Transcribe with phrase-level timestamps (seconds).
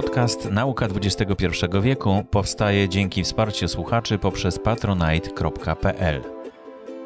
[0.00, 1.46] Podcast Nauka XXI
[1.82, 6.22] wieku powstaje dzięki wsparciu słuchaczy poprzez patronite.pl.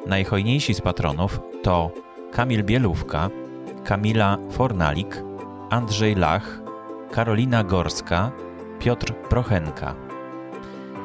[0.06, 1.90] Najhojniejsi z patronów to
[2.33, 3.30] Kamil Bielówka,
[3.85, 5.22] Kamila Fornalik,
[5.71, 6.60] Andrzej Lach,
[7.12, 8.33] Karolina Gorska,
[8.78, 9.95] Piotr Prochenka.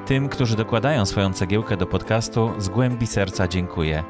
[0.05, 4.03] Tym, którzy dokładają swoją cegiełkę do podcastu, z głębi serca dziękuję,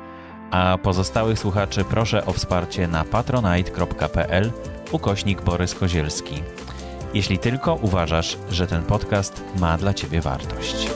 [0.52, 4.52] a pozostałych słuchaczy proszę o wsparcie na patronite.pl
[4.92, 6.44] ukośnik Borys Kozielski.
[7.14, 10.88] Jeśli tylko uważasz, że ten podcast ma dla Ciebie wartość.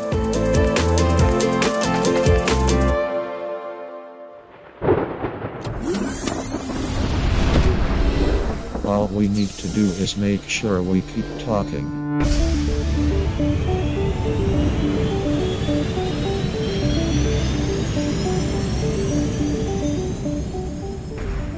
[8.87, 12.02] All we need to do is make sure we keep talking.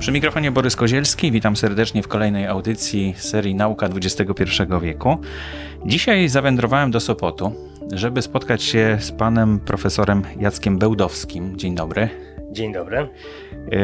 [0.06, 4.44] Przy mikrofonie Borys Kozielski, witam serdecznie w kolejnej audycji serii Nauka XXI
[4.82, 5.18] wieku.
[5.86, 7.56] Dzisiaj zawędrowałem do Sopotu,
[7.92, 11.58] żeby spotkać się z panem profesorem Jackiem Bełdowskim.
[11.58, 12.10] Dzień dobry.
[12.52, 13.10] Dzień dobry.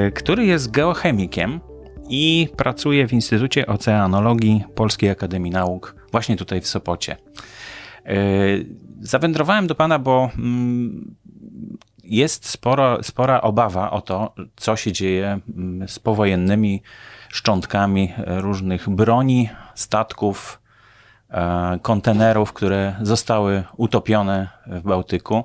[0.07, 1.59] Y, który jest geochemikiem
[2.09, 7.17] i pracuje w Instytucie Oceanologii Polskiej Akademii Nauk, właśnie tutaj w Sopocie.
[8.09, 8.65] Y,
[8.99, 11.15] zawędrowałem do pana, bo mm,
[12.11, 16.81] jest spora, spora obawa o to, co się dzieje mm, z powojennymi
[17.29, 20.61] szczątkami różnych broni, statków,
[21.29, 25.43] e, kontenerów, które zostały utopione w Bałtyku.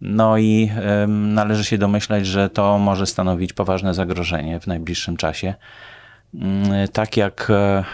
[0.00, 0.70] No i
[1.08, 5.54] należy się domyślać, że to może stanowić poważne zagrożenie w najbliższym czasie.
[6.34, 7.84] Mm, tak jak e,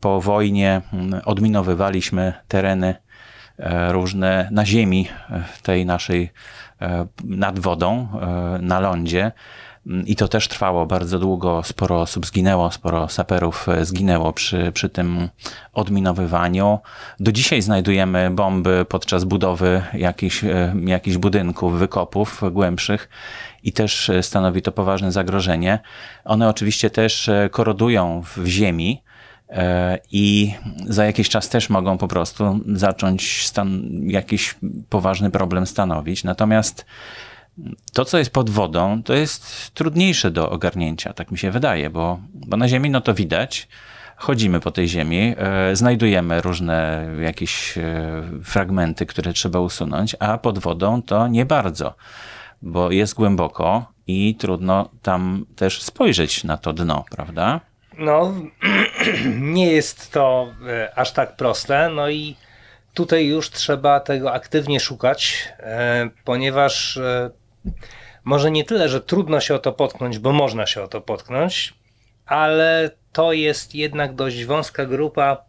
[0.00, 2.94] po wojnie mm, odminowywaliśmy tereny
[3.58, 5.08] e, różne na ziemi
[5.62, 6.67] tej naszej E,
[7.24, 9.32] nad wodą, e, na lądzie.
[10.06, 11.62] I to też trwało bardzo długo.
[11.64, 15.28] Sporo osób zginęło, sporo saperów e, zginęło przy, przy tym
[15.72, 16.78] odminowywaniu.
[17.20, 20.44] Do dzisiaj znajdujemy bomby podczas budowy jakichś,
[20.86, 23.08] jakichś budynków, wykopów głębszych
[23.62, 25.78] i też stanowi to poważne zagrożenie.
[26.24, 29.07] One oczywiście też korodują w ziemi, E,
[30.12, 30.54] i
[30.86, 34.54] za jakiś czas też mogą po prostu zacząć stan, jakiś
[34.88, 36.24] poważny problem stanowić.
[36.24, 36.86] Natomiast
[37.92, 42.20] to, co jest pod wodą, to jest trudniejsze do ogarnięcia, tak mi się wydaje, bo,
[42.34, 43.68] bo na Ziemi no to widać.
[44.16, 47.82] Chodzimy po tej ziemi, e, znajdujemy różne jakieś e,
[48.44, 51.94] fragmenty, które trzeba usunąć, a pod wodą to nie bardzo,
[52.62, 57.60] bo jest głęboko i trudno tam też spojrzeć na to dno, prawda?
[57.98, 58.34] No,
[59.40, 62.36] nie jest to e, aż tak proste, no i
[62.94, 67.30] tutaj już trzeba tego aktywnie szukać, e, ponieważ e,
[68.24, 71.74] może nie tyle, że trudno się o to potknąć, bo można się o to potknąć,
[72.26, 75.44] ale to jest jednak dość wąska grupa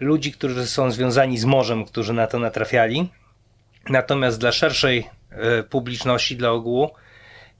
[0.00, 3.08] ludzi, którzy są związani z morzem, którzy na to natrafiali.
[3.88, 5.10] Natomiast dla szerszej
[5.70, 6.90] publiczności, dla ogółu,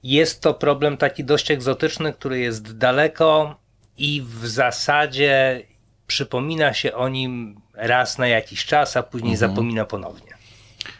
[0.03, 3.62] jest to problem taki dość egzotyczny, który jest daleko
[3.97, 5.61] i w zasadzie
[6.07, 9.51] przypomina się o nim raz na jakiś czas, a później mhm.
[9.51, 10.33] zapomina ponownie.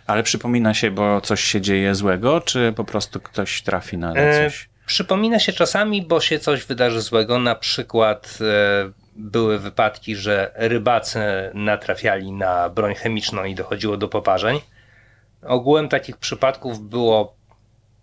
[0.08, 4.46] Ale przypomina się, bo coś się dzieje złego, czy po prostu ktoś trafi na e,
[4.46, 4.64] coś?
[4.64, 7.40] E, przypomina się czasami, bo się coś wydarzy złego.
[7.40, 11.20] Na przykład e, były wypadki, że rybacy
[11.54, 14.60] natrafiali na broń chemiczną i dochodziło do poparzeń.
[15.42, 17.36] Ogółem takich przypadków było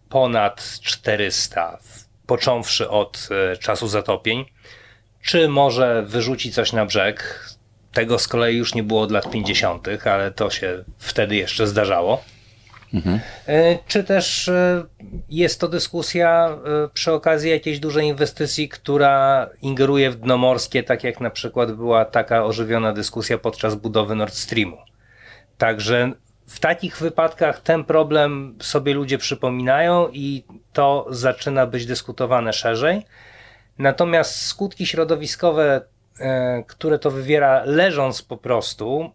[0.09, 1.79] ponad 400,
[2.27, 4.45] począwszy od e, czasu zatopień
[5.23, 7.45] czy może wyrzuci coś na brzeg.
[7.93, 12.23] Tego z kolei już nie było od lat 50., ale to się wtedy jeszcze zdarzało.
[12.95, 13.21] Mhm.
[13.47, 14.85] E, czy też e,
[15.29, 16.49] jest to dyskusja
[16.85, 21.73] e, przy okazji jakiejś dużej inwestycji, która ingeruje w dno morskie, tak jak na przykład
[21.73, 24.77] była taka ożywiona dyskusja podczas budowy Nord Streamu.
[25.59, 26.13] Także
[26.47, 33.03] w takich wypadkach ten problem sobie ludzie przypominają i to zaczyna być dyskutowane szerzej.
[33.81, 35.81] Natomiast skutki środowiskowe,
[36.21, 39.11] e, które to wywiera leżąc po prostu,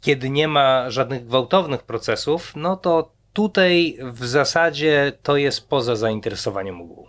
[0.00, 6.80] kiedy nie ma żadnych gwałtownych procesów, no to tutaj w zasadzie to jest poza zainteresowaniem
[6.80, 7.08] ogółu.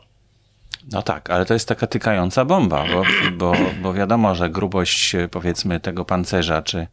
[0.91, 5.79] No tak, ale to jest taka tykająca bomba, bo, bo, bo wiadomo, że grubość powiedzmy
[5.79, 6.87] tego pancerza, czy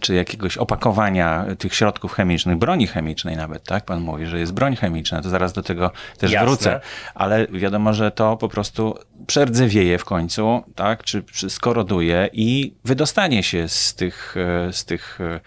[0.00, 3.84] czy jakiegoś opakowania tych środków chemicznych, broni chemicznej nawet, tak?
[3.84, 6.46] Pan mówi, że jest broń chemiczna, to zaraz do tego też Jasne.
[6.46, 6.80] wrócę.
[7.14, 13.42] Ale wiadomo, że to po prostu przerdzewieje w końcu, tak, czy, czy skoroduje i wydostanie
[13.42, 14.36] się z tych,
[14.68, 15.40] e, z tych e,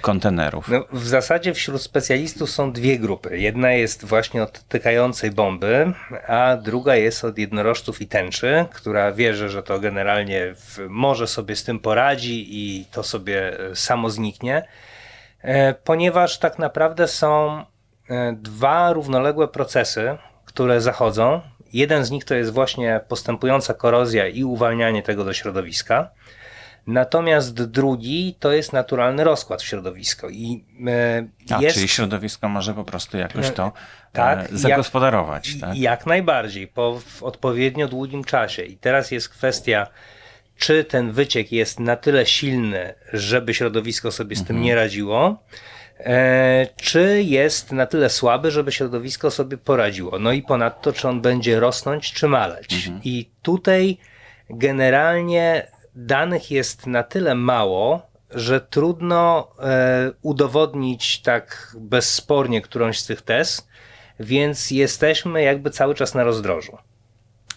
[0.00, 0.68] kontenerów.
[0.68, 3.38] No, w zasadzie wśród specjalistów są dwie grupy.
[3.38, 5.92] Jedna jest właśnie od tykającej bomby,
[6.26, 11.56] a druga jest od jednorożców i tęczy, która wierzy, że to generalnie w, może sobie
[11.56, 14.68] z tym poradzi i to sobie e, samo zniknie,
[15.84, 17.64] ponieważ tak naprawdę są
[18.32, 21.40] dwa równoległe procesy, które zachodzą.
[21.72, 26.10] Jeden z nich to jest właśnie postępująca korozja i uwalnianie tego do środowiska.
[26.86, 30.28] Natomiast drugi to jest naturalny rozkład w środowisko.
[30.30, 31.76] I, e, A, jest...
[31.76, 33.72] Czyli środowisko może po prostu jakoś to e,
[34.12, 35.52] tak, zagospodarować.
[35.52, 35.76] Jak, tak?
[35.76, 38.62] jak najbardziej, po w odpowiednio długim czasie.
[38.62, 39.86] I teraz jest kwestia,
[40.56, 44.62] czy ten wyciek jest na tyle silny, żeby środowisko sobie z tym mhm.
[44.62, 45.42] nie radziło,
[46.04, 50.18] E, czy jest na tyle słaby, żeby środowisko sobie poradziło.
[50.18, 52.74] No i ponadto, czy on będzie rosnąć, czy maleć.
[52.74, 53.00] Mhm.
[53.04, 53.98] I tutaj
[54.50, 63.22] generalnie danych jest na tyle mało, że trudno e, udowodnić tak bezspornie którąś z tych
[63.22, 63.68] tez,
[64.20, 66.78] więc jesteśmy jakby cały czas na rozdrożu.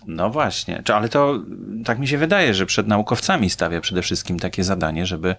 [0.07, 1.39] No właśnie, ale to
[1.85, 5.35] tak mi się wydaje, że przed naukowcami stawia przede wszystkim takie zadanie, żeby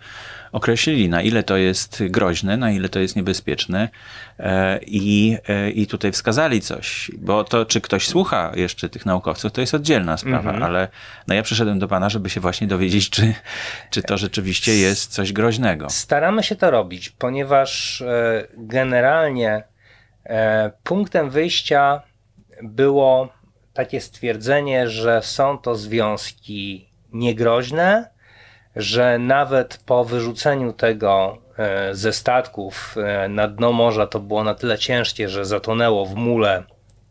[0.53, 3.89] określili, na ile to jest groźne, na ile to jest niebezpieczne
[4.39, 7.11] e, i, e, i tutaj wskazali coś.
[7.19, 10.63] Bo to, czy ktoś słucha jeszcze tych naukowców, to jest oddzielna sprawa, mhm.
[10.63, 10.89] ale
[11.27, 13.35] no ja przyszedłem do Pana, żeby się właśnie dowiedzieć, czy,
[13.91, 15.91] czy to rzeczywiście jest coś groźnego.
[15.91, 19.63] Staramy się to robić, ponieważ e, generalnie
[20.83, 22.03] punktem wyjścia
[22.63, 23.29] było
[23.76, 28.11] takie stwierdzenie, że są to związki niegroźne,
[28.76, 34.55] że nawet po wyrzuceniu tego e, ze statków e, na dno morza to było na
[34.55, 36.62] tyle ciężkie, że zatonęło w mule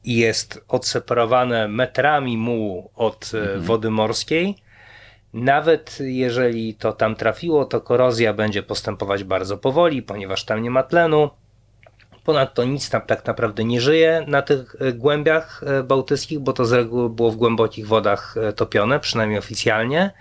[0.03, 3.61] i jest odseparowane metrami mułu od e, mhm.
[3.61, 4.55] wody morskiej.
[5.33, 10.83] Nawet jeżeli to tam trafiło, to korozja będzie postępować bardzo powoli, ponieważ tam nie ma
[10.83, 11.29] tlenu.
[12.25, 16.65] Ponadto nic tam tak naprawdę nie żyje na tych e, głębiach e, bałtyckich, bo to
[16.65, 20.11] z reguły było w głębokich wodach e, topione, przynajmniej oficjalnie.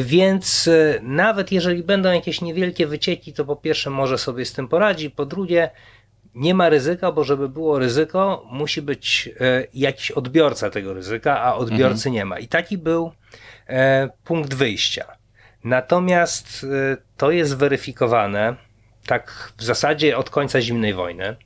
[0.00, 0.70] Więc
[1.02, 5.26] nawet jeżeli będą jakieś niewielkie wycieki, to po pierwsze może sobie z tym poradzi, po
[5.26, 5.70] drugie
[6.34, 9.28] nie ma ryzyka, bo żeby było ryzyko, musi być
[9.74, 12.14] jakiś odbiorca tego ryzyka, a odbiorcy mhm.
[12.14, 12.38] nie ma.
[12.38, 13.12] I taki był
[14.24, 15.04] punkt wyjścia.
[15.64, 16.66] Natomiast
[17.16, 18.67] to jest weryfikowane
[19.08, 21.36] tak w zasadzie od końca zimnej wojny.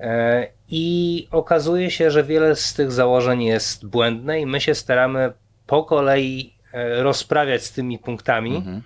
[0.00, 5.32] E, I okazuje się, że wiele z tych założeń jest błędne, i my się staramy
[5.66, 8.56] po kolei e, rozprawiać z tymi punktami.
[8.56, 8.82] Mhm.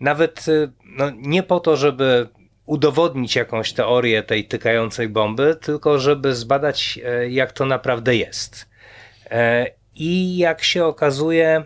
[0.00, 2.28] Nawet e, no, nie po to, żeby
[2.66, 8.68] udowodnić jakąś teorię tej tykającej bomby, tylko żeby zbadać, jak to naprawdę jest.
[9.94, 11.64] I jak się okazuje,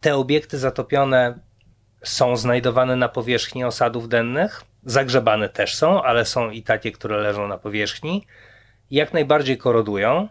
[0.00, 1.38] te obiekty zatopione
[2.02, 4.62] są znajdowane na powierzchni osadów dennych.
[4.84, 8.26] Zagrzebane też są, ale są i takie, które leżą na powierzchni.
[8.90, 10.28] Jak najbardziej korodują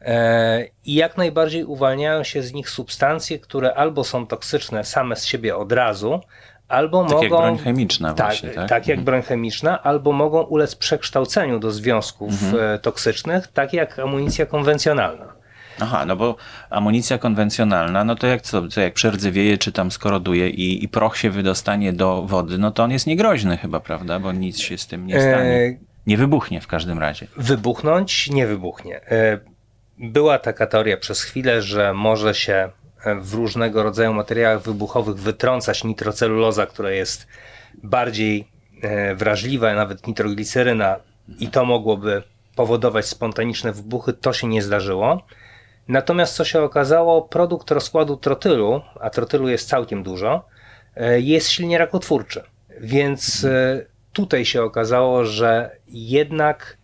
[0.00, 5.24] e, i jak najbardziej uwalniają się z nich substancje, które albo są toksyczne same z
[5.24, 6.20] siebie od razu,
[6.68, 7.22] albo tak mogą.
[7.22, 8.68] Jak broń chemiczna, tak, właśnie, tak?
[8.68, 9.04] Tak, jak mhm.
[9.04, 12.74] broń chemiczna, albo mogą ulec przekształceniu do związków mhm.
[12.74, 15.39] E, toksycznych, tak jak amunicja konwencjonalna.
[15.80, 16.36] Aha, no bo
[16.70, 21.16] amunicja konwencjonalna, no to jak co, co jak przerdzewieje czy tam skoroduje i, i proch
[21.16, 24.20] się wydostanie do wody, no to on jest niegroźny chyba, prawda?
[24.20, 25.52] Bo nic się z tym nie stanie.
[25.52, 27.26] E, nie wybuchnie w każdym razie.
[27.36, 29.00] Wybuchnąć nie wybuchnie.
[29.06, 29.38] E,
[29.98, 32.70] była taka teoria przez chwilę, że może się
[33.20, 37.26] w różnego rodzaju materiałach wybuchowych wytrącać nitroceluloza, która jest
[37.82, 38.48] bardziej
[38.82, 40.96] e, wrażliwa, nawet nitrogliceryna
[41.38, 42.22] i to mogłoby
[42.56, 44.12] powodować spontaniczne wybuchy.
[44.12, 45.26] To się nie zdarzyło.
[45.90, 50.44] Natomiast co się okazało, produkt rozkładu trotylu, a trotylu jest całkiem dużo,
[50.96, 52.42] e, jest silnie rakotwórczy.
[52.80, 56.76] Więc e, tutaj się okazało, że jednak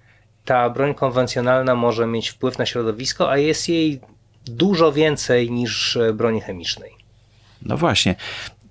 [0.45, 4.01] ta broń konwencjonalna może mieć wpływ na środowisko, a jest jej
[4.45, 6.93] dużo więcej niż e, broni chemicznej.
[7.63, 8.15] No właśnie.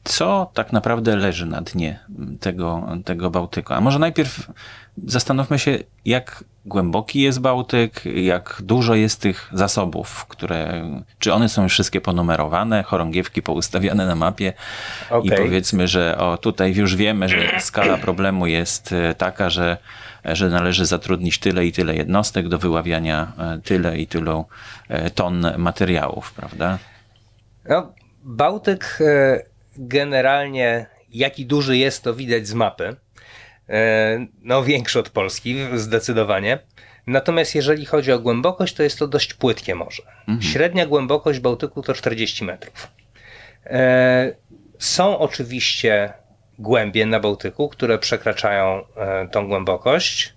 [0.04, 2.00] Co tak naprawdę leży na dnie
[2.39, 3.74] tego, tego Bałtyku?
[3.74, 4.51] A może najpierw
[5.04, 10.86] zastanówmy się, jak głęboki jest Bałtyk, jak dużo jest tych zasobów, które,
[11.20, 14.54] czy one są już wszystkie ponumerowane, chorągiewki poustawiane na mapie
[15.10, 15.22] okay.
[15.22, 19.78] i powiedzmy, że o, tutaj już wiemy, że skala problemu jest e, taka, że,
[20.25, 24.46] że należy zatrudnić tyle i tyle jednostek do wyławiania e, tyle i tylu
[24.90, 26.78] e, ton materiałów, prawda?
[27.70, 29.00] No, Bałtyk
[29.78, 32.96] generalnie, jaki duży jest, to widać z mapy.
[33.69, 36.60] E, no większy od Polski, zdecydowanie.
[37.07, 40.03] Natomiast jeżeli chodzi o głębokość, to jest to dość płytkie morze.
[40.41, 42.88] Średnia głębokość Bałtyku to 40 metrów.
[43.65, 44.36] E,
[44.79, 46.13] są oczywiście
[46.60, 50.34] głębie na Bałtyku, które przekraczają e, tą głębokość.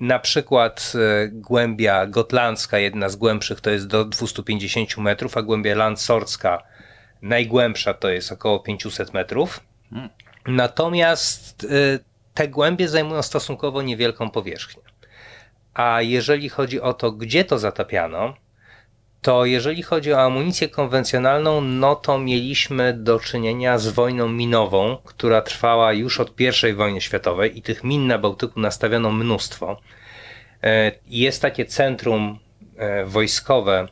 [0.00, 0.92] Na przykład
[1.32, 6.62] głębia gotlandzka, jedna z głębszych, to jest do 250 metrów, a głębia landsorska,
[7.22, 9.60] najgłębsza, to jest około 500 metrów.
[10.46, 11.98] Natomiast e,
[12.34, 14.82] te głębie zajmują stosunkowo niewielką powierzchnię.
[15.74, 18.34] A jeżeli chodzi o to, gdzie to zatapiano,
[19.22, 25.42] to jeżeli chodzi o amunicję konwencjonalną, no to mieliśmy do czynienia z wojną minową, która
[25.42, 29.80] trwała już od I wojny światowej i tych min na Bałtyku nastawiono mnóstwo.
[30.62, 32.38] E, Jest takie centrum
[32.76, 33.88] e, wojskowe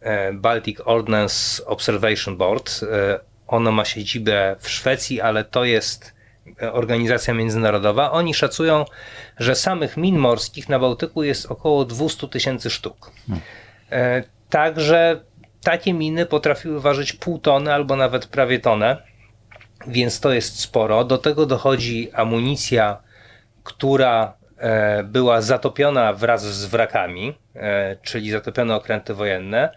[0.00, 2.80] e, Baltic Ordnance Observation Board.
[3.46, 6.14] Ono ma siedzibę w Szwecji, ale to jest
[6.62, 8.12] e, organizacja międzynarodowa.
[8.12, 8.84] Oni szacują,
[9.38, 13.10] że samych min morskich na Bałtyku jest około 200 tysięcy sztuk.
[13.92, 15.20] E, Także
[15.62, 18.96] takie miny potrafiły ważyć pół tony albo nawet prawie tonę,
[19.86, 21.04] więc to jest sporo.
[21.04, 23.02] Do tego dochodzi amunicja,
[23.64, 27.38] która e, była zatopiona wraz z wrakami,
[28.02, 29.70] czyli zatopione okręty wojenne,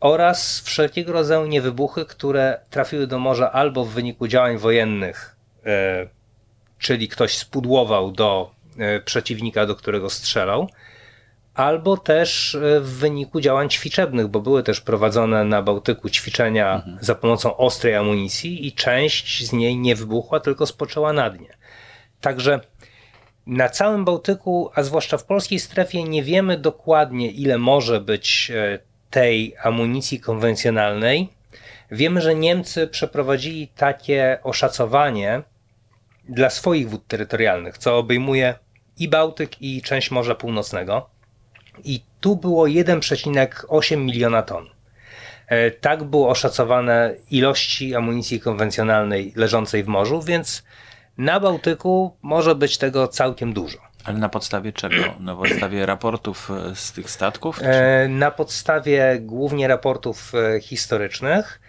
[0.00, 5.36] oraz wszelkiego rodzaju niewybuchy, które trafiły do morza albo w wyniku działań wojennych,
[5.66, 6.08] e,
[6.78, 10.68] czyli ktoś spudłował do e, przeciwnika, do którego strzelał,
[11.54, 17.14] albo też e, w wyniku działań ćwiczebnych, bo były też prowadzone na Bałtyku ćwiczenia za
[17.14, 21.56] pomocą ostrej amunicji i część z niej nie wybuchła, tylko spoczęła na dnie.
[22.20, 22.60] Także
[23.46, 28.52] na całym Bałtyku, a zwłaszcza w polskiej strefie, nie wiemy dokładnie, ile może być
[29.16, 31.28] tej amunicji konwencjonalnej.
[31.90, 35.42] Wiemy, że Niemcy przeprowadzili takie oszacowanie
[36.28, 38.54] dla swoich wód terytorialnych, co obejmuje
[38.98, 41.10] i Bałtyk, i część Morza Północnego.
[41.84, 44.66] I tu było 1,8 miliona ton.
[45.48, 50.64] E, Tak było oszacowane ilości amunicji konwencjonalnej leżącej w morzu, więc
[51.18, 53.78] na Bałtyku może być tego całkiem dużo.
[54.06, 54.96] Ale na podstawie czego?
[55.20, 57.58] Na podstawie raportów e, z tych statków?
[57.58, 57.64] Czy...
[57.64, 61.60] E, Na podstawie głównie raportów e, historycznych,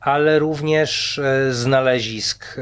[0.00, 2.56] ale również znalezisk,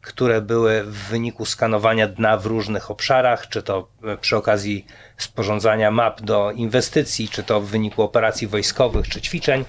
[0.00, 3.88] które były w wyniku skanowania dna w różnych obszarach, czy to
[4.20, 4.86] przy okazji
[5.16, 9.64] sporządzania map do inwestycji, czy to w wyniku operacji wojskowych, czy ćwiczeń.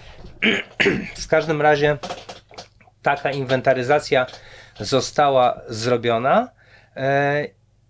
[1.24, 1.98] W każdym razie
[3.02, 4.26] taka inwentaryzacja
[4.80, 6.50] została zrobiona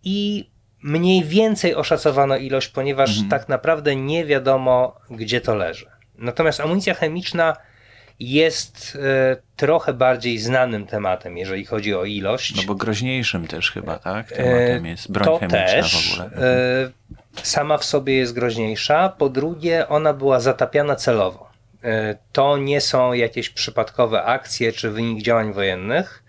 [0.04, 0.50] i
[0.86, 5.86] mniej więcej oszacowano ilość, ponieważ tak naprawdę nie wiadomo, gdzie to leży.
[6.18, 7.58] Natomiast amunicja chemiczna
[8.20, 12.56] jest e, trochę bardziej znanym tematem, jeżeli chodzi o ilość.
[12.56, 14.28] No bo groźniejszym też chyba, tak?
[14.32, 16.30] Tematem jest broń E, to chemiczna też, w ogóle.
[16.48, 16.90] e,
[17.44, 19.10] sama w sobie jest groźniejsza.
[19.10, 21.50] Po drugie, ona była zatapiana celowo.
[21.84, 26.24] E, To nie są jakieś przypadkowe akcje czy wynik działań wojennych,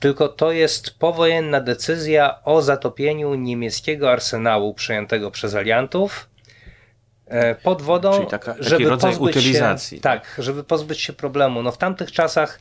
[0.00, 6.30] tylko to jest powojenna decyzja o zatopieniu niemieckiego arsenału przejętego przez aliantów
[7.26, 11.62] e, pod wodą, taka- żeby rodzaj pozbyć utylizacji, Się, tak, żeby pozbyć się problemu.
[11.62, 12.60] No w tamtych czasach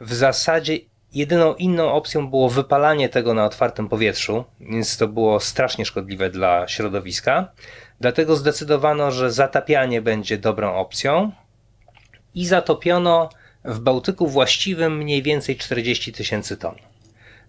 [0.00, 0.78] w zasadzie
[1.12, 6.68] jedyną inną opcją było wypalanie tego na otwartym powietrzu, więc to było strasznie szkodliwe dla
[6.68, 7.52] środowiska.
[8.00, 11.32] Dlatego zdecydowano, że zatapianie będzie dobrą opcją
[12.34, 13.28] i zatopiono
[13.68, 16.74] w Bałtyku właściwym mniej więcej 40 tysięcy ton.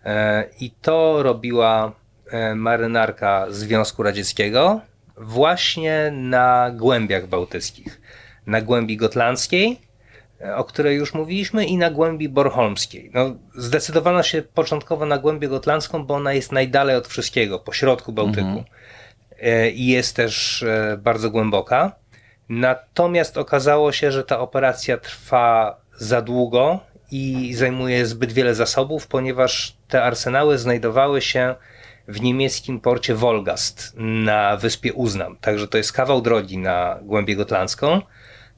[0.06, 1.92] E, I to robiła
[2.32, 4.82] e, marynarka Związku Radzieckiego
[5.18, 8.02] właśnie na głębiach bałtyckich.
[8.46, 9.80] Na głębi gotlandzkiej,
[10.42, 13.12] e, o której już mówiliśmy, i na głębi bornholmskiej.
[13.14, 18.12] No, zdecydowano się początkowo na głębię gotlandzką, bo ona jest najdalej od wszystkiego, po środku
[18.12, 18.64] Bałtyku.
[19.40, 20.66] E, I jest też
[20.98, 21.96] bardzo głęboka.
[22.50, 26.80] Natomiast okazało się, że ta operacja trwa za długo
[27.12, 31.56] i zajmuje zbyt wiele zasobów, ponieważ te arsenały znajdowały się
[32.08, 35.38] w niemieckim porcie Wolgast na wyspie Uznam.
[35.42, 38.02] Także to jest kawał drogi na głębię gotlandzką.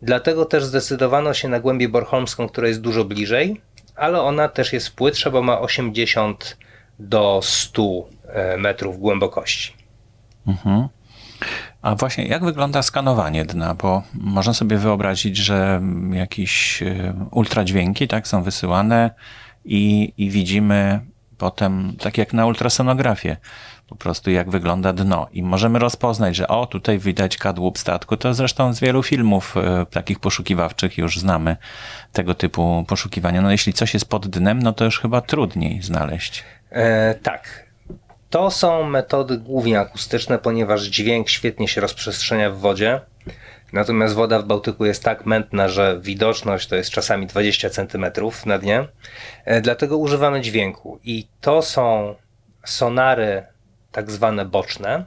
[0.02, 3.62] Dlatego też zdecydowano się na głębię bornholmską, która jest dużo bliżej,
[3.96, 6.58] ale ona też jest płytsza, bo ma 80
[7.00, 7.84] do 100
[8.28, 9.74] e, metrów głębokości.
[11.82, 13.76] A właśnie, jak wygląda skanowanie dna?
[13.76, 15.82] Bo można sobie wyobrazić, że
[16.12, 19.12] jakieś e, ultradźwięki tak, są wysyłane
[19.66, 21.00] i, i widzimy
[21.38, 23.38] potem, tak jak na ultrasonografię,
[23.88, 25.28] po prostu jak wygląda dno.
[25.32, 28.18] I możemy rozpoznać, że o, tutaj widać kadłub statku.
[28.18, 31.58] To zresztą z wielu filmów e, takich poszukiwawczych już znamy
[32.12, 33.42] tego typu poszukiwania.
[33.42, 36.44] No jeśli coś jest pod dnem, no to już chyba trudniej znaleźć.
[36.70, 37.71] E, tak.
[38.32, 43.02] To są metody głównie akustyczne, ponieważ dźwięk świetnie się rozprzestrzenia w wodzie.
[43.74, 48.06] Natomiast woda w Bałtyku jest tak mętna, że widoczność to jest czasami 20 cm
[48.46, 48.88] na dnie.
[49.46, 51.00] E, dlatego używamy dźwięku.
[51.04, 52.16] I to są
[52.66, 53.44] sonary
[53.92, 55.06] tak zwane boczne,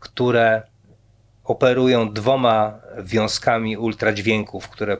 [0.00, 0.62] które
[1.44, 4.96] operują dwoma wiązkami ultradźwięków, które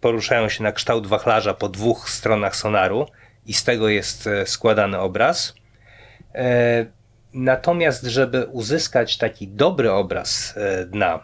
[0.00, 3.06] poruszają się na kształt wachlarza po dwóch stronach sonaru
[3.46, 5.54] i z tego jest e, składany obraz.
[7.36, 10.54] E, natomiast, żeby uzyskać taki dobry obraz
[10.86, 11.20] dna,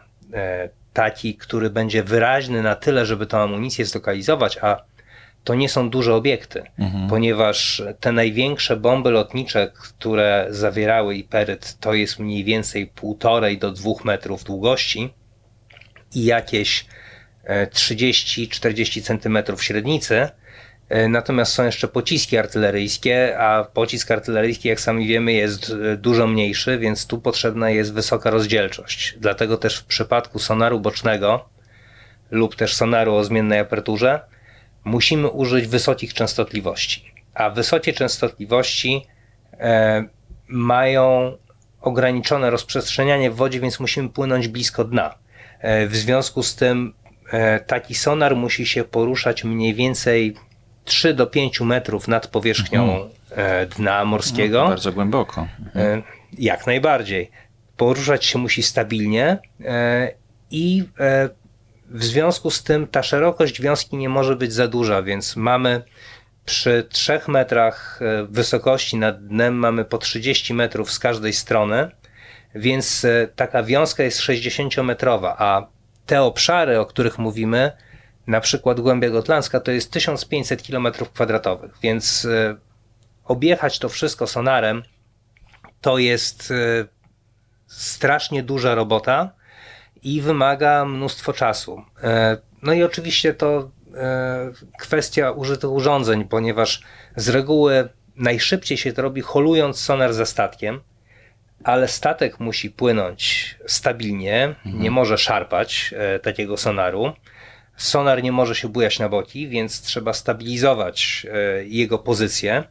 [0.92, 4.83] taki, który będzie wyraźny na tyle, żeby tą amunicję zlokalizować, a
[5.45, 7.09] to nie są duże obiekty, mhm.
[7.09, 14.04] ponieważ te największe bomby lotnicze, które zawierały iperyt, to jest mniej więcej półtorej do dwóch
[14.04, 15.14] metrów długości
[16.14, 16.87] i jakieś
[17.49, 20.31] 30-40 e, centymetrów średnicy, E,
[21.08, 26.78] natomiast są jeszcze pociski artyleryjskie, a pocisk artyleryjski, jak sami wiemy, jest e, dużo mniejszy,
[26.78, 29.16] więc tu potrzebna jest wysoka rozdzielczość.
[29.20, 31.49] Dlatego też w przypadku sonaru bocznego
[32.30, 34.20] lub też sonaru o zmiennej aperturze
[34.84, 37.12] musimy użyć wysokich częstotliwości.
[37.34, 39.06] A wysokie częstotliwości
[39.52, 40.04] e,
[40.49, 41.37] mają
[41.80, 45.14] ograniczone rozprzestrzenianie w wodzie, więc musimy płynąć blisko dna.
[45.61, 46.94] E, w związku z tym
[47.30, 50.34] e, taki sonar musi się poruszać mniej więcej
[50.84, 53.68] 3 do 5 metrów nad powierzchnią mhm.
[53.68, 54.62] dna morskiego.
[54.62, 55.48] No, bardzo głęboko.
[55.64, 56.02] Mhm.
[56.38, 57.30] Jak najbardziej.
[57.76, 60.12] Poruszać się musi stabilnie e,
[60.50, 60.84] i
[61.90, 65.82] w związku z tym ta szerokość wiązki nie może być za duża, więc mamy
[66.44, 71.90] przy 3 metrach wysokości nad dnem mamy po 30 metrów z każdej strony,
[72.54, 75.66] więc taka wiązka jest 60-metrowa, a
[76.06, 77.72] te obszary, o których mówimy,
[78.26, 82.56] na przykład głębia gotlandzka to jest 1500 km2, więc e,
[83.24, 84.82] objechać to wszystko sonarem
[85.80, 86.54] to jest e,
[87.66, 89.30] strasznie duża robota
[90.02, 91.82] i wymaga mnóstwo czasu.
[92.02, 93.70] E, no i oczywiście to
[94.78, 96.82] kwestia użytych urządzeń, ponieważ
[97.16, 100.80] z reguły najszybciej się to robi holując sonar za statkiem,
[101.64, 104.82] ale statek musi płynąć stabilnie, mhm.
[104.82, 107.12] nie może szarpać takiego sonaru.
[107.76, 112.64] Sonar nie może się bujać na boki, więc trzeba stabilizować e, jego pozycję.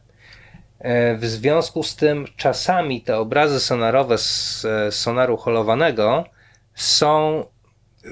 [0.78, 6.24] E, w związku z tym czasami te obrazy sonarowe z e, sonaru holowanego
[6.74, 7.44] są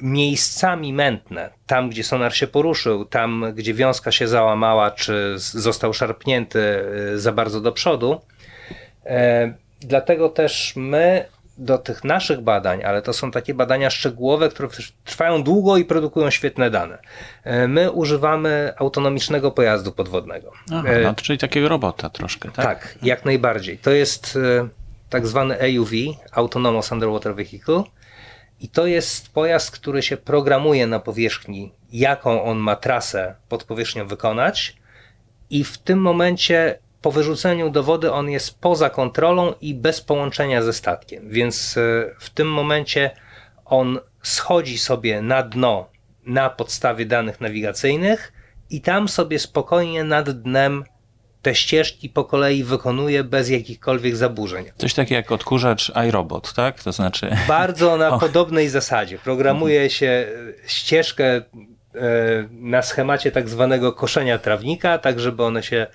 [0.03, 1.49] miejscami mętne.
[1.67, 6.83] Tam, gdzie sonar się poruszył, tam, gdzie wiązka się załamała, czy został szarpnięty
[7.15, 8.21] za bardzo do przodu.
[9.81, 11.25] Dlatego też my
[11.61, 14.69] do tych naszych badań, ale to są takie badania szczegółowe, które
[15.05, 16.97] trwają długo i produkują świetne dane.
[17.43, 20.51] E, my używamy autonomicznego pojazdu podwodnego.
[20.71, 22.65] Aha, e, no, czyli takiego robota troszkę, tak?
[22.65, 23.77] Tak, jak najbardziej.
[23.77, 24.67] To jest e,
[25.09, 25.91] tak zwany AUV,
[26.31, 27.83] Autonomous Underwater Vehicle.
[28.59, 34.07] I to jest pojazd, który się programuje na powierzchni, jaką on ma trasę pod powierzchnią
[34.07, 34.75] wykonać.
[35.49, 40.61] I w tym momencie po wyrzuceniu do wody on jest poza kontrolą i bez połączenia
[40.61, 43.11] ze statkiem, więc e, w tym momencie
[43.65, 45.89] on schodzi sobie na dno
[46.25, 48.33] na podstawie danych nawigacyjnych
[48.69, 50.83] i tam sobie spokojnie nad dnem
[51.41, 54.65] te ścieżki po kolei wykonuje bez jakichkolwiek zaburzeń.
[54.77, 56.83] Coś takiego jak odkurzacz iRobot, tak?
[56.83, 57.37] To znaczy.
[57.47, 59.17] Bardzo na podobnej zasadzie.
[59.17, 60.27] Programuje się e,
[60.67, 61.41] ścieżkę e,
[62.51, 65.87] na schemacie tak zwanego koszenia trawnika, tak żeby one się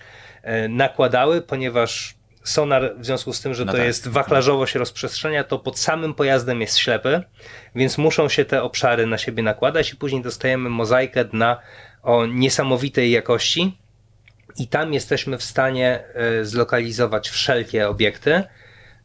[0.68, 2.16] nakładały, ponieważ
[2.48, 3.87] sonar w związku z tym, że no to tak.
[3.87, 7.22] jest wachlarzowo się rozprzestrzenia, to pod samym pojazdem jest ślepy,
[7.74, 11.61] więc muszą się te obszary na siebie nakładać i później dostajemy mozaikę dna
[12.02, 13.78] o niesamowitej jakości
[14.59, 18.42] i tam jesteśmy w stanie e, zlokalizować wszelkie obiekty,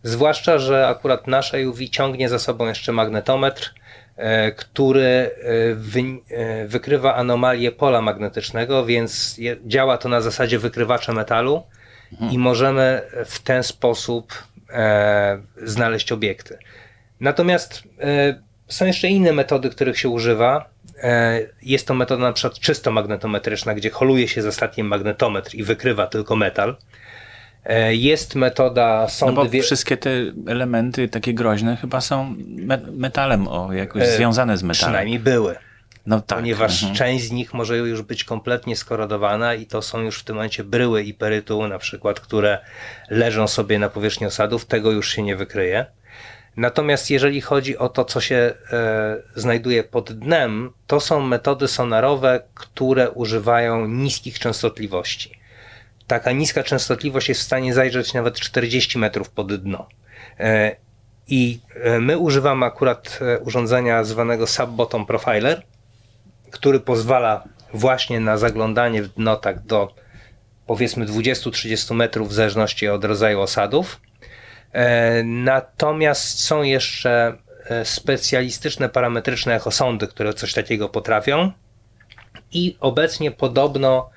[0.04, 3.81] zwłaszcza, że akurat nasz UV ciągnie za sobą jeszcze magnetometr, E,
[4.56, 5.30] który e,
[6.36, 11.64] e, wykrywa anomalię pola magnetycznego, więc działa to na zasadzie wykrywacza metalu
[12.32, 14.34] i możemy w ten sposób
[15.64, 16.58] znaleźć obiekty.
[17.20, 17.84] Natomiast
[18.68, 20.70] są jeszcze inne metody, których się używa.
[21.62, 26.08] Jest to metoda na przykład czysto magnetometryczna, gdzie holuje się za statkiem magnetometr i wykrywa
[26.08, 26.76] tylko metal.
[27.66, 29.36] E, jest metoda sądy...
[29.36, 30.10] No bo wszystkie te
[30.48, 32.36] elementy takie groźne chyba są
[32.92, 34.94] metalem o, jakoś e, związane z metalem.
[34.94, 35.56] Przynajmniej były.
[36.06, 36.40] No tak.
[36.40, 36.96] Ponieważ mhm.
[36.96, 40.64] część z nich może już być kompletnie skorodowana i to są już w tym momencie
[40.64, 42.60] bryły i perytu na przykład, które
[43.10, 45.86] leżą sobie na powierzchni osadów, tego już się nie wykryje.
[46.58, 52.44] Natomiast jeżeli chodzi o to, co się e, znajduje pod dnem, to są metody sonarowe,
[52.54, 55.41] które używają niskich częstotliwości
[56.12, 59.88] taka niska częstotliwość jest w stanie zajrzeć nawet 40 metrów pod dno.
[61.28, 61.60] I
[62.00, 65.64] my używamy akurat urządzenia zwanego Sub-Bottom Profiler,
[66.52, 67.44] który pozwala
[67.74, 69.94] właśnie na zaglądanie w dno tak do
[70.68, 74.02] powiedzmy 20-30 metrów w zależności od rodzaju osadów.
[74.74, 81.52] E, natomiast są jeszcze e, specjalistyczne parametryczne echosondy, które coś takiego potrafią.
[82.52, 84.11] I obecnie podobno e,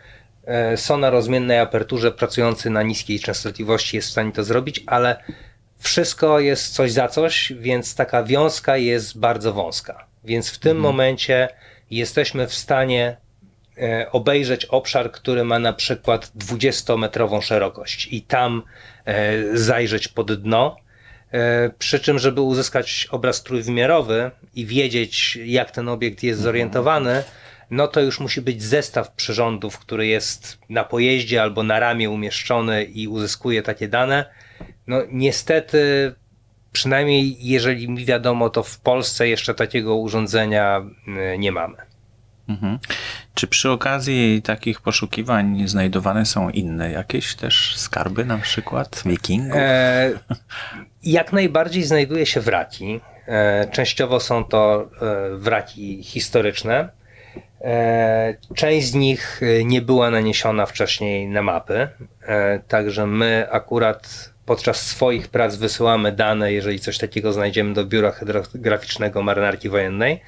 [0.77, 5.17] sonar o zmiennej aperturze pracujący na niskiej częstotliwości jest w stanie to zrobić, ale
[5.79, 10.07] wszystko jest coś za coś, więc taka wiązka jest bardzo wąska.
[10.25, 10.83] Więc w tym mhm.
[10.83, 11.49] momencie
[11.91, 13.17] jesteśmy w stanie
[13.79, 18.63] E, obejrzeć obszar, który ma na przykład 20-metrową szerokość i tam
[19.05, 20.77] e, zajrzeć pod dno.
[21.33, 27.25] E, przy czym, żeby uzyskać obraz trójwymiarowy i wiedzieć, jak ten obiekt jest zorientowany,
[27.71, 32.85] no to już musi być zestaw przyrządów, który jest na pojeździe albo na ramię umieszczony
[32.85, 34.25] i uzyskuje takie dane.
[34.87, 36.15] No niestety,
[36.73, 40.83] przynajmniej jeżeli mi wiadomo, to w Polsce jeszcze takiego urządzenia
[41.39, 41.77] nie mamy.
[42.49, 42.79] Mhm.
[43.35, 49.57] Czy przy okazji takich poszukiwań znajdowane są inne jakieś też skarby, na przykład wikingów?
[49.57, 50.11] E,
[51.03, 53.01] jak najbardziej znajduje się wraki.
[53.27, 56.89] E, częściowo są to e, wraki historyczne.
[57.65, 61.89] E, część z nich e, nie była naniesiona wcześniej na mapy,
[62.23, 68.11] e, także my akurat podczas swoich prac wysyłamy dane, jeżeli coś takiego znajdziemy do biura
[68.11, 70.21] hydrograficznego marynarki wojennej.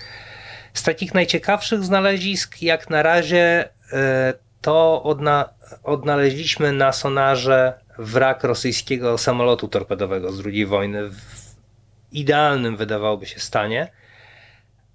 [0.75, 3.69] Z takich najciekawszych znalezisk, jak na razie,
[4.61, 5.49] to odna
[5.83, 11.17] odnaleźliśmy na sonarze wrak rosyjskiego samolotu torpedowego z II wojny w
[12.13, 13.89] idealnym, wydawałoby się, stanie,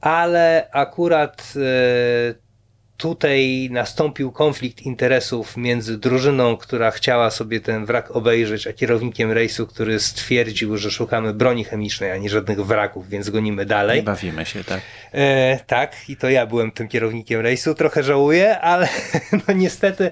[0.01, 2.51] ale akurat e,
[2.97, 9.67] tutaj nastąpił konflikt interesów między drużyną, która chciała sobie ten wrak obejrzeć, a kierownikiem rejsu,
[9.67, 13.99] który stwierdził, że szukamy broni chemicznej, a nie żadnych wraków, więc gonimy dalej.
[13.99, 14.81] I bawimy się, tak?
[15.13, 17.75] E, tak, i to ja byłem tym kierownikiem rejsu.
[17.75, 18.89] Trochę żałuję, ale
[19.47, 20.11] no niestety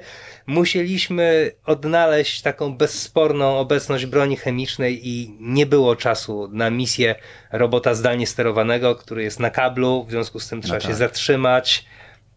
[0.50, 7.16] musieliśmy odnaleźć taką bezsporną obecność broni chemicznej i nie było czasu na misję
[7.52, 10.90] robota zdalnie sterowanego, który jest na kablu, w związku z tym trzeba no tak.
[10.92, 11.86] się zatrzymać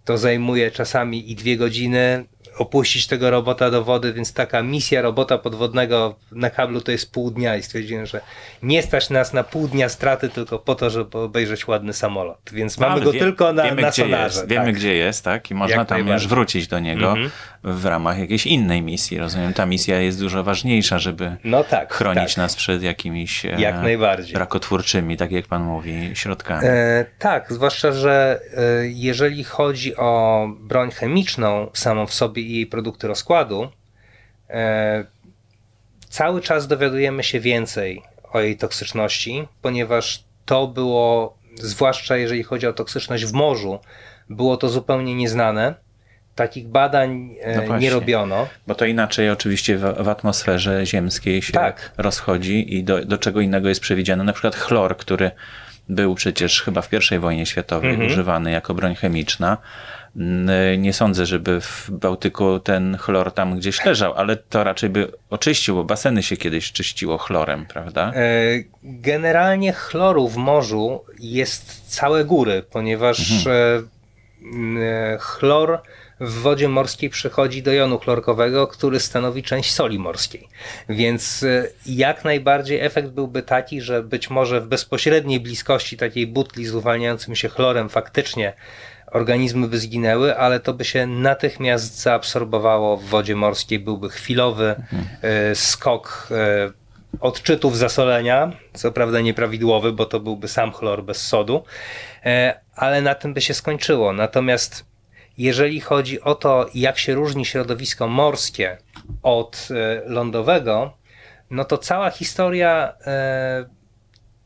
[0.05, 2.25] to zajmuje czasami i dwie godziny
[2.59, 7.31] opuścić tego robota do wody, więc taka misja robota podwodnego na kablu to jest pół
[7.31, 8.21] dnia i stwierdziłem, że
[8.63, 12.79] nie stać nas na pół dnia straty tylko po to, żeby obejrzeć ładny samolot, więc
[12.79, 14.41] no, mamy go wie, tylko na, wiemy, na gdzie sonarze.
[14.41, 15.51] Jest, wiemy gdzie jest, tak?
[15.51, 17.31] I można Jak tam już wrócić do niego -hmm.
[17.65, 19.55] W ramach jakiejś innej misji, rozumiem.
[19.55, 22.37] Ta misja jest dużo ważniejsza, żeby no tak, chronić tak.
[22.37, 24.37] nas przed jakimiś e, jak najbardziej.
[24.37, 26.67] rakotwórczymi, tak jak pan mówi, środkami.
[26.67, 32.67] E, tak, zwłaszcza, że e, jeżeli chodzi o broń chemiczną samą w sobie i jej
[32.67, 33.69] produkty rozkładu,
[34.51, 35.05] e,
[36.09, 42.73] cały czas dowiadujemy się więcej o jej toksyczności, ponieważ to było, zwłaszcza jeżeli chodzi o
[42.73, 43.79] toksyczność w morzu,
[44.31, 45.75] było to zupełnie nieznane.
[46.43, 48.49] Takich badań e, no nie robiono.
[48.67, 51.93] Bo to inaczej oczywiście w, w atmosferze ziemskiej się tak.
[51.99, 54.25] rozchodzi i do, do czego innego jest przewidziane.
[54.25, 55.31] Na przykład chlor, który
[55.89, 58.11] był przecież chyba w I wojnie światowej mhm.
[58.11, 59.59] używany jako broń chemiczna.
[60.79, 65.75] Nie sądzę, żeby w Bałtyku ten chlor tam gdzieś leżał, ale to raczej by oczyścił,
[65.75, 68.13] bo baseny się kiedyś czyściło chlorem, prawda?
[68.15, 68.23] E,
[68.83, 73.89] generalnie chloru w morzu jest całe góry, ponieważ mhm.
[74.83, 75.83] E, chlor
[76.23, 80.49] w wodzie morskiej przechodzi do jonu chlorkowego, który stanowi część soli morskiej.
[80.89, 86.67] Więc e, jak najbardziej efekt byłby taki, że być może w bezpośredniej bliskości takiej butli
[86.67, 88.53] z uwalniającym się chlorem faktycznie
[89.07, 95.55] organizmy by zginęły, ale to by się natychmiast zaabsorbowało w wodzie morskiej, byłby chwilowy mhm.
[95.55, 96.71] skok e,
[97.21, 101.65] odczytów zasolenia, co prawda nieprawidłowy, bo to byłby sam chlor bez sodu,
[102.77, 104.13] ale na tym by się skończyło.
[104.13, 104.92] Natomiast
[105.39, 108.79] jeżeli chodzi o to, jak się różni środowisko morskie
[109.23, 109.69] od
[110.07, 110.93] lądowego,
[111.51, 112.95] no to cała historia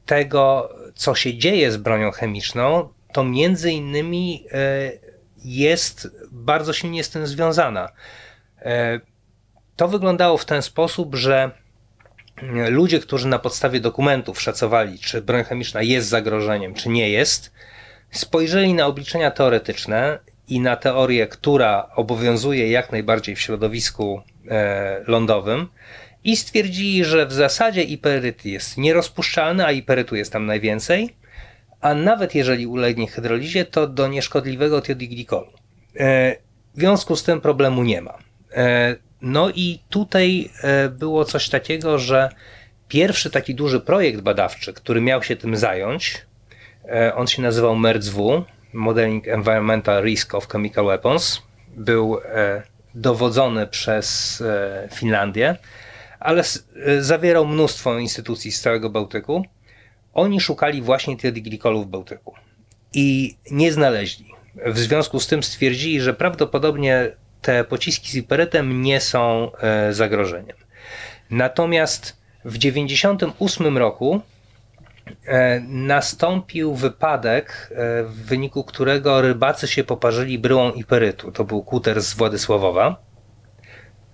[0.06, 4.92] tego, co się dzieje z bronią chemiczną, to między innymi e,
[5.44, 7.88] jest bardzo silnie z tym związana.
[8.62, 9.00] E,
[9.76, 11.50] to wyglądało w ten sposób, że
[12.70, 17.52] ludzie, którzy na podstawie dokumentów szacowali, czy broń chemiczna jest zagrożeniem, czy nie jest,
[18.10, 20.18] spojrzeli na obliczenia teoretyczne
[20.48, 25.68] i na teorię, która obowiązuje jak najbardziej w środowisku e, lądowym
[26.24, 31.14] i stwierdzili, że w zasadzie iperyt jest nierozpuszczalny, a iperytu jest tam najwięcej
[31.80, 35.52] a nawet jeżeli ulegnie hydrolizie, to do nieszkodliwego tiodiglikolu.
[35.96, 36.36] E,
[36.74, 38.18] w związku z tym problemu nie ma.
[38.52, 40.50] E, no i tutaj
[40.90, 42.28] było coś takiego, że
[42.88, 46.26] pierwszy taki duży projekt badawczy, który miał się tym zająć,
[47.14, 48.44] on się nazywał MERCW,
[48.76, 51.42] Modeling Environmental Risk of Chemical Weapons.
[51.76, 52.62] Był e,
[52.94, 55.56] dowodzony przez e, Finlandię,
[56.20, 56.42] ale
[57.00, 59.44] zawierał mnóstwo instytucji z całego Bałtyku.
[60.14, 62.34] Oni szukali właśnie tych glikolów w Bałtyku
[62.92, 64.26] i nie znaleźli.
[64.66, 67.10] W związku z tym stwierdzili, że prawdopodobnie
[67.42, 69.50] te pociski z iperytem nie są
[69.90, 70.56] zagrożeniem.
[71.30, 74.35] Natomiast w 1998 roku e,
[75.68, 81.32] nastąpił wypadek, e, w wyniku którego rybacy się poparzyli bryłą iperytu.
[81.32, 82.96] To był kuter z Władysławowa.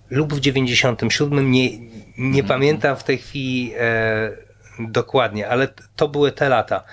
[0.09, 1.77] Lub w 97, nie,
[2.17, 2.45] nie mm.
[2.47, 4.31] pamiętam w tej chwili e,
[4.79, 6.83] dokładnie, ale to były te lata.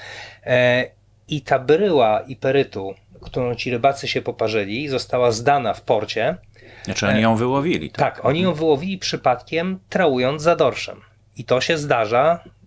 [0.46, 0.84] E,
[1.28, 6.36] I ta bryła iperytu, którą ci rybacy się poparzyli, została zdana w porcie.
[6.84, 7.90] Znaczy oni ją wyłowili.
[7.90, 11.00] Tak, tak oni ją wyłowili przypadkiem, trałując za dorszem.
[11.36, 12.59] I to się zdarza e,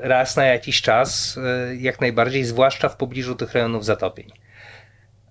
[0.00, 4.32] raz na jakiś czas, e, jak najbardziej, zwłaszcza w pobliżu tych rejonów zatopień.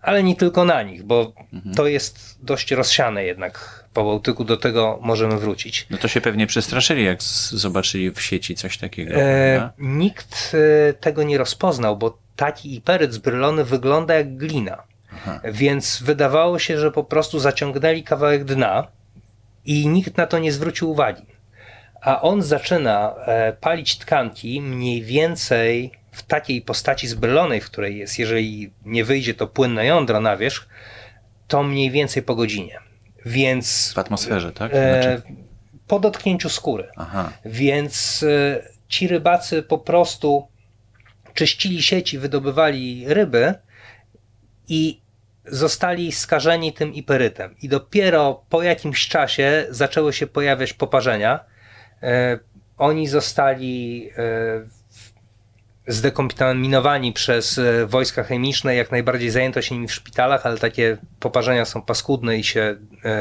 [0.01, 1.75] Ale nie tylko na nich, bo mhm.
[1.75, 5.87] to jest dość rozsiane jednak po Bałtyku, do tego możemy wrócić.
[5.89, 9.13] No to się pewnie przestraszyli, jak zobaczyli w sieci coś takiego.
[9.15, 10.55] E, nikt
[10.89, 14.83] e, tego nie rozpoznał, bo taki iperyt zbrylony wygląda jak glina.
[15.13, 15.39] Aha.
[15.43, 18.87] Więc wydawało się, że po prostu zaciągnęli kawałek dna
[19.65, 21.36] i nikt na to nie zwrócił uwagi
[22.01, 28.19] a on zaczyna e, palić tkanki mniej więcej w takiej postaci zbrylonej, w której jest,
[28.19, 30.67] jeżeli nie wyjdzie to płynne jądro na wierzch,
[31.47, 32.79] to mniej więcej po godzinie.
[33.25, 33.93] Więc.
[33.95, 34.71] W atmosferze, tak?
[34.73, 35.21] E, znaczy...
[35.87, 36.89] Po dotknięciu skóry.
[36.95, 37.31] Aha.
[37.45, 40.47] Więc e, ci rybacy po prostu
[41.33, 43.53] czyścili sieci, wydobywali ryby
[44.67, 45.01] i
[45.45, 47.55] zostali skażeni tym iperytem.
[47.61, 51.39] I dopiero po jakimś czasie zaczęły się pojawiać poparzenia
[52.77, 54.23] oni zostali e,
[55.87, 61.65] zdekontaminowani przez e, wojska chemiczne, jak najbardziej zajęto się nimi w szpitalach, ale takie poparzenia
[61.65, 62.75] są paskudne i się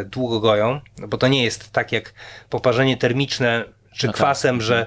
[0.04, 2.14] długo goją, no bo to nie jest tak jak
[2.50, 3.64] poparzenie termiczne
[3.96, 4.16] czy no tak.
[4.16, 4.86] kwasem, że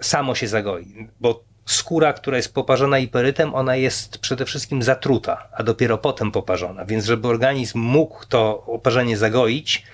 [0.00, 5.62] samo się zagoi, bo skóra, która jest poparzona iperytem, ona jest przede wszystkim zatruta, a
[5.62, 9.84] dopiero potem poparzona, więc żeby organizm mógł to oparzenie zagoić,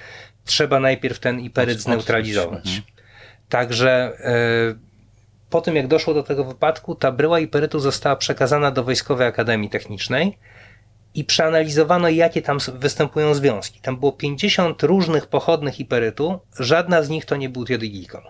[0.44, 2.82] trzeba najpierw ten iperyt zneutralizować.
[3.48, 4.88] Także e,
[5.50, 9.70] po tym, jak doszło do tego wypadku, ta bryła iperytu została przekazana do Wojskowej Akademii
[9.70, 10.38] Technicznej
[11.14, 13.80] i przeanalizowano, jakie tam występują związki.
[13.80, 18.22] Tam było 50 różnych pochodnych iperytu, żadna z nich to nie był tiodiglikon.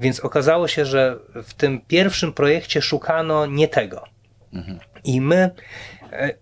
[0.00, 4.04] Więc okazało się, że w tym pierwszym projekcie szukano nie tego.
[4.52, 4.78] Mhm.
[5.04, 5.50] I my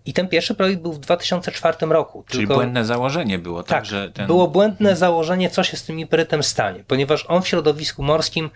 [0.05, 2.23] i ten pierwszy projekt był w 2004 roku.
[2.27, 2.55] Czyli tylko...
[2.55, 3.77] błędne założenie było, tak?
[3.77, 4.27] tak że ten...
[4.27, 8.49] Było błędne założenie, co się z tym iperytem stanie, ponieważ on w środowisku morskim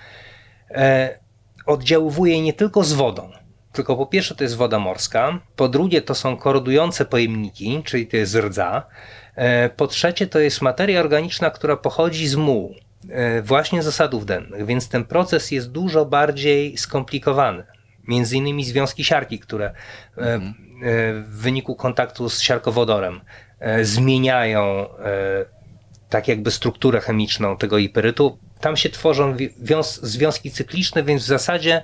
[0.72, 1.20] e,
[1.66, 3.32] oddziałuje nie tylko z wodą,
[3.72, 8.18] tylko po pierwsze to jest woda morska, po drugie to są korodujące pojemniki, czyli to
[8.18, 8.88] jest rdza,
[9.36, 12.76] e, po trzecie to jest materia organiczna, która pochodzi z mułu,
[13.10, 17.64] e, właśnie z osadów dennych, więc ten proces jest dużo bardziej skomplikowany
[18.08, 19.74] między innymi związki siarki, które e,
[20.18, 20.54] mhm.
[20.54, 20.54] e,
[21.22, 23.22] w wyniku kontaktu z siarkowodorem
[23.60, 24.88] e, zmieniają
[26.10, 28.38] tak jakby strukturę chemiczną tego iperytu.
[28.60, 29.38] Tam się tworzą
[30.02, 31.84] związki cykliczne, więc w zasadzie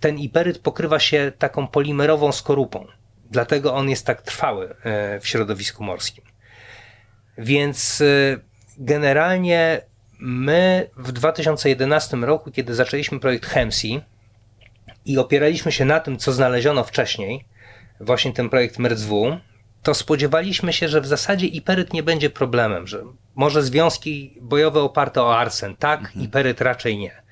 [0.00, 2.86] ten iperyt pokrywa się taką polimerową skorupą.
[3.30, 4.74] Dlatego on jest tak trwały
[5.20, 6.24] w środowisku morskim.
[7.38, 8.02] Więc
[8.78, 9.80] generalnie
[10.18, 14.00] my w 2011 roku, kiedy zaczęliśmy projekt HEMSI,
[15.04, 17.44] i opieraliśmy się na tym, co znaleziono wcześniej,
[18.00, 19.38] właśnie ten projekt MRZW,
[19.82, 23.02] to spodziewaliśmy się, że w zasadzie iperyt nie będzie problemem, że
[23.34, 26.24] może związki bojowe oparte o arsen, tak, mhm.
[26.24, 27.22] iperyt raczej nie.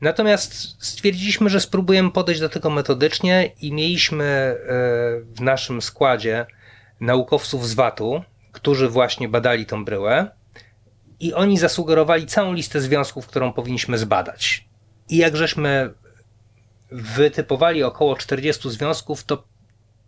[0.00, 4.56] Natomiast stwierdziliśmy, że spróbujemy podejść do tego metodycznie i mieliśmy e,
[5.20, 6.46] w naszym składzie
[7.00, 10.30] naukowców z VAT-u, którzy właśnie badali tą bryłę
[11.20, 14.68] i oni zasugerowali całą listę związków, którą powinniśmy zbadać.
[15.08, 15.94] I jak żeśmy
[16.90, 19.44] wytypowali około 40 związków, to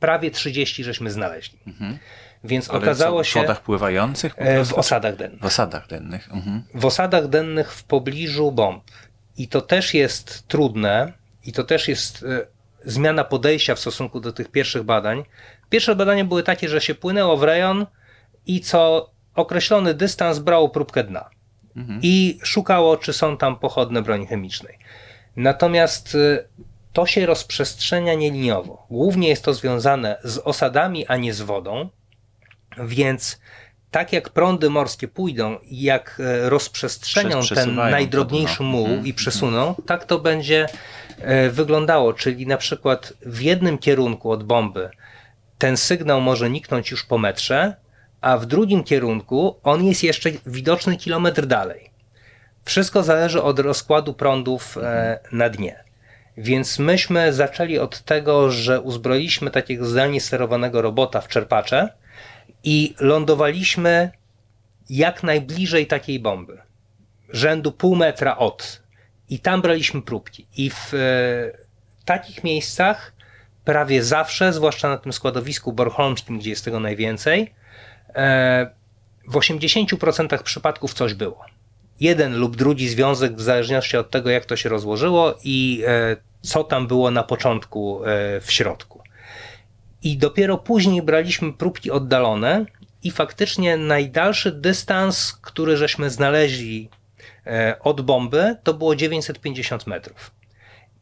[0.01, 1.59] prawie 30 żeśmy znaleźli.
[1.67, 1.99] Mhm.
[2.45, 3.41] Więc Ale okazało co, w się.
[3.41, 4.35] W wodach pływających?
[4.37, 5.41] E, w osadach dennych.
[5.41, 6.29] W osadach dennych.
[6.33, 6.63] Mhm.
[6.75, 8.85] W osadach dennych w pobliżu bomb.
[9.37, 11.13] I to też jest trudne,
[11.45, 12.47] i to też jest e,
[12.85, 15.25] zmiana podejścia w stosunku do tych pierwszych badań.
[15.71, 17.87] Pierwsze badania były takie, że się płynęło w rejon
[18.47, 21.31] i co określony dystans brało próbkę dna.
[21.77, 22.01] Mhm.
[22.03, 24.79] I szukało, czy są tam pochodne broni chemicznej.
[25.37, 26.45] Natomiast e,
[26.93, 28.87] to się rozprzestrzenia nieliniowo.
[28.91, 31.89] Głównie jest to związane z osadami, a nie z wodą,
[32.79, 33.41] więc
[33.91, 39.75] tak jak prądy morskie pójdą i jak e, rozprzestrzenią ten najdrobniejszy muł mm, i przesuną,
[39.87, 40.67] tak to będzie
[41.19, 42.13] e, wyglądało.
[42.13, 44.91] Czyli na przykład w jednym kierunku od bomby
[45.59, 47.75] ten sygnał może niknąć już po metrze,
[48.21, 51.91] a w drugim kierunku on jest jeszcze widoczny kilometr dalej.
[52.65, 55.90] Wszystko zależy od rozkładu prądów e, na dnie.
[56.37, 61.89] Więc myśmy zaczęli od tego, że uzbroiliśmy takiego zdalnie sterowanego robota w czerpacze
[62.65, 64.11] i lądowaliśmy
[64.91, 66.59] jak najbliżej takiej bomby.
[67.29, 68.83] Rzędu pół metra od.
[69.29, 70.47] I tam braliśmy próbki.
[70.57, 70.99] I w e,
[72.05, 73.13] takich miejscach
[73.65, 77.55] prawie zawsze, zwłaszcza na tym składowisku bornholmskim, gdzie jest tego najwięcej,
[78.15, 78.71] e,
[79.29, 81.45] w 80% przypadków coś było.
[82.01, 86.65] Jeden lub drugi związek, w zależności od tego, jak to się rozłożyło i e, co
[86.65, 88.01] tam było na początku
[88.41, 89.01] w środku.
[90.03, 92.67] I dopiero później braliśmy próbki oddalone
[93.03, 96.91] i faktycznie najdalszy dystans, który żeśmy znaleźli
[97.47, 100.31] e, od bomby, to było 950 metrów.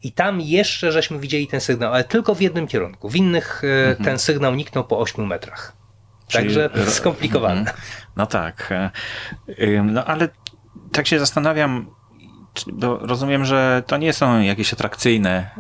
[0.03, 3.09] I tam jeszcze żeśmy widzieli ten sygnał, ale tylko w jednym kierunku.
[3.09, 4.05] W innych e, mhm.
[4.05, 5.73] ten sygnał niknął po 8 metrach.
[6.33, 6.91] Także Czyli...
[6.91, 7.61] skomplikowane.
[7.61, 7.77] Mhm.
[8.17, 8.73] No tak.
[8.73, 10.29] E, no ale
[10.93, 11.87] tak się zastanawiam,
[12.73, 15.51] bo rozumiem, że to nie są jakieś atrakcyjne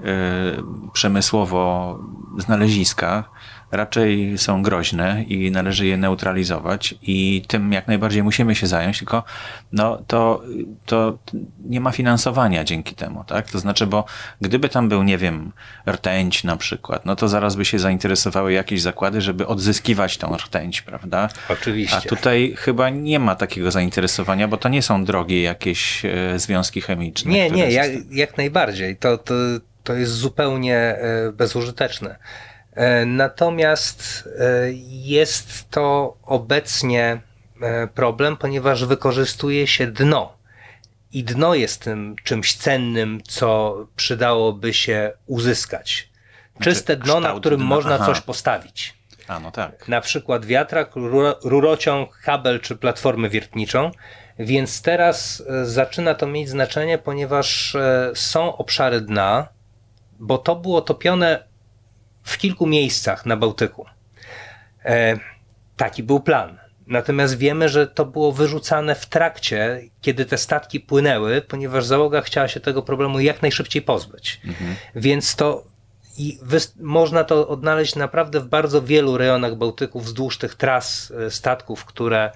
[0.92, 1.98] przemysłowo
[2.38, 3.24] znaleziska,
[3.70, 9.24] raczej są groźne i należy je neutralizować i tym jak najbardziej musimy się zająć, tylko
[9.72, 10.42] no, to,
[10.86, 11.18] to
[11.64, 13.50] nie ma finansowania dzięki temu, tak?
[13.50, 14.04] To znaczy, bo
[14.40, 15.52] gdyby tam był, nie wiem,
[15.86, 20.82] rtęć na przykład, no to zaraz by się zainteresowały jakieś zakłady, żeby odzyskiwać tą rtęć,
[20.82, 21.28] prawda?
[21.48, 21.96] Oczywiście.
[21.96, 26.80] A tutaj chyba nie ma takiego zainteresowania, bo to nie są drogie jakieś e, związki
[26.80, 27.32] chemiczne.
[27.32, 28.96] Nie, nie, jak, jak najbardziej.
[28.96, 29.34] To, to,
[29.84, 32.18] to jest zupełnie e, bezużyteczne.
[32.78, 37.20] E, natomiast e, jest to obecnie
[37.62, 40.32] e, problem, ponieważ wykorzystuje się dno.
[41.12, 46.08] I dno jest tym czymś cennym, co przydałoby się uzyskać.
[46.56, 47.68] Znaczy, Czyste dno, na którym dna.
[47.68, 48.06] można Aha.
[48.06, 48.94] coś postawić.
[49.28, 49.88] A, no tak.
[49.88, 50.90] Na przykład wiatrak,
[51.44, 53.90] rurociąg, kabel czy platformę wiertniczą.
[54.38, 57.76] Więc teraz zaczyna to mieć znaczenie, ponieważ
[58.14, 59.48] są obszary dna,
[60.18, 61.47] bo to było topione
[62.28, 63.86] w kilku miejscach na Bałtyku.
[64.84, 65.18] E,
[65.76, 66.58] taki był plan.
[66.86, 72.48] Natomiast wiemy, że to było wyrzucane w trakcie, kiedy te statki płynęły, ponieważ załoga chciała
[72.48, 74.40] się tego problemu jak najszybciej pozbyć.
[74.44, 74.76] Mhm.
[74.94, 75.64] Więc to
[76.18, 76.38] i
[76.80, 82.30] można to odnaleźć naprawdę w bardzo wielu rejonach Bałtyku wzdłuż tych tras e, statków, które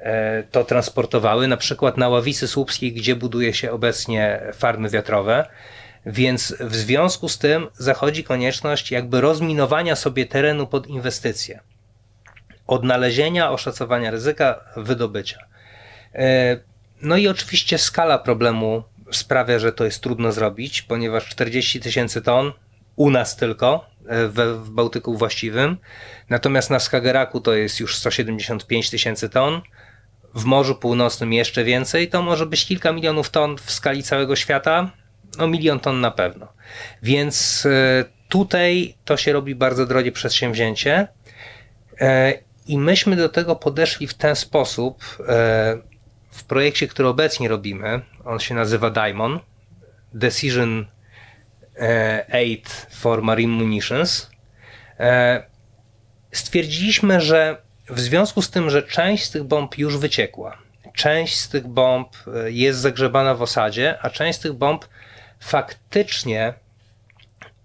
[0.00, 5.46] e, to transportowały, na przykład na Ławisy Słupskiej, gdzie buduje się obecnie farmy wiatrowe.
[6.08, 11.60] Więc w związku z tym zachodzi konieczność jakby rozminowania sobie terenu pod inwestycje,
[12.66, 15.38] odnalezienia, oszacowania ryzyka, wydobycia.
[16.14, 16.58] E,
[17.02, 22.52] no i oczywiście skala problemu sprawia, że to jest trudno zrobić, ponieważ 40 tysięcy ton
[22.96, 25.76] u nas tylko e, w Bałtyku właściwym,
[26.28, 29.60] natomiast na Skageraku to jest już 175 tysięcy ton,
[30.34, 34.90] w Morzu Północnym jeszcze więcej, to może być kilka milionów ton w skali całego świata,
[35.38, 36.48] no milion ton na pewno.
[37.02, 41.08] Więc e, tutaj to się robi bardzo drogie przedsięwzięcie
[42.00, 42.34] e,
[42.66, 45.24] i myśmy do tego podeszli w ten sposób e,
[46.30, 48.00] w projekcie, który obecnie robimy.
[48.24, 49.42] On się nazywa Diamond
[50.14, 50.86] Decision
[52.32, 54.30] Aid for Marine Munitions.
[56.32, 60.58] Stwierdziliśmy, że w związku z tym, że część z tych bomb już wyciekła,
[60.94, 64.84] część z tych bomb jest zagrzebana w osadzie, a część z tych bomb
[65.40, 66.54] faktycznie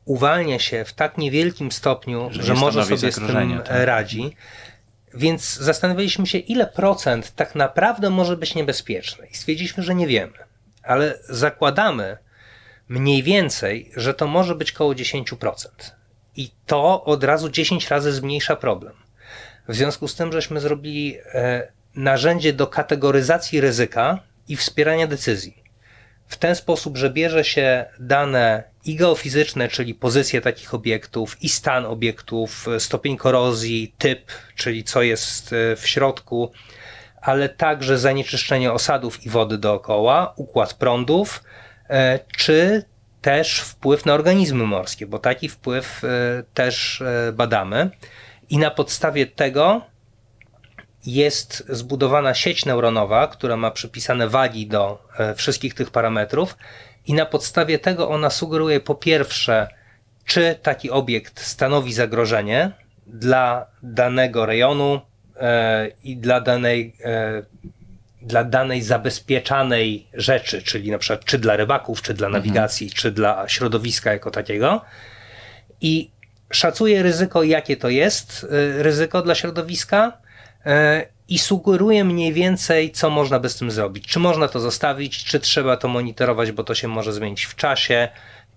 [0.05, 3.67] uwalnia się w tak niewielkim stopniu, że, że może sobie z tym tak.
[3.69, 4.35] radzi.
[5.13, 9.27] Więc zastanawialiśmy się, ile procent tak naprawdę może być niebezpieczne.
[9.27, 10.33] I stwierdziliśmy, że nie wiemy.
[10.83, 12.17] Ale zakładamy
[12.87, 15.67] mniej więcej, że to może być około 10%.
[16.35, 18.93] I to od razu 10 razy zmniejsza problem.
[19.67, 25.62] W związku z tym, żeśmy zrobili e, narzędzie do kategoryzacji ryzyka i wspierania decyzji
[26.33, 31.85] w ten sposób, że bierze się dane i geofizyczne, czyli pozycję takich obiektów, i stan
[31.85, 36.51] obiektów, stopień korozji, typ, czyli co jest e, w środku,
[37.21, 41.43] ale także zanieczyszczenie osadów i wody dookoła, układ prądów,
[41.89, 42.85] e, czy
[43.21, 46.07] też wpływ na organizmy morskie, bo taki wpływ e,
[46.53, 47.03] też
[47.33, 47.89] badamy.
[48.49, 49.81] I na podstawie tego
[51.05, 56.57] jest zbudowana sieć neuronowa, która ma przypisane wagi do e, wszystkich tych parametrów,
[57.07, 59.67] i na podstawie tego ona sugeruje po pierwsze,
[60.25, 62.71] czy taki obiekt stanowi zagrożenie
[63.07, 65.01] dla danego rejonu,
[65.39, 67.43] e, i dla danej, e,
[68.21, 73.49] dla danej zabezpieczanej rzeczy, czyli na przykład czy dla rybaków, czy dla nawigacji, czy dla
[73.49, 74.81] środowiska jako takiego.
[75.81, 76.09] I
[76.51, 78.47] szacuje ryzyko, jakie to jest
[78.77, 80.22] ryzyko dla środowiska
[81.27, 84.07] i sugeruje mniej więcej, co można by z tym zrobić.
[84.07, 88.09] Czy można to zostawić, czy trzeba to monitorować, bo to się może zmienić w czasie,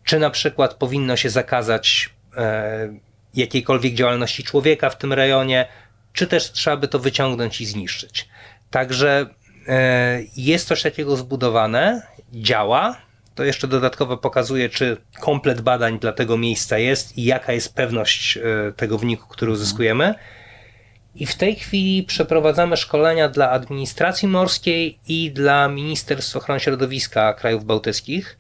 [0.05, 2.89] czy na przykład powinno się zakazać e,
[3.35, 5.69] jakiejkolwiek działalności człowieka w tym rejonie,
[6.13, 8.29] czy też trzeba by to wyciągnąć i zniszczyć.
[8.71, 9.27] Także
[9.69, 12.03] e, jest coś takiego zbudowane,
[12.33, 12.97] działa.
[13.35, 18.37] To jeszcze dodatkowo pokazuje, czy komplet badań dla tego miejsca jest i jaka jest pewność
[18.37, 18.43] e,
[18.77, 20.15] tego wyniku, który uzyskujemy.
[21.19, 27.65] I w tej chwili przeprowadzamy szkolenia dla administracji morskiej i dla Ministerstwa Ochrony Środowiska krajów
[27.65, 28.39] bałtyckich,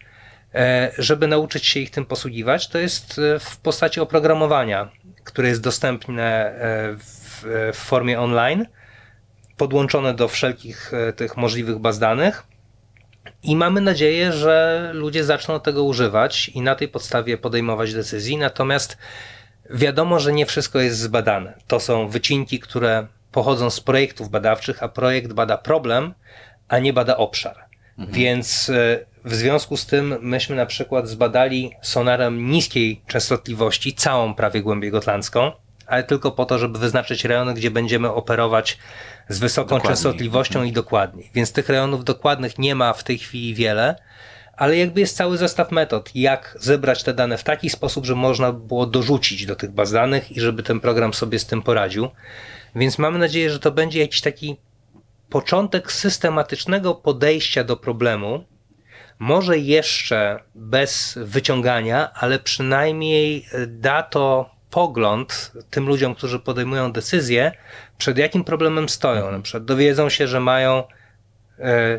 [0.54, 2.68] e, żeby nauczyć się ich tym posługiwać.
[2.68, 4.90] To jest e, w postaci oprogramowania,
[5.24, 8.66] które jest dostępne e, w, w formie online,
[9.56, 12.46] podłączone do wszelkich tych możliwych baz danych.
[13.42, 18.38] I mamy nadzieję, że ludzie zaczną tego używać i na tej podstawie podejmować decyzje.
[18.38, 18.98] Natomiast
[19.70, 21.54] Wiadomo, że nie wszystko jest zbadane.
[21.66, 26.14] To są wycinki, które pochodzą z projektów badawczych, a projekt bada problem,
[26.68, 27.56] a nie bada obszar.
[27.98, 28.18] Mhm.
[28.18, 34.62] Więc e, w związku z tym myśmy na przykład zbadali sonarem niskiej częstotliwości całą prawie
[34.62, 35.52] głębię gotlandzką,
[35.86, 38.78] ale tylko po to, żeby wyznaczyć rejony, gdzie będziemy operować
[39.28, 39.88] z wysoką dokładniej.
[39.88, 40.70] częstotliwością mhm.
[40.70, 41.30] i dokładniej.
[41.34, 43.96] Więc tych rejonów dokładnych nie ma w tej chwili wiele,
[44.56, 48.52] ale jakby jest cały zestaw metod, jak zebrać te dane w taki sposób, że można
[48.52, 52.08] było dorzucić do tych baz danych i żeby ten program sobie z tym poradził.
[52.76, 54.56] Więc mamy nadzieję, że to będzie jakiś taki
[55.30, 58.44] początek systematycznego podejścia do problemu.
[59.18, 67.52] Może jeszcze bez wyciągania, ale przynajmniej da to pogląd tym ludziom, którzy podejmują decyzje,
[67.98, 69.30] przed jakim problemem stoją.
[69.30, 70.82] Na przykład dowiedzą się, że mają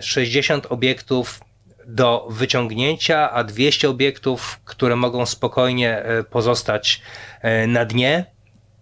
[0.01, 1.39] 60 e, obiektów
[1.87, 7.01] do wyciągnięcia, a 200 obiektów, które mogą spokojnie e, pozostać
[7.41, 8.25] e, na dnie.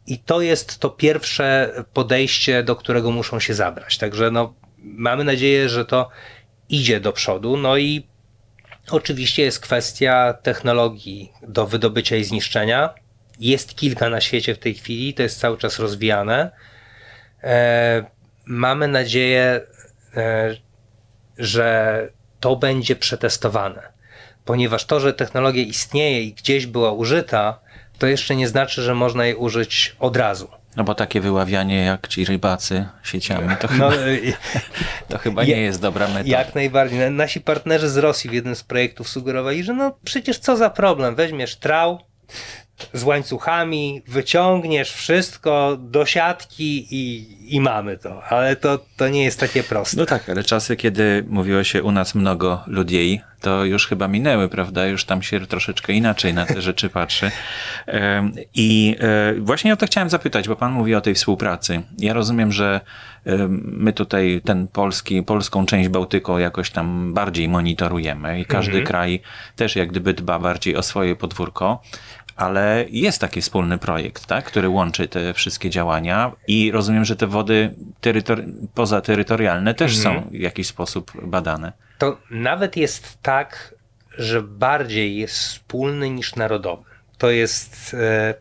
[0.07, 3.97] I to jest to pierwsze podejście, do którego muszą się zabrać.
[3.97, 6.09] Także no, mamy nadzieję, że to
[6.69, 7.57] idzie do przodu.
[7.57, 8.07] No i
[8.91, 12.93] oczywiście jest kwestia technologii do wydobycia i zniszczenia.
[13.39, 16.51] Jest kilka na świecie w tej chwili, to jest cały czas rozwijane.
[17.43, 18.05] E,
[18.45, 19.61] mamy nadzieję,
[20.15, 20.55] e,
[21.37, 22.09] że
[22.45, 23.81] to będzie przetestowane.
[24.45, 27.59] Ponieważ to, że technologia istnieje i gdzieś była użyta,
[27.97, 30.47] to jeszcze nie znaczy, że można jej użyć od razu.
[30.75, 33.91] No bo takie wyławianie jak ci rybacy sieciami, to no, chyba,
[35.09, 36.37] to chyba nie jest dobra metoda.
[36.37, 37.11] Jak najbardziej.
[37.11, 41.15] Nasi partnerzy z Rosji w jednym z projektów sugerowali, że no przecież co za problem,
[41.15, 41.99] weźmiesz trał,
[42.93, 48.23] z łańcuchami, wyciągniesz wszystko do siatki i, i mamy to.
[48.23, 49.97] Ale to, to nie jest takie proste.
[49.97, 54.49] No tak, ale czasy, kiedy mówiło się u nas mnogo ludzi, to już chyba minęły,
[54.49, 54.87] prawda?
[54.87, 57.31] Już tam się troszeczkę inaczej na te rzeczy patrzy.
[58.53, 61.81] I e, właśnie o to chciałem zapytać, bo pan mówi o tej współpracy.
[61.97, 62.81] Ja rozumiem, że
[63.61, 68.85] my tutaj ten polski, polską część Bałtyku jakoś tam bardziej monitorujemy i każdy mhm.
[68.85, 69.21] kraj
[69.55, 71.81] też jak gdyby dba bardziej o swoje podwórko
[72.35, 77.27] ale jest taki wspólny projekt, tak, który łączy te wszystkie działania i rozumiem, że te
[77.27, 80.23] wody terytor pozaterytorialne też mhm.
[80.23, 81.73] są w jakiś sposób badane.
[81.97, 83.75] To nawet jest tak,
[84.17, 86.83] że bardziej jest wspólny niż narodowy.
[87.17, 88.33] To jest e,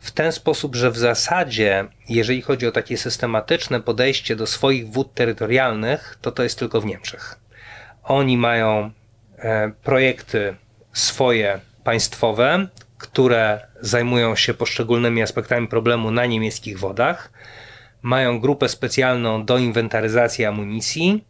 [0.00, 5.14] w ten sposób, że w zasadzie, jeżeli chodzi o takie systematyczne podejście do swoich wód
[5.14, 7.38] terytorialnych, to to jest tylko w Niemczech.
[8.02, 8.90] Oni mają
[9.38, 10.56] e, projekty
[10.92, 12.66] swoje państwowe,
[12.98, 17.32] które zajmują się poszczególnymi aspektami problemu na niemieckich wodach,
[18.02, 21.24] mają grupę specjalną do inwentaryzacji amunicji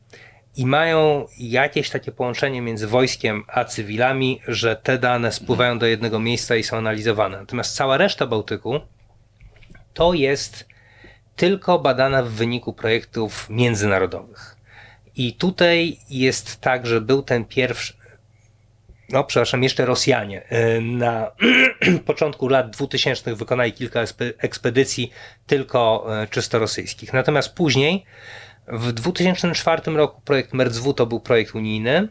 [0.57, 6.21] i mają jakieś takie połączenie między wojskiem a cywilami, że te dane spływają do jednego
[6.21, 7.39] miejsca i są analizowane.
[7.39, 8.81] Natomiast cała reszta Bałtyku
[9.95, 10.67] to jest
[11.37, 14.57] tylko badana w wyniku projektów międzynarodowych.
[15.17, 17.96] I tutaj jest tak, że był ten pierwszy,
[19.09, 21.31] no przepraszam, jeszcze Rosjanie e, na
[22.07, 24.01] początku lat 2000 wykonali kilka
[24.39, 25.11] ekspedycji
[25.47, 27.13] tylko e, czysto rosyjskich.
[27.13, 28.05] Natomiast później
[28.69, 32.09] w 2004 roku projekt MERZW to był projekt unijny.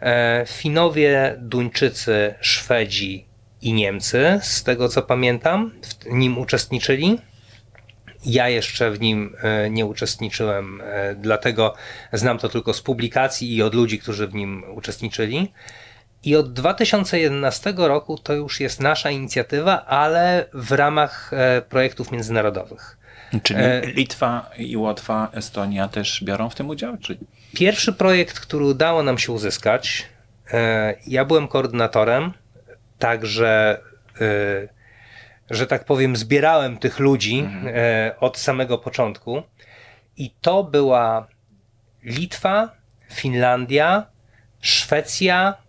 [0.00, 3.26] E, Finowie, Duńczycy, Szwedzi
[3.62, 7.18] i Niemcy, z tego co pamiętam, w nim uczestniczyli.
[8.24, 9.36] Ja jeszcze w nim
[9.70, 10.82] nie uczestniczyłem,
[11.16, 11.74] dlatego
[12.12, 15.52] znam to tylko z publikacji i od ludzi, którzy w nim uczestniczyli.
[16.24, 22.98] I od 2011 roku to już jest nasza inicjatywa, ale w ramach e, projektów międzynarodowych.
[23.42, 23.60] Czyli
[23.94, 26.96] Litwa i Łotwa, Estonia też biorą w tym udział?
[26.96, 27.18] Czy?
[27.54, 30.06] Pierwszy projekt, który udało nam się uzyskać,
[31.06, 32.32] ja byłem koordynatorem,
[32.98, 33.80] także
[35.50, 37.74] że tak powiem, zbierałem tych ludzi mhm.
[38.20, 39.42] od samego początku.
[40.16, 41.26] I to była
[42.02, 42.70] Litwa,
[43.12, 44.06] Finlandia,
[44.60, 45.65] Szwecja, e,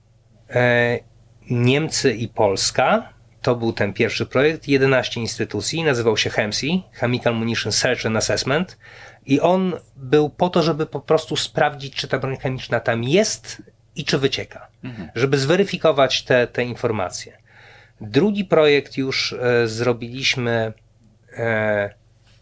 [1.49, 3.13] Niemcy i Polska.
[3.41, 4.67] To był ten pierwszy projekt.
[4.67, 8.77] 11 instytucji, nazywał się HEMSI, Chemical Munition Search and Assessment.
[9.25, 13.61] I on był po to, żeby po prostu sprawdzić, czy ta broń chemiczna tam jest
[13.95, 15.09] i czy wycieka, mhm.
[15.15, 17.37] żeby zweryfikować te, te informacje.
[18.01, 20.73] Drugi projekt już e, zrobiliśmy
[21.37, 21.93] e,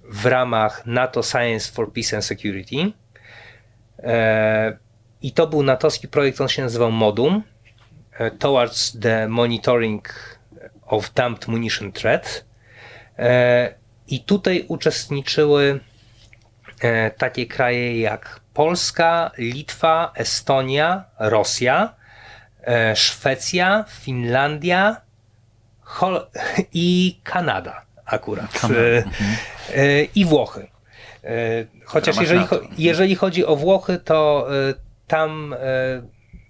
[0.03, 2.91] w ramach NATO Science for Peace and Security.
[3.99, 4.77] E,
[5.21, 7.54] I to był natowski projekt, on się nazywał MODUM e,
[8.39, 10.07] Towards the Monitoring
[10.85, 12.45] of Dumped Munition Threat.
[13.19, 13.73] E,
[14.07, 15.79] I tutaj uczestniczyły
[17.17, 21.95] takie kraje jak Polska, Litwa, Estonia, Rosja,
[22.95, 25.01] Szwecja, Finlandia
[26.73, 28.51] i Kanada akurat.
[28.51, 28.79] Kanada.
[28.79, 29.35] Mhm.
[30.15, 30.67] I Włochy.
[31.23, 32.45] E, chociaż jeżeli,
[32.77, 34.73] jeżeli chodzi o Włochy, to e,
[35.07, 35.57] tam e,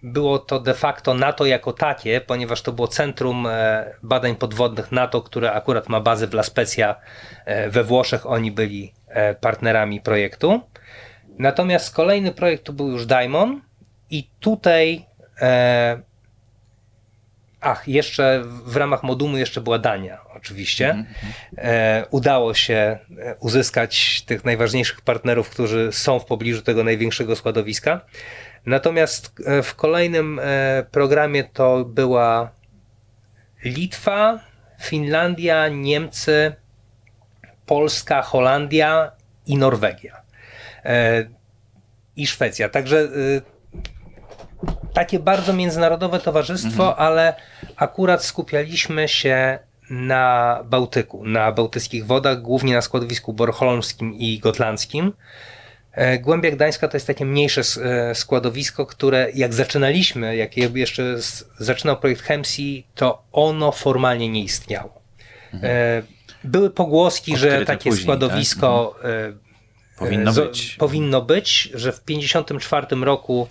[0.06, 3.48] było to de facto NATO jako takie, ponieważ to było centrum
[4.04, 6.96] badań podwodnych NATO, które akurat ma bazę w La Spezia
[7.70, 8.26] we Włoszech.
[8.26, 8.94] Oni byli
[9.42, 10.62] partnerami projektu.
[11.40, 13.62] Natomiast kolejny projekt to był już Daimon
[14.10, 15.06] i tutaj
[17.66, 20.90] Ach, jeszcze w ramach modumu jeszcze była Dania, oczywiście.
[20.90, 21.58] Mm -hmm.
[21.58, 28.02] e, udało się e, uzyskać tych najważniejszych partnerów, którzy są w pobliżu tego największego składowiska.
[28.66, 32.52] Natomiast e, w kolejnym e, programie to była
[33.64, 34.40] Litwa,
[34.82, 36.54] Finlandia, Niemcy,
[37.66, 39.12] Polska, Holandia
[39.48, 40.22] i Norwegia.
[40.86, 41.26] E,
[42.16, 42.70] I Szwecja.
[42.70, 43.10] Także
[44.94, 47.08] takie bardzo międzynarodowe towarzystwo, mhm.
[47.08, 47.34] ale
[47.76, 49.60] akurat skupialiśmy się
[49.90, 55.14] na Bałtyku, na bałtyckich wodach, głównie na składowisku bornholmskim i gotlandzkim.
[55.96, 61.16] E, Głębia Gdańska to jest takie mniejsze e, składowisko, które jak zaczynaliśmy, jak jeszcze
[61.60, 65.02] zaczynał projekt Hemsi, to ono formalnie nie istniało.
[65.54, 65.74] Mhm.
[65.76, 66.02] E,
[66.44, 69.06] były pogłoski, że takie później, składowisko tak?
[69.06, 69.40] mhm.
[70.00, 70.76] powinno, być.
[70.80, 73.48] powinno być, że w 1954 roku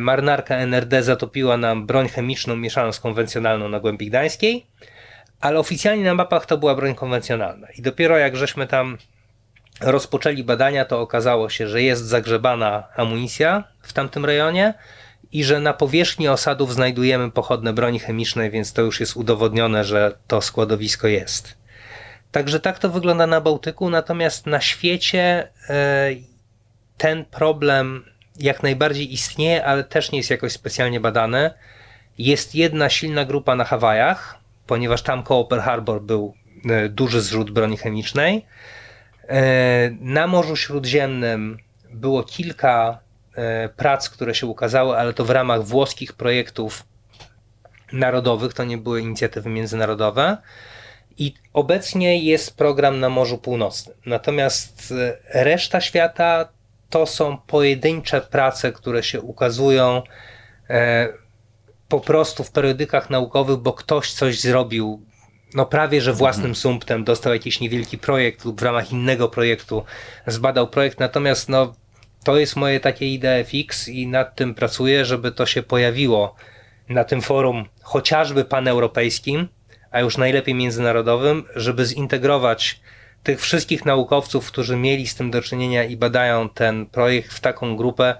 [0.00, 4.66] marynarka NRD zatopiła nam broń chemiczną mieszaną z konwencjonalną na Głębi Gdańskiej,
[5.40, 7.68] ale oficjalnie na mapach to była broń konwencjonalna.
[7.78, 8.98] I dopiero jak żeśmy tam
[9.80, 14.74] rozpoczęli badania, to okazało się, że jest zagrzebana amunicja w tamtym rejonie
[15.32, 20.18] i że na powierzchni osadów znajdujemy pochodne broni chemicznej, więc to już jest udowodnione, że
[20.26, 21.54] to składowisko jest.
[22.32, 26.10] Także tak to wygląda na Bałtyku, natomiast na świecie e,
[26.98, 28.04] ten problem
[28.38, 31.54] jak najbardziej istnieje, ale też nie jest jakoś specjalnie badane.
[32.18, 36.34] Jest jedna silna grupa na Hawajach, ponieważ tam koło Pearl Harbor był
[36.70, 38.46] e, duży zrzut broni chemicznej.
[39.28, 41.58] E, na Morzu Śródziemnym
[41.90, 42.98] było kilka
[43.34, 46.84] e, prac, które się ukazały, ale to w ramach włoskich projektów
[47.92, 50.36] narodowych, to nie były inicjatywy międzynarodowe.
[51.18, 53.96] I obecnie jest program na Morzu Północnym.
[54.06, 54.94] Natomiast
[55.34, 56.48] reszta świata
[56.90, 60.02] to są pojedyncze prace, które się ukazują
[60.70, 61.08] e,
[61.88, 65.02] po prostu w periodykach naukowych, bo ktoś coś zrobił,
[65.54, 66.54] no prawie że własnym mhm.
[66.54, 69.84] sumptem, dostał jakiś niewielki projekt lub w ramach innego projektu
[70.26, 71.74] zbadał projekt, natomiast no
[72.24, 76.34] to jest moje takie idee fix i nad tym pracuję, żeby to się pojawiło
[76.88, 79.48] na tym forum chociażby paneuropejskim,
[79.90, 82.80] a już najlepiej międzynarodowym, żeby zintegrować
[83.22, 87.76] tych wszystkich naukowców, którzy mieli z tym do czynienia i badają ten projekt w taką
[87.76, 88.16] grupę,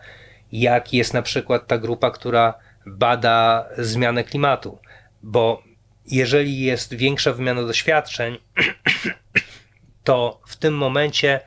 [0.53, 2.55] jak jest na przykład ta grupa, która
[2.87, 4.79] bada zmianę klimatu.
[5.23, 5.63] Bo
[6.07, 8.39] jeżeli jest większa wymiana doświadczeń,
[10.05, 11.41] to w tym momencie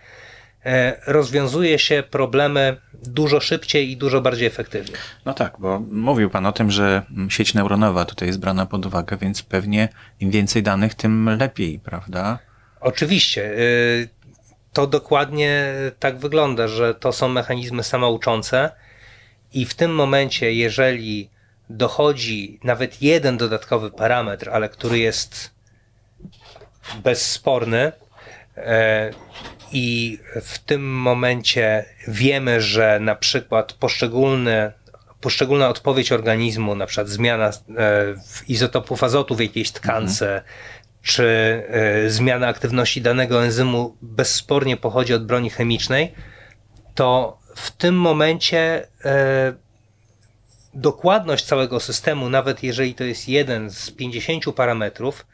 [0.66, 4.96] e, rozwiązuje się problemy dużo szybciej i dużo bardziej efektywnie.
[5.26, 9.18] No tak, bo mówił Pan o tym, że sieć neuronowa tutaj jest brana pod uwagę,
[9.18, 9.90] więc pewnie
[10.20, 12.40] im więcej danych, tym lepiej, prawda?
[12.80, 13.52] Oczywiście.
[13.60, 14.10] Y,
[14.74, 18.72] to dokładnie tak wygląda, że to są mechanizmy samouczące
[19.54, 21.30] i w tym momencie, jeżeli
[21.70, 25.52] dochodzi nawet jeden dodatkowy parametr, ale który jest
[27.04, 27.92] bezsporny,
[28.58, 29.12] e,
[29.72, 34.72] i w tym momencie wiemy, że na przykład poszczególne,
[35.22, 37.52] poszczególna odpowiedź organizmu, na przykład zmiana e,
[38.48, 40.44] izotopów azotu w jakiejś tkance, mhm.
[41.02, 41.26] czy
[41.70, 46.14] e, zmiana aktywności danego enzymu bezspornie pochodzi od broni chemicznej,
[46.96, 48.88] to w tym momencie
[50.76, 55.26] dokładność całego systemu, nawet jeżeli to jest jeden z 50 parametrów,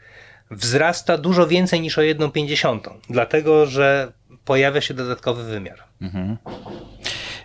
[0.50, 2.78] wzrasta dużo więcej niż o 1,50,
[3.10, 4.12] dlatego że
[4.44, 5.78] pojawia się dodatkowy wymiar.
[6.02, 6.36] Mhm.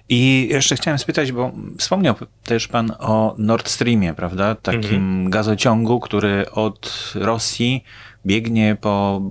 [0.10, 4.56] I jeszcze chciałem spytać, bo wspomniał też pan o Nord Streamie, prawda?
[4.56, 5.30] Takim mhm.
[5.30, 7.84] gazociągu, który od Rosji
[8.26, 9.22] biegnie po,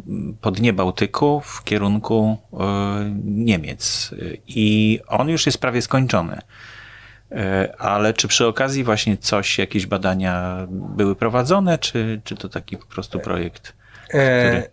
[0.40, 2.56] po dnie Bałtyku w kierunku y,
[3.24, 4.14] Niemiec.
[4.46, 6.40] I on już jest prawie skończony.
[7.32, 12.76] E, ale czy przy okazji właśnie coś, jakieś badania były prowadzone, czy, czy to taki
[12.76, 13.72] po prostu projekt?
[14.10, 14.70] E, który...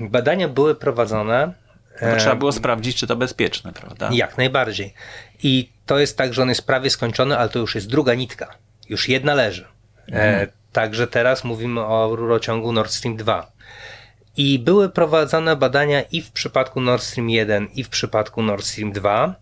[0.10, 1.52] Badania były prowadzone.
[2.02, 4.10] No trzeba było sprawdzić, czy to bezpieczne, prawda?
[4.12, 4.94] Jak najbardziej.
[5.42, 8.54] I to jest tak, że on jest prawie skończony, ale to już jest druga nitka.
[8.88, 9.64] Już jedna leży.
[10.08, 10.48] Mhm.
[10.72, 13.52] Także teraz mówimy o rurociągu Nord Stream 2.
[14.36, 18.92] I były prowadzone badania i w przypadku Nord Stream 1, i w przypadku Nord Stream
[18.92, 19.34] 2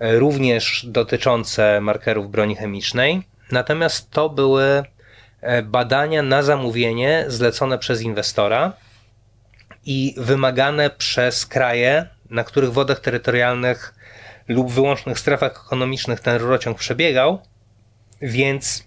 [0.00, 3.22] również dotyczące markerów broni chemicznej.
[3.52, 4.82] Natomiast to były
[5.40, 8.72] e, badania na zamówienie zlecone przez inwestora
[9.84, 13.94] i wymagane przez kraje, na których wodach terytorialnych
[14.48, 17.42] lub wyłącznych strefach ekonomicznych ten rurociąg przebiegał,
[18.22, 18.84] więc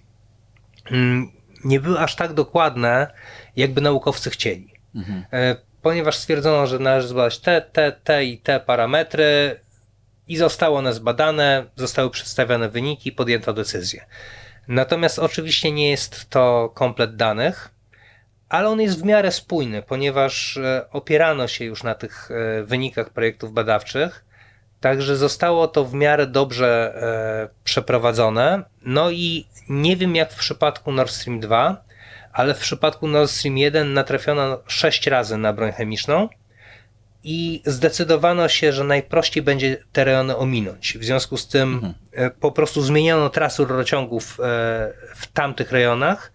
[0.91, 1.31] mm,
[1.63, 3.07] nie były aż tak dokładne,
[3.55, 4.73] jakby naukowcy chcieli.
[4.95, 5.25] Mhm.
[5.33, 9.59] E, ponieważ stwierdzono, że należy zbadać te, te, te i te parametry,
[10.31, 14.05] i zostało one zbadane, zostały przedstawione wyniki, podjęto decyzję.
[14.67, 17.69] Natomiast oczywiście nie jest to komplet danych,
[18.49, 23.09] ale on jest w miarę spójny, ponieważ e, opierano się już na tych e, wynikach
[23.09, 24.25] projektów badawczych,
[24.79, 28.63] także zostało to w miarę dobrze e, przeprowadzone.
[28.81, 31.83] No i nie wiem jak w przypadku Nord Stream 2,
[32.33, 36.29] ale w przypadku Nord Stream 1 natrafiono 6 razy na broń chemiczną
[37.23, 40.97] i zdecydowano się, że najprościej będzie te rejony ominąć.
[40.97, 41.93] W związku z tym mhm.
[42.11, 44.43] E, po prostu zmieniono trasę rurociągów e,
[45.15, 46.31] w tamtych rejonach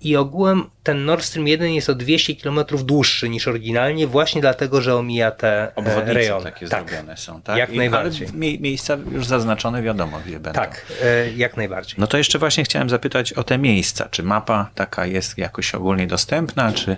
[0.00, 4.80] i ogółem ten Nord Stream 1 jest o 200 km dłuższy niż oryginalnie, właśnie dlatego,
[4.80, 6.44] że omija te e, Obwodnice rejony.
[6.44, 6.90] takie tak.
[6.90, 7.56] zrobione są, tak?
[7.56, 8.28] Jak I, najbardziej.
[8.28, 10.60] Ale mie miejsca już zaznaczone wiadomo, gdzie będą.
[10.60, 10.86] Tak,
[11.36, 11.94] jak najbardziej.
[11.98, 14.08] No to jeszcze właśnie chciałem zapytać o te miejsca.
[14.10, 16.96] Czy mapa taka jest jakoś ogólnie dostępna, czy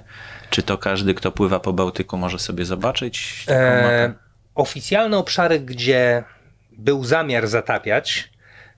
[0.53, 3.45] czy to każdy, kto pływa po Bałtyku, może sobie zobaczyć?
[3.49, 4.15] E,
[4.55, 6.25] oficjalne obszary, gdzie
[6.73, 8.31] był zamiar zatapiać,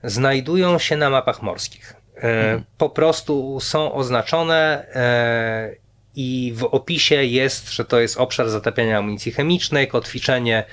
[0.03, 1.93] znajdują się na mapach morskich.
[2.17, 2.63] E, mhm.
[2.77, 5.75] Po prostu są oznaczone e,
[6.15, 10.63] i w opisie jest, że to jest obszar zatapiania amunicji chemicznej, kotwiczenie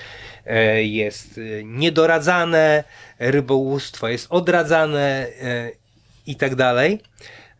[0.45, 2.83] e, jest niedoradzane,
[3.19, 5.27] rybołówstwo jest odradzane
[6.27, 6.99] i tak dalej.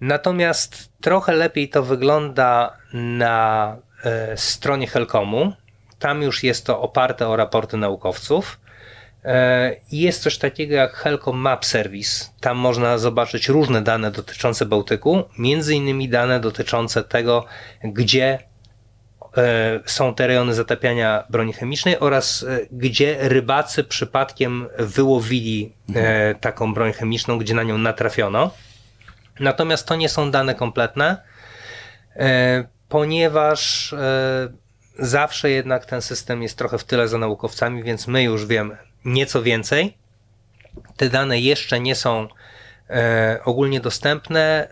[0.04, 5.54] Natomiast trochę lepiej to wygląda na e, stronie Helcomu.
[6.00, 8.60] Tam już jest to oparte o raporty naukowców.
[9.26, 12.26] E, jest coś takiego jak Helcom Map Service.
[12.40, 17.46] Tam można zobaczyć różne dane dotyczące Bałtyku, między innymi dane dotyczące tego,
[17.84, 18.40] gdzie
[19.38, 26.36] e, są te rejony zatapiania broni chemicznej oraz gdzie rybacy przypadkiem wyłowili mhm.
[26.36, 28.52] taką broń chemiczną, gdzie na nią natrafiono.
[29.40, 31.18] Natomiast to nie są dane kompletne,
[32.16, 34.54] e, ponieważ e,
[35.00, 39.44] zawsze jednak ten system jest trochę w tyle za naukowcami, więc my już wiemy nieco
[39.44, 39.98] więcej.
[40.98, 42.28] Te dane jeszcze nie są
[42.90, 44.68] e, ogólnie dostępne,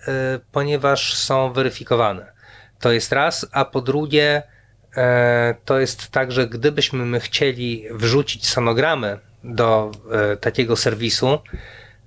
[0.51, 2.31] ponieważ są weryfikowane.
[2.79, 4.43] To jest raz, a po drugie,
[5.65, 9.91] to jest tak, że gdybyśmy my chcieli wrzucić sonogramy do
[10.41, 11.39] takiego serwisu,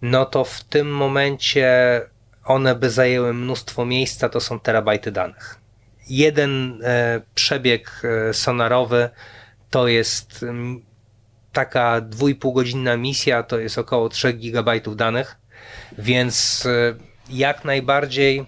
[0.03, 2.01] no to w tym momencie
[2.45, 5.59] one by zajęły mnóstwo miejsca, to są terabajty danych.
[6.09, 9.11] Jeden e, przebieg e, sonarowy
[9.71, 10.45] to jest
[11.53, 15.37] taka dwójpół godzinna misja, to jest około 3 gigabajtów danych,
[15.99, 16.95] więc e,
[17.31, 18.47] jak najbardziej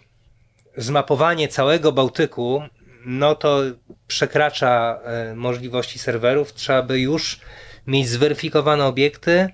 [0.76, 2.62] zmapowanie całego Bałtyku,
[3.04, 3.60] no to
[4.06, 5.00] przekracza
[5.34, 6.54] możliwości serwerów.
[6.54, 7.40] Trzeba by już
[7.86, 9.48] mieć zweryfikowane obiekty,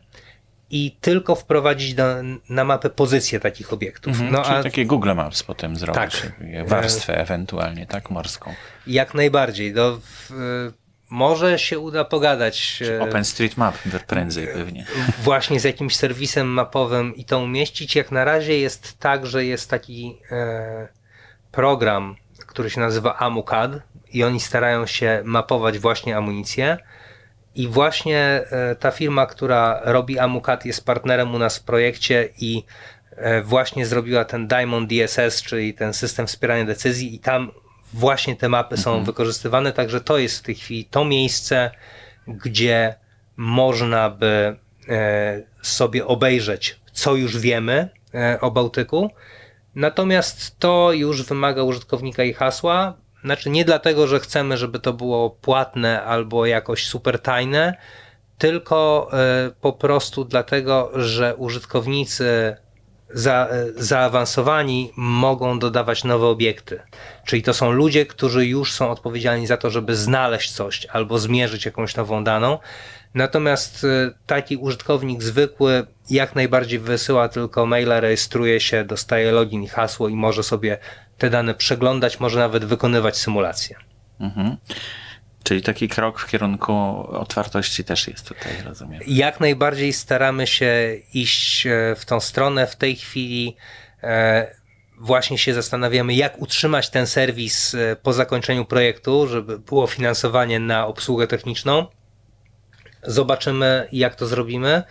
[0.72, 2.04] i tylko wprowadzić do,
[2.48, 4.12] na mapę pozycję takich obiektów.
[4.12, 4.62] Mhm, no, czyli a...
[4.62, 6.68] takie Google Maps potem zrobić, tak.
[6.68, 8.54] warstwę ewentualnie, tak, morską.
[8.86, 9.72] Jak najbardziej.
[9.72, 10.30] No, w,
[11.10, 12.82] może się uda pogadać.
[12.98, 14.86] E, OpenStreetMap prędzej pewnie.
[15.22, 17.96] Właśnie z jakimś serwisem mapowym i to umieścić.
[17.96, 20.88] Jak na razie jest tak, że jest taki e,
[21.50, 22.16] program,
[22.46, 23.72] który się nazywa AmuCAD
[24.12, 26.78] i oni starają się mapować właśnie amunicję
[27.54, 28.18] i właśnie
[28.50, 32.64] e, ta firma, która robi Amukat jest partnerem u nas w projekcie i
[33.16, 37.50] e, właśnie zrobiła ten Diamond DSS, czyli ten system wspierania decyzji i tam
[37.92, 39.06] właśnie te mapy są mhm.
[39.06, 41.70] wykorzystywane, także to jest w tej chwili to miejsce,
[42.26, 42.94] gdzie
[43.36, 44.56] można by
[44.88, 47.88] e, sobie obejrzeć, co już wiemy
[48.40, 49.10] o Bałtyku.
[49.74, 53.01] Natomiast to już wymaga użytkownika i hasła.
[53.24, 57.74] Znaczy nie dlatego, że chcemy, żeby to było płatne albo jakoś super tajne,
[58.38, 62.56] tylko e, po prostu dlatego, że użytkownicy
[63.14, 66.80] za, zaawansowani mogą dodawać nowe obiekty.
[67.24, 71.64] Czyli to są ludzie, którzy już są odpowiedzialni za to, żeby znaleźć coś albo zmierzyć
[71.64, 72.58] jakąś nową daną.
[73.14, 79.68] Natomiast e, taki użytkownik zwykły jak najbardziej wysyła tylko maila, rejestruje się, dostaje login i
[79.68, 80.78] hasło i może sobie
[81.22, 83.76] te dane przeglądać, może nawet wykonywać symulację.
[84.20, 84.56] Mhm.
[85.42, 86.72] Czyli taki krok w kierunku
[87.10, 89.00] otwartości też jest tutaj, rozumiem.
[89.06, 92.66] Jak najbardziej staramy się iść e, w tą stronę.
[92.66, 93.56] W tej chwili
[94.02, 94.54] e,
[94.98, 100.86] właśnie się zastanawiamy, jak utrzymać ten serwis e, po zakończeniu projektu, żeby było finansowanie na
[100.86, 101.86] obsługę techniczną.
[103.02, 104.82] Zobaczymy, jak to zrobimy.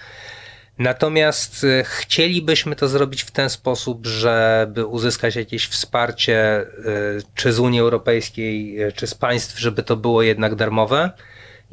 [0.82, 7.60] Natomiast y, chcielibyśmy to zrobić w ten sposób, żeby uzyskać jakieś wsparcie y, czy z
[7.60, 11.12] Unii Europejskiej, y, czy z państw, żeby to było jednak darmowe.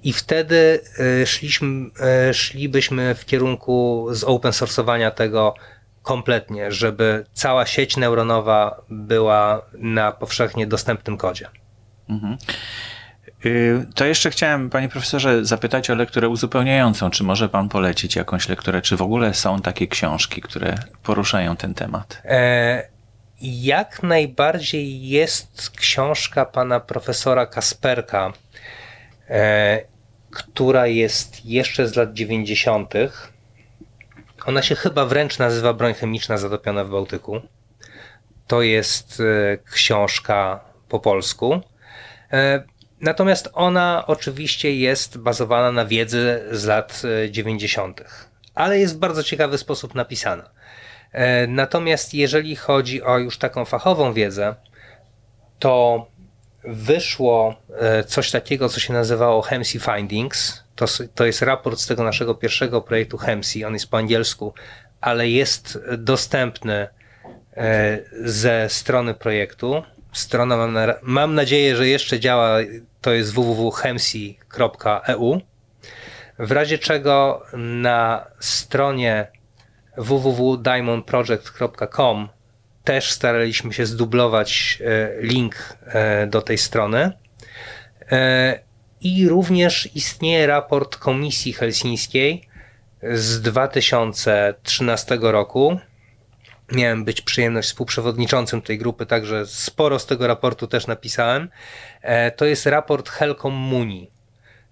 [0.03, 0.81] I wtedy
[1.25, 1.91] szliśmy,
[2.33, 5.55] szlibyśmy w kierunku z open source'owania tego
[6.03, 11.49] kompletnie, żeby cała sieć neuronowa była na powszechnie dostępnym kodzie.
[12.09, 12.37] Mhm.
[13.47, 17.11] Y, to jeszcze chciałem, panie profesorze, zapytać o lekturę uzupełniającą.
[17.11, 18.83] Czy może pan polecić jakąś lekturę?
[18.83, 22.23] Czy w ogóle są takie książki, które poruszają ten temat?
[22.25, 22.89] E,
[23.41, 28.33] jak najbardziej jest książka pana profesora Kasperka,
[29.31, 29.81] e,
[30.31, 32.95] która jest jeszcze z lat 90.
[34.47, 37.41] Ona się chyba wręcz nazywa Broń chemiczna zatopiona w Bałtyku.
[38.47, 41.61] To jest e, książka po polsku.
[43.01, 48.05] Natomiast ona oczywiście jest bazowana na wiedzy z lat 90., e,
[48.55, 50.51] ale jest w bardzo ciekawy sposób napisana.
[51.13, 54.55] E, natomiast jeżeli chodzi o już taką fachową wiedzę,
[55.59, 56.07] to
[56.65, 60.65] wyszło e, coś takiego, co się nazywało HEMSI Findings.
[60.77, 63.65] To, to jest raport z tego naszego pierwszego projektu HEMSI.
[63.65, 64.55] On jest po angielsku,
[65.01, 66.89] ale jest dostępny
[68.25, 69.83] ze strony projektu.
[70.19, 72.59] Strona mam, na, mam nadzieję, że jeszcze działa,
[73.01, 75.41] to jest www.hemsi.eu.
[76.39, 79.27] W razie czego na stronie
[79.97, 82.29] www.diamondproject.com
[82.85, 87.13] też staraliśmy się zdublować e, link e, do tej strony.
[88.11, 88.61] E,
[89.01, 92.49] I również istnieje raport Komisji Helsińskiej
[93.03, 95.79] z 2013 roku,
[96.73, 101.49] miałem być przyjemność współprzewodniczącym tej grupy, także sporo z tego raportu też napisałem.
[102.03, 104.11] E, to jest raport Helcom Muni.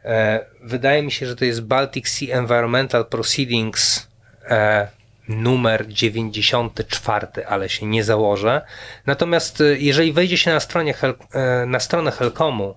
[0.05, 4.09] E, wydaje mi się, że to jest Baltic Sea Environmental Proceedings
[4.49, 4.89] e,
[5.29, 8.63] numer 94, ale się nie założę.
[9.07, 11.15] Natomiast jeżeli wejdzie się na, stronie Hel
[11.67, 12.75] na stronę Helcomu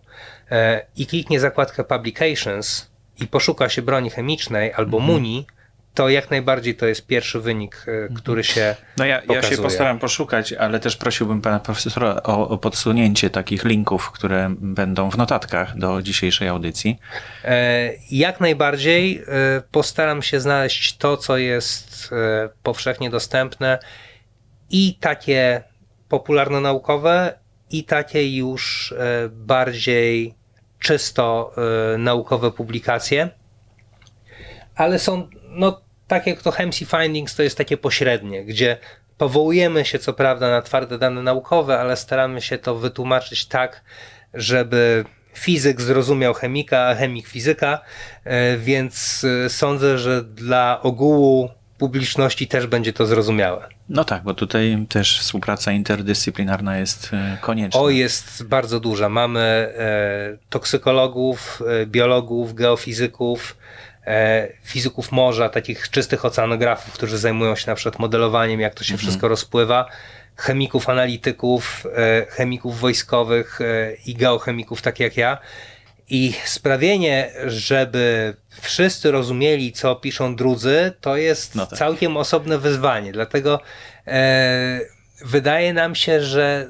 [0.95, 2.89] i kliknie zakładkę Publications
[3.21, 5.13] i poszuka się broni chemicznej albo mhm.
[5.13, 5.47] Muni,
[5.93, 9.99] to jak najbardziej to jest pierwszy wynik, e, który się No ja, ja się postaram
[9.99, 15.77] poszukać, ale też prosiłbym pana profesora o, o, podsunięcie takich linków, które będą w notatkach
[15.77, 16.99] do dzisiejszej audycji.
[17.43, 22.09] E, jak najbardziej e, postaram się znaleźć to, co jest
[22.63, 23.79] powszechnie dostępne
[24.69, 25.63] i takie
[26.09, 27.33] popularno-naukowe
[27.71, 28.93] i takie już
[29.31, 30.35] bardziej
[30.79, 31.53] czysto
[31.97, 33.29] naukowe publikacje.
[34.75, 38.77] Ale są no tak jak to Hemsi Findings to jest takie pośrednie, gdzie
[39.17, 43.83] powołujemy się co prawda na twarde dane naukowe, ale staramy się to wytłumaczyć tak,
[44.33, 47.81] żeby fizyk zrozumiał chemika, a chemik fizyka,
[48.23, 53.67] e, więc e, sądzę, że dla ogółu publiczności też będzie to zrozumiałe.
[53.89, 57.81] No tak, bo tutaj też współpraca interdyscyplinarna jest e, konieczna.
[57.81, 59.09] O, jest bardzo duża.
[59.09, 59.73] Mamy
[60.49, 63.57] toksykologów, biologów, geofizyków,
[64.63, 68.99] fizyków morza, takich czystych oceanografów, którzy zajmują się na przykład modelowaniem, jak to się mhm.
[68.99, 69.85] wszystko rozpływa,
[70.35, 75.37] chemików, analityków, e, chemików wojskowych e, i geochemików, tak jak ja.
[76.09, 81.79] I sprawienie, żeby wszyscy rozumieli, co piszą drudzy, to jest no tak.
[81.79, 83.11] całkiem osobne wyzwanie.
[83.11, 83.61] Dlatego
[84.07, 84.79] e,
[85.25, 86.69] wydaje nam się, że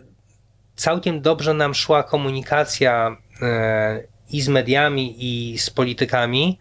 [0.76, 6.60] całkiem dobrze nam szła komunikacja e, i z mediami, i z politykami,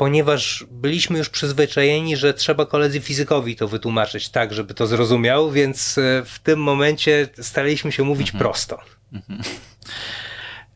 [0.00, 5.98] ponieważ byliśmy już przyzwyczajeni, że trzeba koledzy fizykowi to wytłumaczyć tak, żeby to zrozumiał, więc
[5.98, 8.38] e, w tym momencie staraliśmy się mówić mhm.
[8.38, 8.78] prosto.
[9.12, 9.40] Mhm.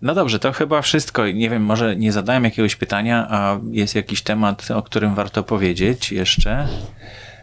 [0.02, 1.28] No dobrze, to chyba wszystko.
[1.28, 6.12] Nie wiem, może nie zadałem jakiegoś pytania, a jest jakiś temat, o którym warto powiedzieć
[6.12, 6.68] jeszcze?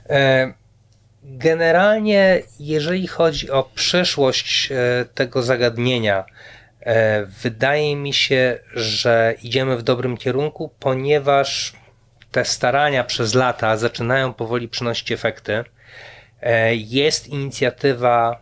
[0.09, 0.53] E,
[1.23, 6.25] generalnie, jeżeli chodzi o przyszłość e, tego zagadnienia,
[7.43, 11.73] wydaje mi się, że idziemy w dobrym kierunku, ponieważ
[12.31, 15.63] te starania przez lata zaczynają powoli przynosić efekty.
[16.73, 18.41] Jest inicjatywa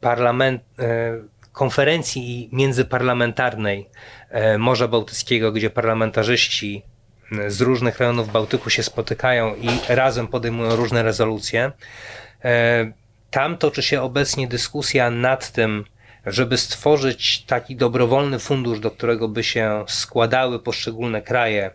[0.00, 0.62] parlament,
[1.52, 3.88] konferencji międzyparlamentarnej
[4.58, 6.82] Morza Bałtyckiego, gdzie parlamentarzyści
[7.48, 11.72] z różnych rejonów Bałtyku się spotykają i razem podejmują różne rezolucje.
[12.44, 12.92] E,
[13.30, 15.84] tam toczy się obecnie dyskusja nad tym,
[16.26, 21.70] żeby stworzyć taki dobrowolny fundusz, do którego by się składały poszczególne kraje,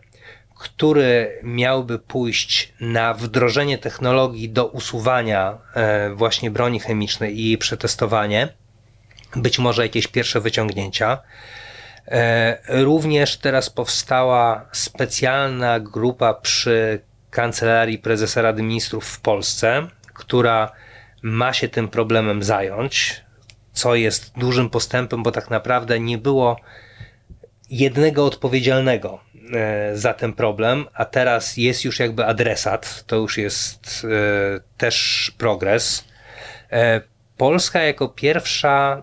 [0.58, 8.48] który miałby pójść na wdrożenie technologii do usuwania e, właśnie broni chemicznej i jej przetestowanie.
[9.36, 11.18] Być może jakieś pierwsze wyciągnięcia.
[12.08, 20.72] E, również teraz powstała specjalna grupa przy Kancelarii Prezesa Rady Ministrów w Polsce, która
[21.22, 23.24] ma się tym problemem zająć,
[23.76, 26.56] co jest dużym postępem, bo tak naprawdę nie było
[27.70, 29.20] jednego odpowiedzialnego
[29.52, 35.32] e, za ten problem, a teraz jest już jakby adresat, to już jest e, też
[35.38, 36.04] progres.
[37.36, 39.02] Polska jako pierwsza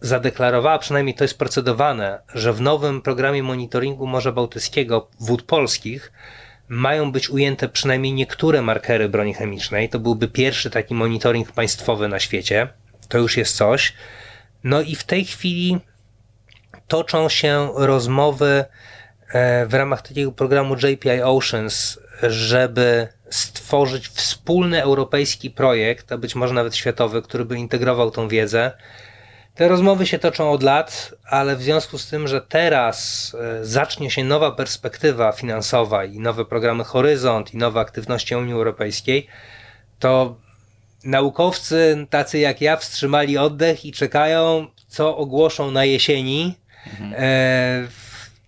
[0.00, 6.12] zadeklarowała, przynajmniej to jest procedowane, że w nowym programie monitoringu Morza Bałtyckiego wód polskich
[6.68, 9.88] mają być ujęte przynajmniej niektóre markery broni chemicznej.
[9.88, 12.68] To byłby pierwszy taki monitoring państwowy na świecie.
[13.08, 13.94] To już jest coś.
[14.64, 15.80] No i w tej chwili
[16.88, 18.64] toczą się rozmowy
[19.28, 26.54] e, w ramach takiego programu JPI Oceans, żeby stworzyć wspólny europejski projekt, a być może
[26.54, 28.72] nawet światowy, który by integrował tą wiedzę
[29.56, 34.10] te rozmowy się toczą od lat, ale w związku z tym, że teraz e, zacznie
[34.10, 39.26] się nowa perspektywa finansowa i nowe programy Horyzont i nowe aktywności Unii Europejskiej,
[39.98, 40.36] to
[41.06, 46.54] naukowcy tacy jak ja wstrzymali oddech i czekają, co ogłoszą na jesieni
[46.86, 47.14] mhm.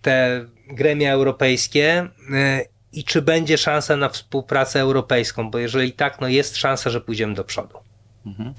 [0.01, 2.61] te gremia europejskie e,
[2.93, 7.33] i czy będzie szansa na współpracę europejską, bo jeżeli tak, no jest szansa, że pójdziemy
[7.33, 7.77] do przodu.
[8.25, 8.53] Mhm.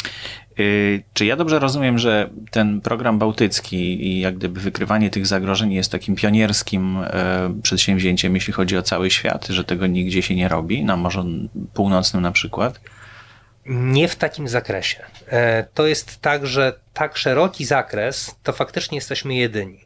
[0.60, 5.72] Y, czy ja dobrze rozumiem, że ten program bałtycki i jak gdyby wykrywanie tych zagrożeń
[5.72, 10.48] jest takim pionierskim e, przedsięwzięciem, jeśli chodzi o cały świat, że tego nigdzie się nie
[10.48, 11.24] robi, na Morzu
[11.74, 12.80] Północnym na przykład?
[13.72, 15.04] Nie w takim zakresie.
[15.28, 19.84] E, to jest tak, że tak szeroki zakres, to faktycznie jesteśmy jedyni.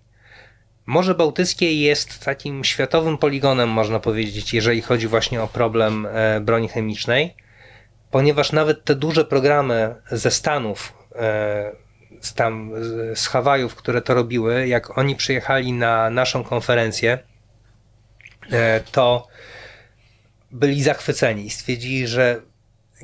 [0.87, 6.68] Morze Bałtyckie jest takim światowym poligonem, można powiedzieć, jeżeli chodzi właśnie o problem e, broni
[6.68, 7.35] chemicznej
[8.14, 11.72] ponieważ nawet te duże programy ze Stanów, e,
[12.20, 12.72] z tam
[13.14, 17.18] z Hawajów, które to robiły, jak oni przyjechali na naszą konferencję,
[18.93, 19.28] to
[20.51, 22.41] byli zachwyceni i stwierdzili, że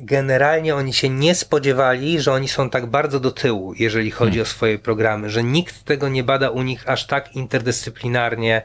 [0.01, 4.47] generalnie oni się nie spodziewali, że oni są tak bardzo do tyłu, jeżeli chodzi hmm.
[4.47, 8.61] o swoje programy, że nikt tego nie bada u nich aż tak interdyscyplinarnie,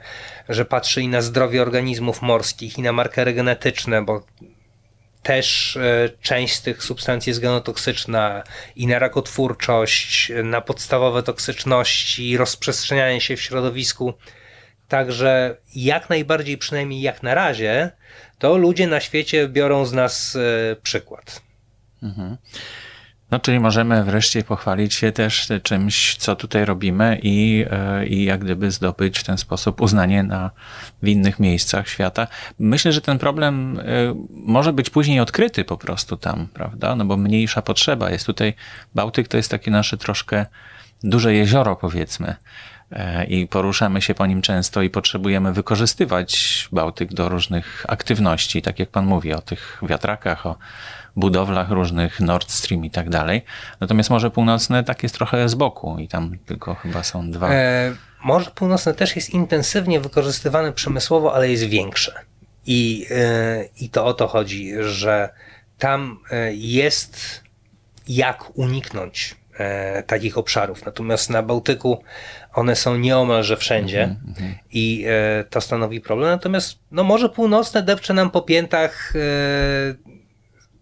[0.49, 4.23] że patrzy i na zdrowie organizmów morskich, i na markery genetyczne, bo
[5.23, 8.43] też e, część z tych substancji jest genotoksyczna
[8.77, 14.15] i na rakotwórczość, na podstawowe toksyczności, rozprzestrzenianie się w środowisku.
[14.89, 17.91] Także jak najbardziej, przynajmniej jak na razie,
[18.39, 21.43] to ludzie na świecie biorą z nas e, przykład.
[22.03, 22.37] Mhm.
[23.31, 28.45] No, czyli możemy wreszcie pochwalić się też czymś, co tutaj robimy i, e, i jak
[28.45, 30.51] gdyby zdobyć w ten sposób uznanie na,
[31.03, 32.27] w innych miejscach świata.
[32.59, 33.83] Myślę, że ten problem e,
[34.31, 36.97] może być później odkryty po prostu tam, prawda?
[36.97, 38.55] No bo mniejsza potrzeba jest tutaj.
[38.95, 40.47] Bałtyk to jest takie nasze troszkę
[41.03, 42.37] duże jezioro, powiedzmy
[43.29, 48.89] i poruszamy się po nim często i potrzebujemy wykorzystywać Bałtyk do różnych aktywności, tak jak
[48.89, 50.57] pan mówi o tych wiatrakach, o
[51.17, 53.43] budowlach różnych Nord Stream i tak dalej.
[53.81, 57.51] Natomiast Morze Północne tak jest trochę z boku i tam tylko chyba są dwa.
[57.51, 57.93] E,
[58.25, 62.13] Morze Północne też jest intensywnie wykorzystywane przemysłowo, ale jest większe.
[62.67, 65.29] I, e, I to o to chodzi, że
[65.79, 67.43] tam e, jest
[68.09, 69.46] jak uniknąć e,
[70.07, 70.85] takich obszarów.
[70.87, 72.03] Natomiast na Bałtyku
[72.55, 74.55] one są nieomalże wszędzie mm -hmm.
[74.73, 76.31] i e, to stanowi problem.
[76.31, 79.21] Natomiast no, Morze Północne depcze nam po piętach e,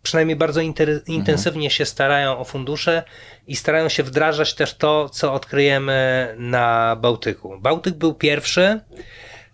[0.03, 0.61] przynajmniej bardzo
[1.07, 3.03] intensywnie się starają o fundusze
[3.47, 7.59] i starają się wdrażać też to, co odkryjemy na Bałtyku.
[7.61, 8.81] Bałtyk był pierwszy.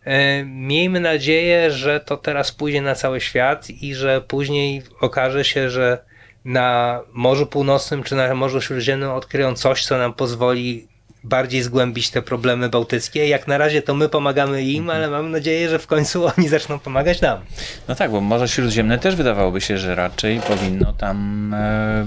[0.05, 5.71] E, miejmy nadzieję, że to teraz pójdzie na cały świat i że później okaże się,
[5.71, 6.10] że
[6.45, 10.91] na Morzu Północnym czy na Morzu Śródziemnym odkryją coś, co nam pozwoli
[11.25, 13.29] bardziej zgłębić te problemy bałtyckie.
[13.29, 16.79] Jak na razie to my pomagamy im, ale mam nadzieję, że w końcu oni zaczną
[16.79, 17.41] pomagać nam.
[17.89, 22.07] No tak, bo Morze Śródziemne też wydawałoby się, że raczej powinno tam e,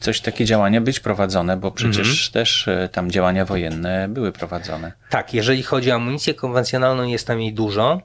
[0.00, 2.32] coś takie działania być prowadzone, bo przecież mhm.
[2.32, 4.92] też e, tam działania wojenne były prowadzone.
[5.10, 8.00] Tak, jeżeli chodzi o amunicję konwencjonalną, jest tam jej dużo.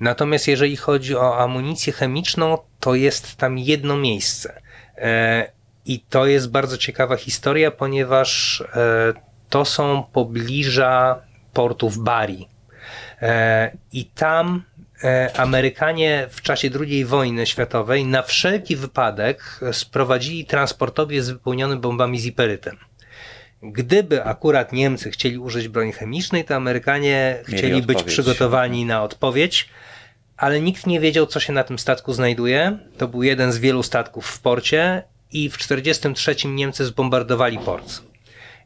[0.00, 4.61] Natomiast jeżeli chodzi o amunicję chemiczną, to jest tam jedno miejsce.
[4.98, 5.52] E,
[5.86, 9.12] I to jest bardzo ciekawa historia, ponieważ e,
[9.50, 11.22] to są pobliża
[11.52, 12.48] portów Bari.
[13.22, 14.62] E, I tam
[15.36, 22.76] Amerykanie w czasie II wojny światowej na wszelki wypadek sprowadzili transportowiec wypełniony bombami z iperytem.
[23.62, 29.68] Gdyby akurat Niemcy chcieli użyć broni chemicznej, to Amerykanie Mieli chcieli być przygotowani na odpowiedź
[30.42, 32.78] ale nikt nie wiedział, co się na tym statku znajduje.
[32.98, 38.02] To był jeden z wielu statków w porcie i w 1943 Niemcy zbombardowali port.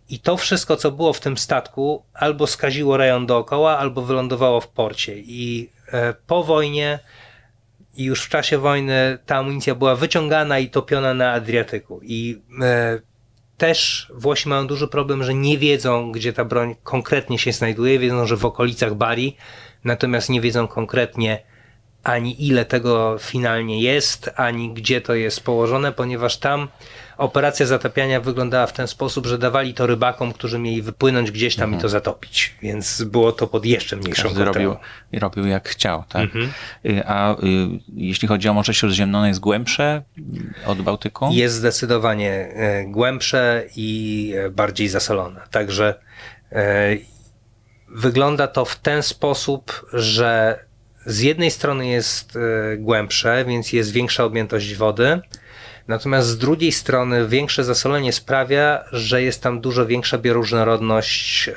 [0.08, 4.68] I to wszystko, co było w tym statku, albo skaziło rejon dookoła, albo wylądowało w
[4.68, 5.18] porcie.
[5.18, 6.98] I e, po wojnie
[7.96, 12.00] i już w czasie wojny ta amunicja była wyciągana i topiona na Adriatyku.
[12.02, 13.00] I e,
[13.56, 17.98] też Włosi mają duży problem, że nie wiedzą, gdzie ta broń konkretnie się znajduje.
[17.98, 19.36] Wiedzą, że w okolicach Bari,
[19.84, 21.55] natomiast nie wiedzą konkretnie,
[22.06, 26.68] ani ile tego finalnie jest, ani gdzie to jest położone, ponieważ tam
[27.16, 31.64] operacja zatapiania wyglądała w ten sposób, że dawali to rybakom, którzy mieli wypłynąć gdzieś tam
[31.64, 31.78] mhm.
[31.78, 32.54] i to zatopić.
[32.62, 34.76] Więc było to pod jeszcze mniejszą Każdy robił,
[35.12, 36.22] robił jak chciał, tak?
[36.22, 36.52] Mhm.
[36.84, 37.36] Y, a y,
[37.94, 40.02] jeśli chodzi o Morze Śródziemne, ono jest głębsze
[40.66, 41.28] od Bałtyku?
[41.32, 45.40] Jest zdecydowanie e, głębsze i e, bardziej zasolone.
[45.50, 45.94] Także
[46.52, 46.96] e,
[47.88, 50.65] wygląda to w ten sposób, że
[51.06, 55.20] z jednej strony jest e, głębsze, więc jest większa objętość wody,
[55.88, 61.52] natomiast z drugiej strony większe zasolenie sprawia, że jest tam dużo większa bioróżnorodność e,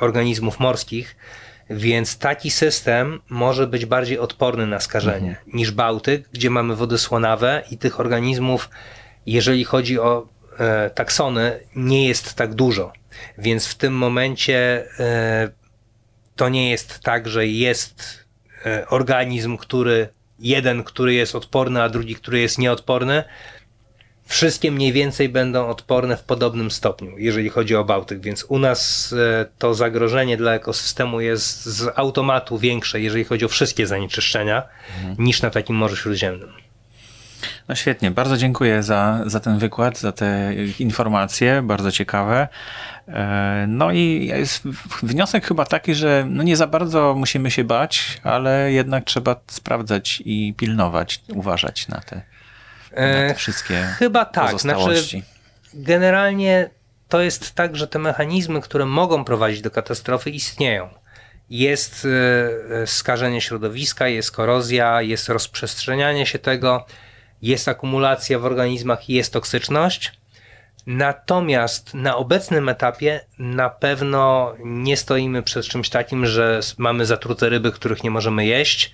[0.00, 1.16] organizmów morskich,
[1.70, 5.56] więc taki system może być bardziej odporny na skażenie mhm.
[5.56, 8.70] niż Bałtyk, gdzie mamy wody słonawe i tych organizmów,
[9.26, 12.92] jeżeli chodzi o e, taksony, nie jest tak dużo.
[13.38, 14.84] Więc w tym momencie
[16.36, 18.21] to nie jest tak, że jest
[18.88, 20.08] organizm, który
[20.38, 23.24] jeden, który jest odporny, a drugi, który jest nieodporny,
[24.26, 29.12] wszystkie mniej więcej będą odporne w podobnym stopniu, jeżeli chodzi o Bałtyk, więc u nas
[29.18, 34.62] e, to zagrożenie dla ekosystemu jest z automatu większe, jeżeli chodzi o wszystkie zanieczyszczenia,
[34.98, 35.16] mhm.
[35.18, 36.61] niż na takim Morzu Śródziemnym.
[37.68, 42.48] No świetnie, bardzo dziękuję za, za ten wykład, za te informacje, bardzo ciekawe.
[43.08, 44.64] E, no i jest
[45.02, 50.22] wniosek chyba taki, że no nie za bardzo musimy się bać, ale jednak trzeba sprawdzać
[50.24, 52.22] i pilnować, uważać na te, na
[52.96, 54.60] te e, wszystkie Chyba tak.
[54.60, 55.22] Znaczy,
[55.74, 56.70] generalnie
[57.08, 60.88] to jest tak, że te mechanizmy, które mogą prowadzić do katastrofy istnieją.
[61.50, 62.06] Jest
[62.82, 66.86] e, skażenie środowiska, jest korozja, jest rozprzestrzenianie się tego,
[67.42, 70.12] jest akumulacja w organizmach i jest toksyczność
[70.86, 77.72] Natomiast na obecnym etapie na pewno nie stoimy przed czymś takim, że mamy zatrute ryby,
[77.72, 78.92] których nie możemy jeść.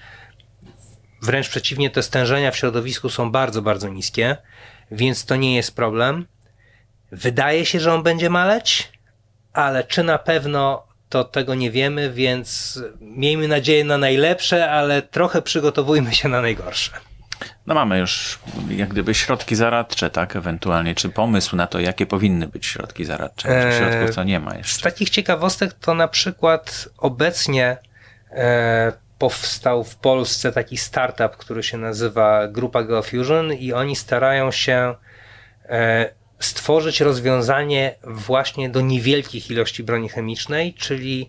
[1.23, 4.37] Wręcz przeciwnie, te stężenia w środowisku są bardzo, bardzo niskie,
[4.91, 6.27] więc to nie jest problem.
[7.13, 8.93] Wydaje się, że on będzie maleć,
[9.53, 15.43] ale czy na pewno to tego nie wiemy, więc miejmy nadzieję na najlepsze, ale trochę
[15.43, 16.91] przygotowujmy się na najgorsze.
[17.69, 18.39] No mamy już
[18.71, 23.49] jak gdyby środki zaradcze, tak, ewentualnie, czy pomysł na to, jakie powinny być środki zaradcze,
[23.49, 24.79] eee, środków co nie ma jeszcze.
[24.79, 27.77] Z takich ciekawostek to na przykład obecnie
[28.31, 34.95] e, powstał w Polsce taki startup, który się nazywa Grupa Geofusion i oni starają się
[35.69, 36.11] e,
[36.41, 41.29] stworzyć rozwiązanie właśnie do niewielkich ilości broni chemicznej, czyli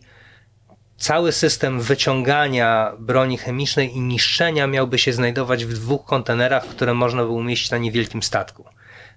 [1.00, 7.24] cały system wyciągania broni chemicznej i niszczenia miałby się znajdować w dwóch kontenerach, które można
[7.24, 8.66] by umieścić na niewielkim statku.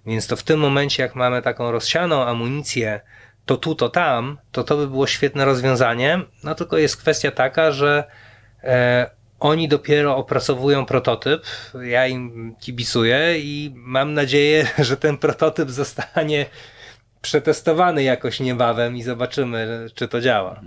[0.07, 3.01] Więc to w tym momencie, jak mamy taką rozsianą amunicję,
[3.47, 6.20] to tu, to tam, to to by było świetne rozwiązanie.
[6.45, 8.05] No tylko jest kwestia taka, że
[8.64, 9.11] e,
[9.41, 11.43] oni dopiero opracowują prototyp.
[11.83, 16.47] Ja im kibicuję i mam nadzieję, że ten prototyp zostanie
[17.23, 20.61] przetestowany jakoś niebawem i zobaczymy, czy to działa.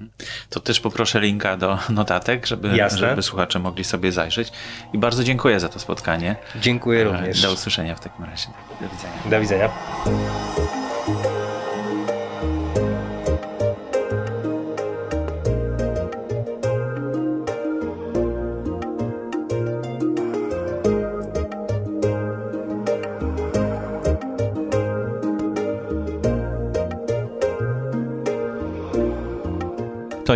[0.50, 4.52] To też poproszę linka do notatek, żeby, żeby słuchacze mogli sobie zajrzeć.
[4.94, 6.36] I bardzo dziękuję za to spotkanie.
[6.56, 7.42] Dziękuję również.
[7.42, 8.48] Do usłyszenia w takim razie.
[8.82, 9.14] Do widzenia.
[9.30, 9.70] Do widzenia.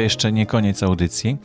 [0.02, 1.38] Jeszcze nie koniec audycji.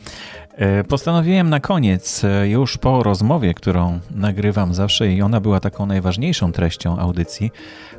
[0.55, 5.85] E, postanowiłem na koniec, e, już po rozmowie, którą nagrywam zawsze i ona była taką
[5.85, 7.51] najważniejszą treścią audycji,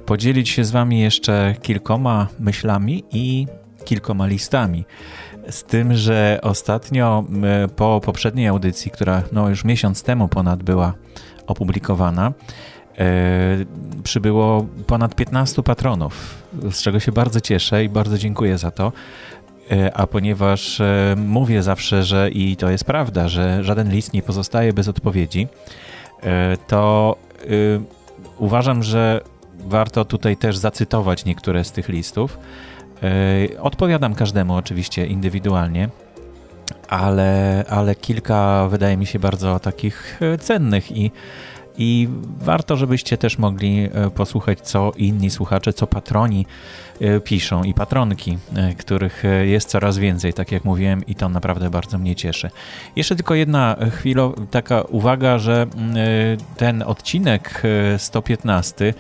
[0.06, 3.46] podzielić się z Wami jeszcze kilkoma myślami i
[3.84, 4.84] kilkoma listami.
[5.50, 7.24] Z tym, że ostatnio
[7.76, 10.94] po poprzedniej audycji, która no już miesiąc temu ponad była
[11.46, 12.32] opublikowana,
[12.98, 13.04] e,
[14.02, 18.92] przybyło ponad 15 patronów, z czego się bardzo cieszę i bardzo dziękuję za to.
[19.70, 24.22] E, a ponieważ e, mówię zawsze, że i to jest prawda, że żaden list nie
[24.22, 25.48] pozostaje bez odpowiedzi,
[26.22, 27.16] e, to
[28.38, 29.20] uważam, że
[29.58, 32.38] warto tutaj też zacytować niektóre z tych listów.
[33.60, 35.88] Odpowiadam każdemu oczywiście indywidualnie,
[36.88, 41.10] ale, ale kilka wydaje mi się bardzo takich cennych i
[41.78, 42.08] i
[42.40, 46.46] warto, żebyście też mogli e, posłuchać, co inni słuchacze, co patroni
[47.00, 51.70] e, piszą i patronki, e, których jest coraz więcej, tak jak mówiłem, i to naprawdę
[51.70, 52.50] bardzo mnie cieszy.
[52.96, 55.66] Jeszcze tylko jedna chwila, taka uwaga, że
[56.56, 57.62] ten odcinek
[57.98, 58.94] 115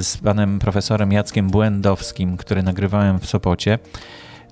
[0.00, 3.78] z panem profesorem Jackiem Błędowskim, który nagrywałem w Sopocie,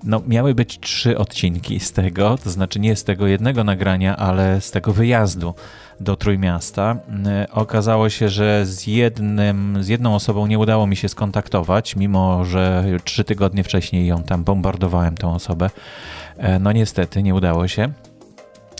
[0.03, 4.61] no, miały być trzy odcinki z tego, to znaczy nie z tego jednego nagrania, ale
[4.61, 5.53] z tego wyjazdu
[5.99, 6.95] do Trójmiasta.
[7.25, 12.45] E, okazało się, że z, jednym, z jedną osobą nie udało mi się skontaktować, mimo
[12.45, 15.69] że trzy tygodnie wcześniej ją tam bombardowałem, tą osobę.
[16.37, 17.89] E, no niestety, nie udało się.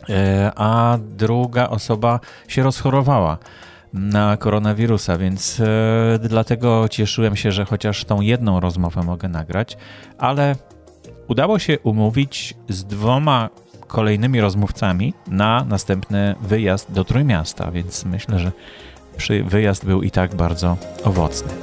[0.09, 3.37] E, a druga osoba się rozchorowała
[3.93, 5.61] na koronawirusa, więc
[6.19, 9.77] dlatego cieszyłem się, że chociaż tą jedną rozmowę mogę nagrać,
[10.17, 10.55] ale
[11.27, 13.49] udało się umówić z dwoma
[13.89, 18.51] kolejnymi rozmówcami na następny wyjazd do Trójmiasta, więc myślę, że
[19.45, 21.53] wyjazd był i tak bardzo owocny.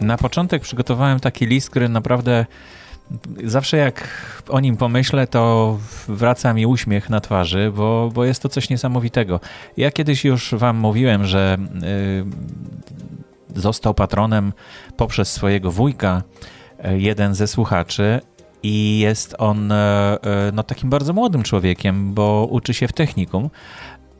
[0.00, 2.46] Na początek przygotowałem taki list, który naprawdę
[3.44, 4.08] zawsze jak
[4.48, 5.78] o nim pomyślę, to
[6.08, 9.40] wraca mi uśmiech na twarzy, bo, bo jest to coś niesamowitego.
[9.76, 12.24] Ja kiedyś już Wam mówiłem, że yy,
[13.58, 14.52] został patronem
[14.96, 16.22] poprzez swojego wujka,
[16.84, 18.20] yy, jeden ze słuchaczy.
[18.62, 23.50] I jest on yy, no, takim bardzo młodym człowiekiem, bo uczy się w technikum.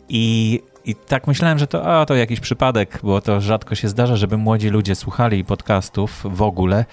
[0.08, 4.16] I i tak myślałem, że to, a, to jakiś przypadek, bo to rzadko się zdarza,
[4.16, 6.84] żeby młodzi ludzie słuchali podcastów w ogóle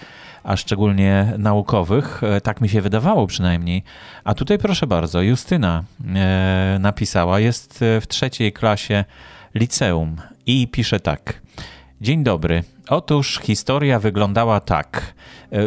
[0.45, 2.23] a szczególnie naukowych.
[2.23, 3.83] E, tak mi się wydawało przynajmniej.
[4.23, 5.83] A tutaj proszę bardzo, Justyna
[6.15, 9.05] e, napisała, jest e, w trzeciej klasie
[9.55, 10.15] liceum
[10.45, 11.41] i pisze tak.
[12.05, 12.63] Dzień dobry.
[12.89, 15.13] Otóż historia wyglądała tak.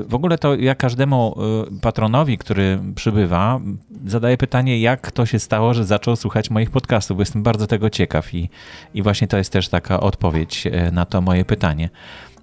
[0.09, 1.36] W ogóle to ja każdemu
[1.82, 3.61] patronowi, który przybywa,
[4.07, 7.91] zadaję pytanie, jak to się stało, że zaczął słuchać moich podcastów, bo jestem bardzo tego
[7.91, 8.51] ciekaw i,
[8.95, 11.91] i właśnie to jest też taka odpowiedź na to moje pytanie.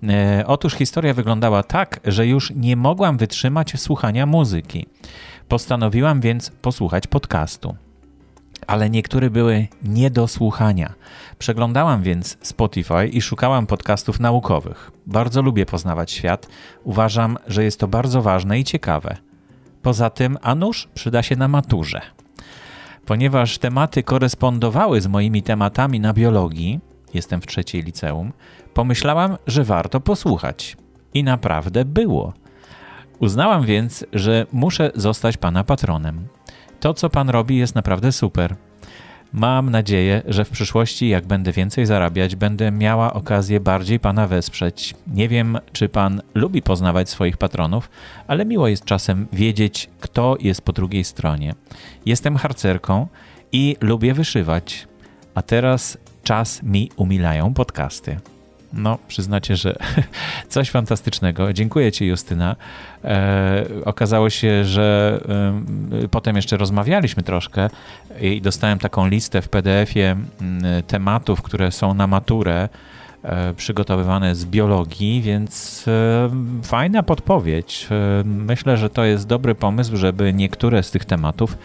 [0.04, 4.86] E, otóż historia wyglądała tak, że już nie mogłam wytrzymać słuchania muzyki.
[5.48, 7.76] Postanowiłam więc posłuchać podcastu.
[8.68, 10.94] Ale niektóre były nie do słuchania.
[11.40, 14.92] Przeglądałam więc Spotify i szukałam podcastów naukowych.
[15.08, 16.48] Bardzo lubię poznawać świat.
[16.84, 19.18] Uważam, że jest to bardzo ważne i ciekawe.
[19.82, 22.02] Poza tym, a nuż przyda się na maturze.
[23.06, 26.80] Ponieważ tematy korespondowały z moimi tematami na biologii,
[27.14, 28.32] jestem w trzeciej liceum,
[28.76, 30.78] Pomyślałam, że warto posłuchać.
[31.14, 32.34] I naprawdę było.
[33.20, 36.28] Uznałam więc, że muszę zostać pana patronem.
[36.86, 38.56] To, co pan robi, jest naprawdę super.
[39.34, 44.96] Mam nadzieję, że w przyszłości, jak będę więcej zarabiać, będę miała okazję bardziej pana wesprzeć.
[45.08, 47.90] Nie wiem, czy pan lubi poznawać swoich patronów,
[48.28, 51.56] ale miło jest czasem wiedzieć, kto jest po drugiej stronie.
[52.06, 53.08] Jestem harcerką
[53.52, 54.88] i lubię wyszywać.
[55.36, 58.18] A teraz czas mi umilają podcasty.
[58.76, 59.76] No, przyznacie, że
[60.50, 61.54] coś fantastycznego.
[61.54, 62.56] Dziękuję Ci, Justyna.
[63.04, 65.20] E, okazało się, że
[66.04, 67.70] e, potem jeszcze rozmawialiśmy troszkę
[68.22, 70.16] i dostałem taką listę w PDF-ie
[70.88, 72.70] tematów, które są na maturę
[73.24, 75.86] e, przygotowywane z biologii, więc
[76.64, 77.88] fajna podpowiedź.
[77.92, 81.58] E, myślę, że to jest dobry pomysł, żeby niektóre z tych tematów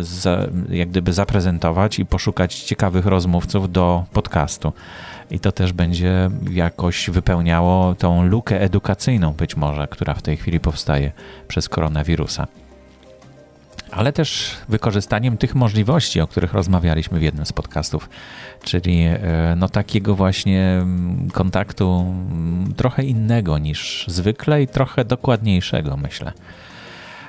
[0.00, 4.72] za, jak gdyby zaprezentować i poszukać ciekawych rozmówców do podcastu
[5.30, 10.60] i to też będzie jakoś wypełniało tą lukę edukacyjną, być może, która w tej chwili
[10.60, 11.12] powstaje
[11.48, 12.46] przez koronawirusa.
[13.90, 18.10] Ale też wykorzystaniem tych możliwości, o których rozmawialiśmy w jednym z podcastów,
[18.62, 19.18] czyli e,
[19.56, 26.32] no, takiego właśnie mm, kontaktu mm, trochę innego niż zwykle i trochę dokładniejszego, myślę.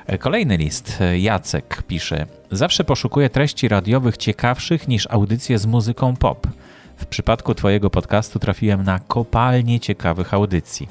[0.08, 1.00] E, kolejny list.
[1.18, 6.48] Jacek pisze: Zawsze poszukuję treści radiowych ciekawszych niż audycje z muzyką pop.
[6.98, 10.88] W przypadku Twojego podcastu trafiłem na kopalnię ciekawych audycji.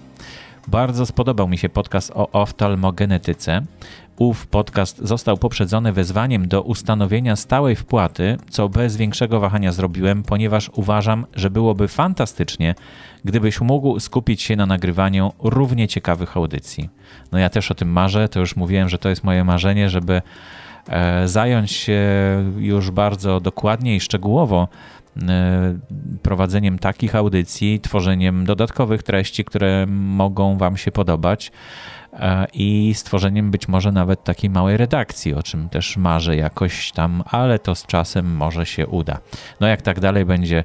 [0.69, 3.63] Bardzo spodobał mi się podcast o oftalmogenetyce.
[4.19, 10.71] Ów podcast został poprzedzony wezwaniem do ustanowienia stałej wpłaty, co bez większego wahania zrobiłem, ponieważ
[10.75, 12.75] uważam, że byłoby fantastycznie,
[13.25, 16.91] gdybyś mógł skupić się na nagrywaniu równie ciekawych audycji.
[17.33, 20.23] No ja też o tym marzę, to już mówiłem, że to jest moje marzenie, żeby
[20.89, 22.01] e, zająć się
[22.59, 24.69] już bardzo dokładnie i szczegółowo
[26.23, 31.53] prowadzeniem takich audycji, tworzeniem dodatkowych treści, które mogą Wam się podobać
[32.13, 37.23] e, i stworzeniem być może nawet takiej małej redakcji, o czym też marzę jakoś tam,
[37.27, 39.19] ale to z czasem może się uda.
[39.61, 40.65] No jak tak dalej będzie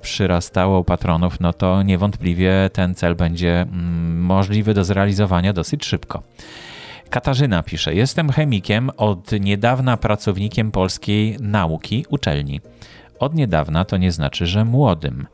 [0.00, 6.22] przyrastało patronów, no to niewątpliwie ten cel będzie mm, możliwy do zrealizowania dosyć szybko.
[7.10, 12.60] Katarzyna pisze: Jestem chemikiem, od niedawna pracownikiem polskiej nauki uczelni.
[13.18, 15.26] Od niedawna to nie znaczy, że młodym.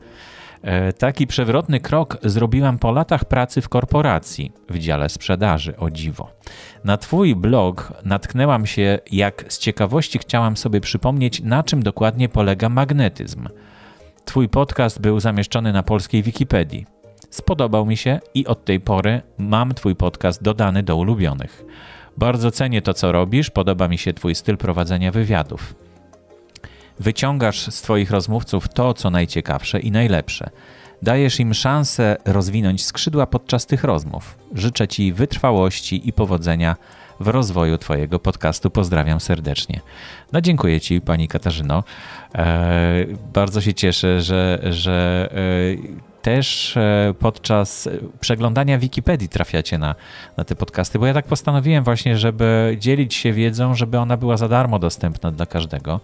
[0.61, 6.31] E, taki przewrotny krok zrobiłam po latach pracy w korporacji, w dziale sprzedaży, o dziwo.
[6.83, 12.69] Na Twój blog natknęłam się, jak z ciekawości chciałam sobie przypomnieć, na czym dokładnie polega
[12.69, 13.47] magnetyzm.
[14.25, 16.85] Twój podcast był zamieszczony na polskiej Wikipedii.
[17.29, 21.63] Spodobał mi się i od tej pory mam Twój podcast dodany do ulubionych.
[22.17, 25.75] Bardzo cenię to, co robisz, podoba mi się Twój styl prowadzenia wywiadów.
[27.03, 30.49] Wyciągasz z Twoich rozmówców to, co najciekawsze i najlepsze.
[31.01, 34.37] Dajesz im szansę rozwinąć skrzydła podczas tych rozmów.
[34.55, 36.75] Życzę Ci wytrwałości i powodzenia
[37.19, 38.69] w rozwoju Twojego podcastu.
[38.69, 39.81] Pozdrawiam serdecznie.
[40.31, 41.83] No dziękuję Ci, Pani Katarzyno.
[42.35, 47.89] E, bardzo się cieszę, że, że e, też e, podczas
[48.19, 49.95] przeglądania Wikipedii trafiacie na,
[50.37, 54.37] na te podcasty, bo ja tak postanowiłem właśnie, żeby dzielić się wiedzą, żeby ona była
[54.37, 55.99] za darmo dostępna dla każdego.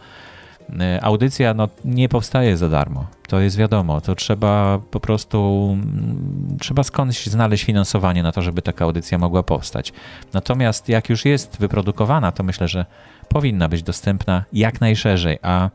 [0.80, 3.08] E, audycja no, nie powstaje za darmo.
[3.28, 4.02] To jest wiadomo.
[4.02, 9.44] To trzeba po prostu mm, trzeba skądś znaleźć finansowanie na to, żeby taka audycja mogła
[9.44, 9.94] powstać.
[10.34, 12.86] Natomiast jak już jest wyprodukowana, to myślę, że
[13.28, 15.70] powinna być dostępna jak najszerzej, a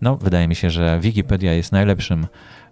[0.00, 2.26] no, wydaje mi się, że Wikipedia jest najlepszym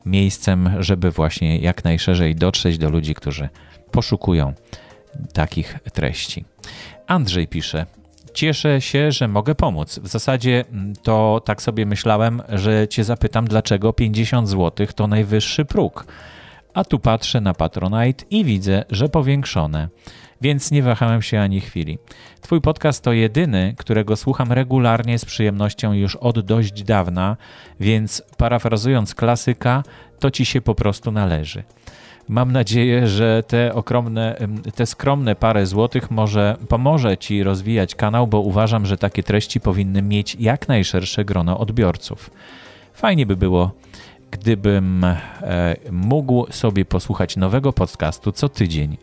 [0.06, 3.48] miejscem, żeby właśnie jak najszerzej dotrzeć do ludzi, którzy
[3.90, 4.52] poszukują
[5.32, 6.44] takich treści.
[7.06, 7.86] Andrzej pisze:
[8.34, 9.98] Cieszę się, że mogę pomóc.
[9.98, 15.64] W zasadzie mm, to tak sobie myślałem, że Cię zapytam, dlaczego 50 zł to najwyższy
[15.64, 16.06] próg.
[16.74, 19.88] A tu patrzę na Patronite i widzę, że powiększone,
[20.40, 21.98] więc nie wahałem się ani chwili.
[22.40, 27.36] Twój podcast to jedyny, którego słucham regularnie z przyjemnością już od dość dawna,
[27.80, 29.82] więc parafrazując klasyka,
[30.18, 31.62] to ci się po prostu należy.
[32.30, 34.36] Mam nadzieję, że te okromne,
[34.74, 40.02] te skromne parę złotych może pomoże Ci rozwijać kanał, bo uważam, że takie treści powinny
[40.02, 42.30] mieć jak najszersze grono odbiorców.
[42.94, 43.70] Fajnie by było,
[44.30, 45.16] gdybym e,
[45.92, 48.96] mógł sobie posłuchać nowego podcastu co tydzień.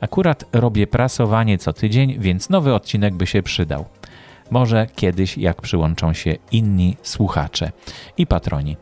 [0.00, 3.84] Akurat robię prasowanie co tydzień, więc nowy odcinek by się przydał.
[4.50, 7.72] Może kiedyś, jak przyłączą się inni słuchacze
[8.18, 8.76] i patroni.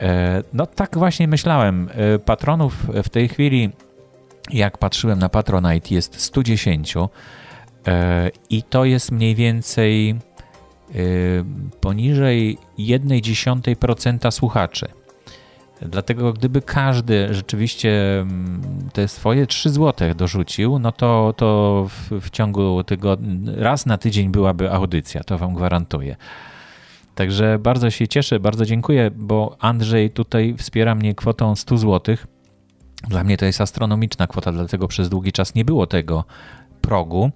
[0.00, 1.88] E, no tak właśnie myślałem.
[1.94, 3.70] E, patronów w tej chwili,
[4.50, 10.14] jak patrzyłem na Patronite, jest 110 e, i to jest mniej więcej
[11.80, 14.86] poniżej 1,1% słuchaczy.
[15.80, 18.62] Dlatego gdyby każdy rzeczywiście mm,
[18.92, 23.16] te swoje 3 zł dorzucił, no to, to w, w ciągu tego
[23.56, 26.16] raz na tydzień byłaby audycja, to wam gwarantuję.
[27.14, 32.16] Także bardzo się cieszę, bardzo dziękuję, bo Andrzej tutaj wspiera mnie kwotą 100 zł.
[33.08, 36.24] Dla mnie to jest astronomiczna kwota, dlatego przez długi czas nie było tego
[36.80, 37.30] progu.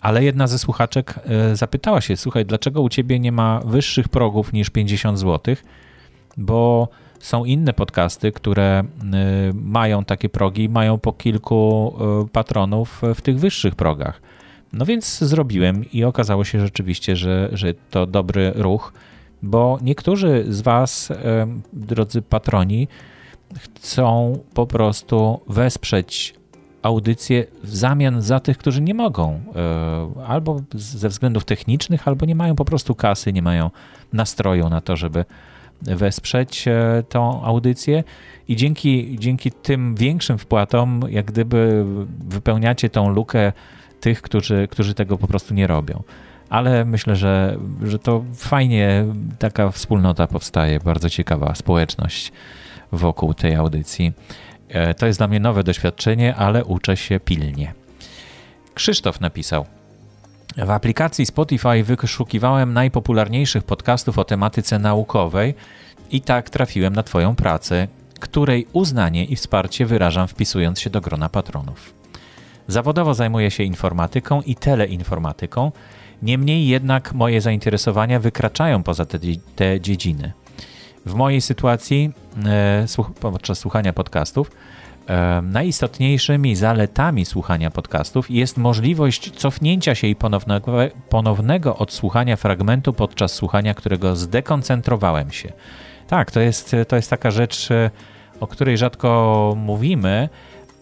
[0.00, 4.52] Ale jedna ze słuchaczek e, zapytała się: Słuchaj, dlaczego u ciebie nie ma wyższych progów
[4.52, 5.56] niż 50 zł?
[6.36, 6.88] Bo
[7.20, 8.84] są inne podcasty, które e,
[9.54, 14.20] mają takie progi, mają po kilku e, patronów w tych wyższych progach.
[14.72, 18.92] No więc zrobiłem i okazało się rzeczywiście, że, że to dobry ruch,
[19.42, 21.12] bo niektórzy z Was,
[21.72, 22.88] drodzy patroni,
[23.56, 26.38] chcą po prostu wesprzeć
[26.82, 32.34] audycję w zamian za tych, którzy nie mogą, e, albo ze względów technicznych, albo nie
[32.34, 33.70] mają po prostu kasy, nie mają
[34.12, 35.24] nastroju na to, żeby
[35.82, 38.04] wesprzeć e, tą audycję.
[38.48, 41.84] I dzięki, dzięki tym większym wpłatom, jak gdyby
[42.28, 43.52] wypełniacie tą lukę
[44.00, 46.02] tych, którzy, którzy tego po prostu nie robią.
[46.50, 49.04] Ale myślę, że, że to fajnie
[49.38, 52.32] taka wspólnota powstaje, bardzo ciekawa społeczność
[52.92, 54.12] wokół tej audycji.
[54.68, 57.74] E, to jest dla mnie nowe doświadczenie, ale uczę się pilnie.
[58.74, 59.66] Krzysztof napisał.
[60.56, 65.54] W aplikacji Spotify wyszukiwałem najpopularniejszych podcastów o tematyce naukowej
[66.10, 67.88] i tak trafiłem na Twoją pracę,
[68.20, 71.94] której uznanie i wsparcie wyrażam wpisując się do grona patronów.
[72.68, 75.72] Zawodowo zajmuję się informatyką i teleinformatyką,
[76.22, 79.18] niemniej jednak moje zainteresowania wykraczają poza te,
[79.56, 80.32] te dziedziny.
[81.06, 82.12] W mojej sytuacji
[82.46, 82.86] e,
[83.20, 84.50] podczas słuchania podcastów
[85.08, 90.78] e, najistotniejszymi zaletami słuchania podcastów jest możliwość cofnięcia się i ponownego,
[91.08, 95.52] ponownego odsłuchania fragmentu podczas słuchania, którego zdekoncentrowałem się.
[96.08, 97.90] Tak, to jest, to jest taka rzecz, e,
[98.40, 100.28] o której rzadko mówimy,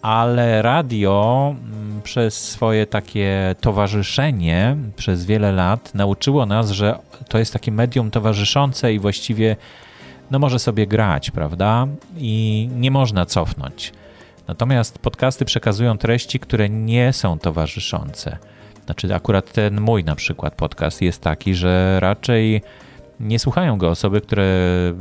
[0.07, 7.53] ale radio mm, przez swoje takie towarzyszenie przez wiele lat nauczyło nas, że to jest
[7.53, 9.55] takie medium towarzyszące i właściwie
[10.31, 11.87] no może sobie grać, prawda?
[12.17, 13.93] I nie można cofnąć.
[14.47, 18.37] Natomiast podcasty przekazują treści, które nie są towarzyszące.
[18.85, 22.61] Znaczy, akurat ten mój na przykład podcast jest taki, że raczej
[23.19, 24.45] nie słuchają go osoby, które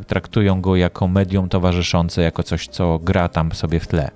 [0.06, 4.10] traktują go jako medium towarzyszące, jako coś, co gra tam sobie w tle.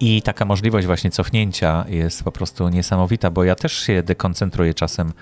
[0.00, 5.12] I taka możliwość właśnie cofnięcia jest po prostu niesamowita, bo ja też się dekoncentruję czasem.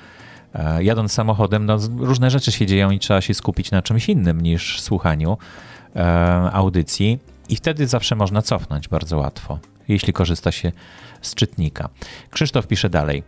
[0.54, 4.40] E, jadąc samochodem, no, różne rzeczy się dzieją i trzeba się skupić na czymś innym
[4.40, 5.38] niż słuchaniu
[5.96, 6.04] e,
[6.52, 7.18] audycji,
[7.48, 10.72] i wtedy zawsze można cofnąć bardzo łatwo, jeśli korzysta się
[11.22, 11.88] z czytnika.
[12.30, 13.22] Krzysztof pisze dalej.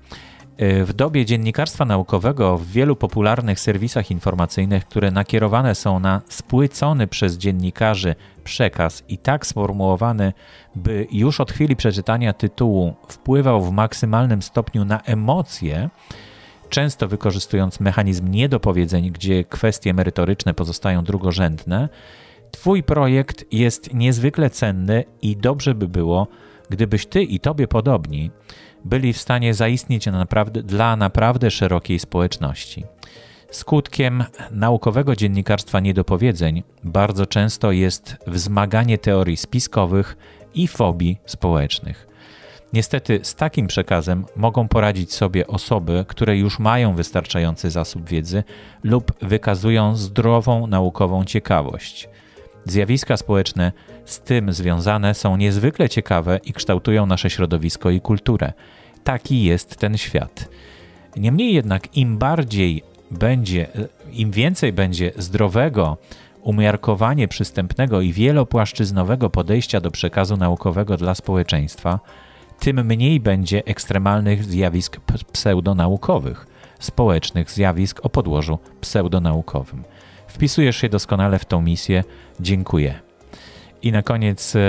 [0.61, 7.07] E, w dobie dziennikarstwa naukowego w wielu popularnych serwisach informacyjnych, które nakierowane są na spłycony
[7.07, 8.15] przez dziennikarzy
[8.45, 10.33] przekaz i tak sformułowany,
[10.75, 15.91] by już od chwili przeczytania tytułu wpływał w maksymalnym stopniu na emocje,
[16.69, 21.89] często wykorzystując mechanizm niedopowiedzeń, gdzie kwestie merytoryczne pozostają drugorzędne,
[22.51, 26.27] Twój projekt jest niezwykle cenny i dobrze by było,
[26.71, 28.31] gdybyś ty i tobie podobni
[28.85, 32.85] byli w stanie zaistnieć naprawdę, dla naprawdę szerokiej społeczności.
[33.51, 40.17] Skutkiem naukowego dziennikarstwa niedopowiedzeń bardzo często jest wzmaganie teorii spiskowych
[40.55, 42.07] i fobii społecznych.
[42.73, 48.45] Niestety z takim przekazem mogą poradzić sobie osoby, które już mają wystarczający zasób wiedzy
[48.83, 52.09] lub wykazują zdrową naukową ciekawość.
[52.65, 53.73] Zjawiska społeczne
[54.11, 58.53] z tym związane są niezwykle ciekawe i kształtują nasze środowisko i kulturę.
[59.05, 60.49] Taki jest ten świat.
[61.17, 63.67] Niemniej jednak, im bardziej będzie,
[64.13, 65.97] im więcej będzie zdrowego,
[66.43, 72.01] umiarkowanie przystępnego i wielopłaszczyznowego podejścia do przekazu naukowego dla społeczeństwa,
[72.59, 75.01] tym mniej będzie ekstremalnych zjawisk
[75.33, 76.47] pseudonaukowych,
[76.79, 79.85] społecznych zjawisk o podłożu pseudonaukowym.
[80.27, 82.05] Wpisujesz się doskonale w tą misję.
[82.41, 83.10] Dziękuję.
[83.83, 84.61] I na koniec e,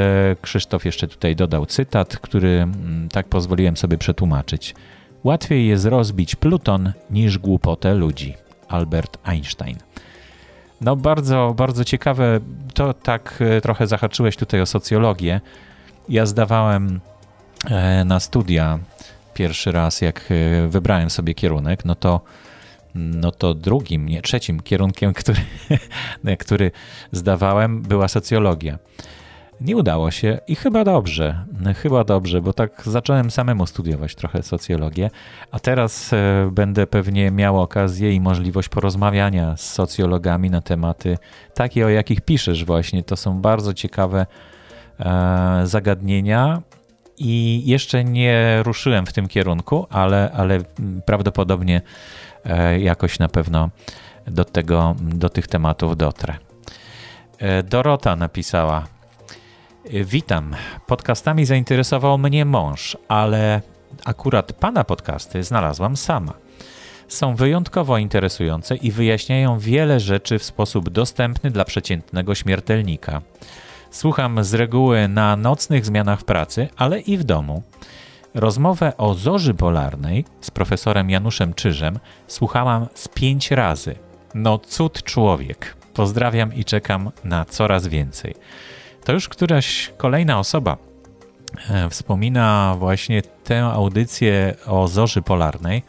[0.41, 4.75] Krzysztof jeszcze tutaj dodał cytat, który mm, tak pozwoliłem sobie przetłumaczyć.
[5.23, 8.33] Łatwiej jest rozbić Pluton niż głupotę ludzi.
[8.67, 9.77] Albert Einstein.
[10.81, 12.39] No bardzo, bardzo ciekawe.
[12.73, 15.41] To tak e, trochę zahaczyłeś tutaj o socjologię.
[16.09, 16.99] Ja zdawałem
[17.69, 18.79] e, na studia
[19.33, 20.29] pierwszy raz, jak
[20.67, 22.21] wybrałem sobie kierunek, no to
[22.95, 25.39] no to drugim, nie trzecim kierunkiem, który,
[26.39, 26.71] który
[27.11, 28.79] zdawałem, była socjologia.
[29.61, 31.45] Nie udało się i chyba dobrze,
[31.75, 35.09] chyba dobrze, bo tak zacząłem samemu studiować trochę socjologię,
[35.51, 41.17] a teraz e, będę pewnie miał okazję i możliwość porozmawiania z socjologami na tematy
[41.53, 43.03] takie, o jakich piszesz właśnie.
[43.03, 44.25] To są bardzo ciekawe
[44.99, 46.61] e, zagadnienia
[47.17, 50.59] i jeszcze nie ruszyłem w tym kierunku, ale, ale
[51.05, 51.81] prawdopodobnie
[52.79, 53.69] jakoś na pewno
[54.27, 56.35] do, tego, do tych tematów dotrę.
[57.63, 58.87] Dorota napisała:
[59.85, 60.55] Witam.
[60.87, 63.61] Podcastami zainteresował mnie mąż, ale
[64.05, 66.33] akurat pana podcasty znalazłam sama.
[67.07, 73.21] Są wyjątkowo interesujące i wyjaśniają wiele rzeczy w sposób dostępny dla przeciętnego śmiertelnika.
[73.91, 77.63] Słucham z reguły na nocnych zmianach pracy, ale i w domu.
[78.33, 83.95] Rozmowę o zorzy polarnej z profesorem Januszem Czyżem słuchałam z pięć razy.
[84.35, 85.75] No cud człowiek.
[85.93, 88.35] Pozdrawiam i czekam na coraz więcej
[89.03, 90.77] to już któraś kolejna osoba
[91.69, 95.83] e, wspomina właśnie tę audycję o zorzy polarnej.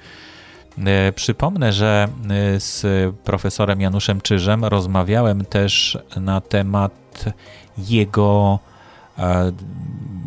[0.86, 2.86] E, przypomnę, że e, z
[3.16, 7.24] profesorem Januszem Czyżem rozmawiałem też na temat
[7.78, 8.59] jego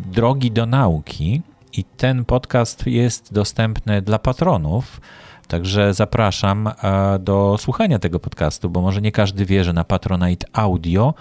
[0.06, 1.42] drogi do nauki
[1.76, 5.00] i ten podcast jest dostępny dla patronów.
[5.48, 6.70] Także zapraszam
[7.20, 11.14] do słuchania tego podcastu, bo może nie każdy wie, że na Patronite Audio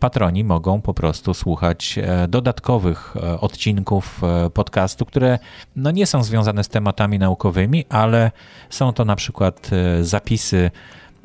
[0.00, 5.38] patroni mogą po prostu słuchać e, dodatkowych e, odcinków e, podcastu, które
[5.76, 8.30] no nie są związane z tematami naukowymi, ale
[8.70, 10.70] są to na przykład zapisy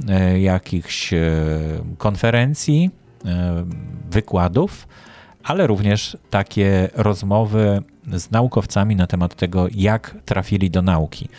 [0.10, 1.20] e, jakichś e,
[1.98, 2.90] konferencji,
[3.26, 3.66] e,
[4.12, 4.88] wykładów,
[5.44, 11.30] ale również takie rozmowy z naukowcami na temat tego, jak trafili do nauki.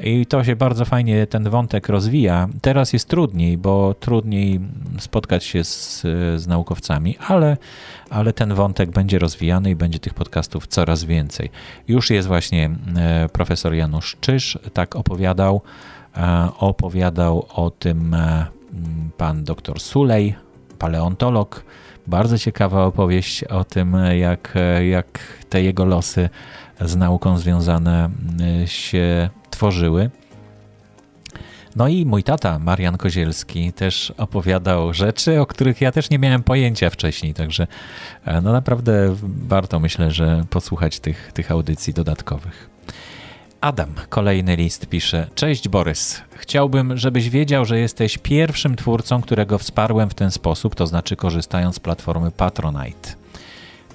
[0.00, 2.48] I to się bardzo fajnie ten wątek rozwija.
[2.62, 4.60] Teraz jest trudniej, bo trudniej
[4.98, 6.00] spotkać się z,
[6.36, 7.56] z naukowcami, ale,
[8.10, 11.50] ale ten wątek będzie rozwijany i będzie tych podcastów coraz więcej.
[11.88, 15.60] Już jest właśnie e, profesor Janusz Czyż, tak opowiadał.
[16.16, 18.46] E, opowiadał o tym e,
[19.16, 20.34] pan doktor Sulej,
[20.78, 21.64] paleontolog.
[22.08, 24.54] Bardzo ciekawa opowieść o tym, jak,
[24.90, 25.18] jak
[25.48, 26.28] te jego losy
[26.80, 28.10] z nauką związane
[28.66, 30.10] się tworzyły.
[31.76, 36.42] No i mój tata, Marian Kozielski, też opowiadał rzeczy, o których ja też nie miałem
[36.42, 37.66] pojęcia wcześniej, także
[38.24, 42.67] e, no naprawdę warto myślę, że posłuchać tych, tych audycji dodatkowych.
[43.60, 46.22] Adam, kolejny list pisze: Cześć Borys.
[46.34, 51.76] Chciałbym, żebyś wiedział, że jesteś pierwszym twórcą, którego wsparłem w ten sposób, to znaczy korzystając
[51.76, 53.14] z platformy Patronite.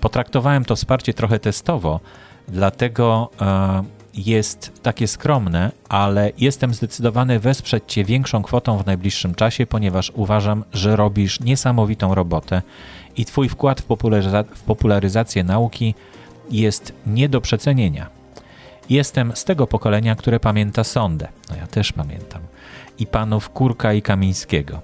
[0.02, 2.00] Potraktowałem to wsparcie trochę testowo,
[2.48, 3.84] dlatego e,
[4.14, 10.64] jest takie skromne, ale jestem zdecydowany wesprzeć Cię większą kwotą w najbliższym czasie, ponieważ uważam,
[10.74, 12.62] że robisz niesamowitą robotę
[13.18, 15.96] i Twój wkład w, popularyza w popularyzację nauki
[16.52, 18.23] jest nie do przecenienia.
[18.90, 21.28] Jestem z tego pokolenia, które pamięta sondę.
[21.50, 22.42] No ja też pamiętam.
[23.00, 24.82] I panów Kurka i Kamińskiego.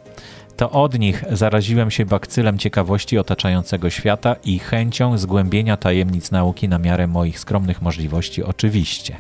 [0.58, 6.78] To od nich zaraziłem się bakcylem ciekawości otaczającego świata i chęcią zgłębienia tajemnic nauki na
[6.78, 9.18] miarę moich skromnych możliwości, oczywiście.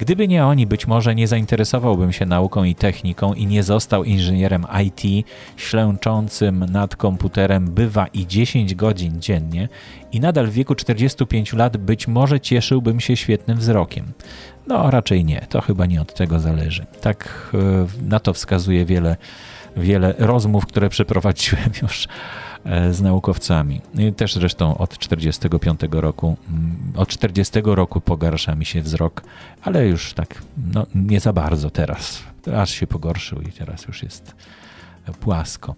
[0.00, 4.66] Gdyby nie oni, być może nie zainteresowałbym się nauką i techniką i nie został inżynierem
[4.84, 9.68] IT, ślęczącym nad komputerem bywa i 10 godzin dziennie
[10.12, 14.12] i nadal w wieku 45 lat być może cieszyłbym się świetnym wzrokiem.
[14.66, 16.86] No, raczej nie, to chyba nie od tego zależy.
[17.00, 19.16] Tak e, na to wskazuje wiele
[19.76, 22.08] wiele rozmów, które przeprowadziłem już
[22.90, 23.80] z naukowcami.
[24.16, 29.22] Też zresztą od 45 roku, mm, od 40 roku pogarsza mi się wzrok,
[29.62, 30.42] ale już tak
[30.74, 32.22] no, nie za bardzo teraz.
[32.56, 34.34] Aż się pogorszył i teraz już jest
[35.20, 35.74] płasko.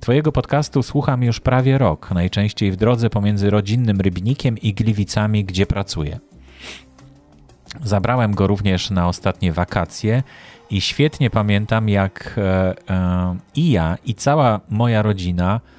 [0.00, 5.66] Twojego podcastu słucham już prawie rok, najczęściej w drodze pomiędzy rodzinnym Rybnikiem i Gliwicami, gdzie
[5.66, 6.18] pracuję.
[7.84, 10.22] Zabrałem go również na ostatnie wakacje
[10.70, 15.75] i świetnie pamiętam, jak e, e, i ja, i cała moja rodzina e,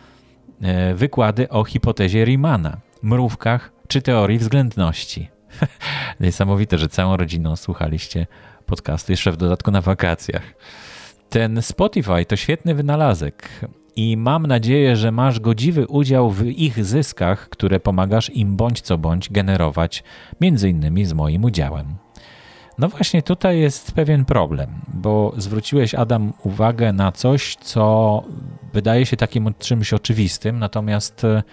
[0.96, 5.30] wykłady o hipotezie Riemanna, mrówkach czy teorii względności.
[6.20, 8.28] Niesamowite, że całą rodziną słuchaliście
[8.66, 10.44] podcastu, jeszcze w dodatku na wakacjach.
[11.30, 13.50] Ten Spotify to świetny wynalazek
[13.96, 18.98] i mam nadzieję, że masz godziwy udział w ich zyskach, które pomagasz im bądź co
[18.98, 20.04] bądź generować,
[20.42, 22.07] między innymi z moim udziałem.
[22.78, 28.24] No właśnie tutaj jest pewien problem, bo zwróciłeś, Adam, uwagę na coś, co
[28.74, 31.44] wydaje się takim czymś oczywistym, natomiast e,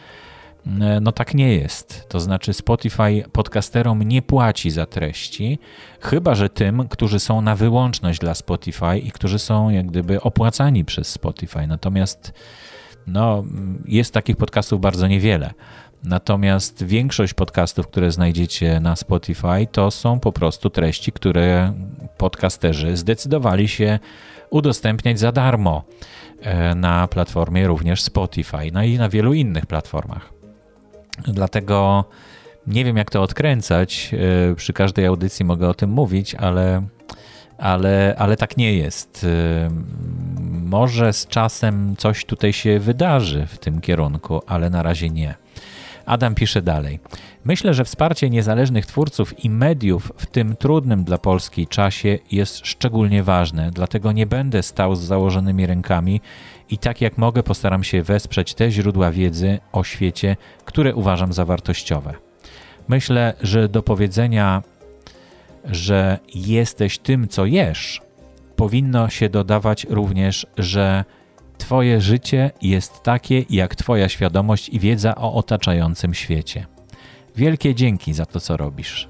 [1.00, 2.08] no tak nie jest.
[2.08, 5.58] To znaczy Spotify podcasterom nie płaci za treści,
[6.00, 10.84] chyba że tym, którzy są na wyłączność dla Spotify i którzy są jak gdyby opłacani
[10.84, 11.66] przez Spotify.
[11.66, 12.32] Natomiast
[13.06, 13.44] no,
[13.84, 15.54] jest takich podcastów bardzo niewiele.
[16.04, 21.72] Natomiast większość podcastów, które znajdziecie na Spotify, to są po prostu treści, które
[22.16, 23.98] podcasterzy zdecydowali się
[24.50, 25.84] udostępniać za darmo
[26.40, 30.32] e, na platformie również Spotify, no i na wielu innych platformach.
[31.26, 32.04] Dlatego
[32.66, 34.10] nie wiem, jak to odkręcać.
[34.50, 36.82] E, przy każdej audycji mogę o tym mówić, ale,
[37.58, 39.24] ale, ale tak nie jest.
[39.24, 39.68] E,
[40.64, 45.43] może z czasem coś tutaj się wydarzy w tym kierunku, ale na razie nie.
[46.06, 47.00] Adam pisze dalej.
[47.44, 53.22] Myślę, że wsparcie niezależnych twórców i mediów w tym trudnym dla Polski czasie jest szczególnie
[53.22, 56.20] ważne, dlatego nie będę stał z założonymi rękami
[56.70, 61.44] i tak jak mogę postaram się wesprzeć te źródła wiedzy o świecie, które uważam za
[61.44, 62.14] wartościowe.
[62.88, 64.62] Myślę, że do powiedzenia,
[65.64, 68.02] że jesteś tym, co jesz,
[68.56, 71.04] powinno się dodawać również, że
[71.58, 76.66] Twoje życie jest takie, jak Twoja świadomość i wiedza o otaczającym świecie.
[77.36, 79.08] Wielkie dzięki za to, co robisz.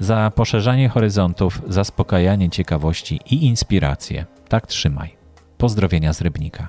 [0.00, 4.26] Za poszerzanie horyzontów, zaspokajanie ciekawości i inspirację.
[4.48, 5.16] Tak trzymaj.
[5.58, 6.68] Pozdrowienia z Rybnika.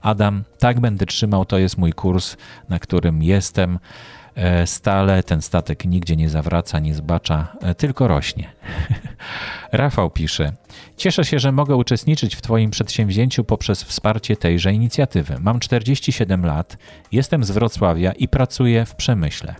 [0.00, 2.36] Adam, tak będę trzymał, to jest mój kurs,
[2.68, 3.78] na którym jestem.
[4.38, 8.50] E, stale ten statek nigdzie nie zawraca, nie zbacza, e, tylko rośnie.
[9.72, 10.52] Rafał pisze:
[10.96, 15.36] Cieszę się, że mogę uczestniczyć w Twoim przedsięwzięciu poprzez wsparcie tejże inicjatywy.
[15.40, 16.78] Mam 47 lat,
[17.12, 19.54] jestem z Wrocławia i pracuję w przemyśle.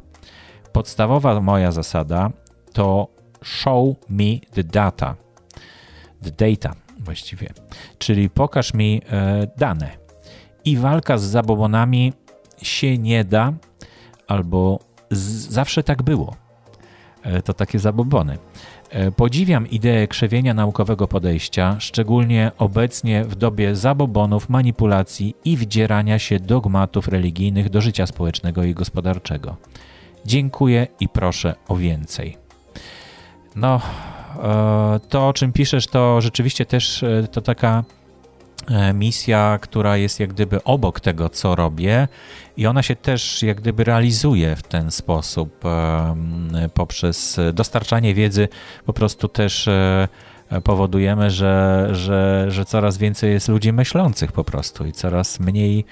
[0.72, 2.30] Podstawowa moja zasada
[2.72, 3.08] to
[3.42, 5.16] show me the data.
[6.22, 6.74] The data.
[6.98, 7.48] właściwie.
[7.98, 9.90] Czyli pokaż mi e, dane.
[10.64, 12.12] I walka z zabobonami
[12.62, 13.52] się nie da,
[14.28, 14.78] albo
[15.10, 16.36] zawsze tak było.
[17.22, 18.38] E, to takie zabobony.
[18.90, 26.40] E, podziwiam ideę krzewienia naukowego podejścia, szczególnie obecnie w dobie zabobonów, manipulacji i wdzierania się
[26.40, 29.56] dogmatów religijnych do życia społecznego i gospodarczego.
[30.26, 32.36] Dziękuję i proszę o więcej.
[33.56, 33.80] No,
[34.42, 37.84] e, to o czym piszesz, to rzeczywiście też to taka
[38.94, 42.08] misja, która jest jak gdyby obok tego, co robię,
[42.56, 45.64] i ona się też jak gdyby realizuje w ten sposób
[46.74, 48.48] poprzez dostarczanie wiedzy,
[48.86, 50.08] po prostu też e,
[50.64, 55.84] powodujemy, że, że, że coraz więcej jest ludzi myślących po prostu i coraz mniej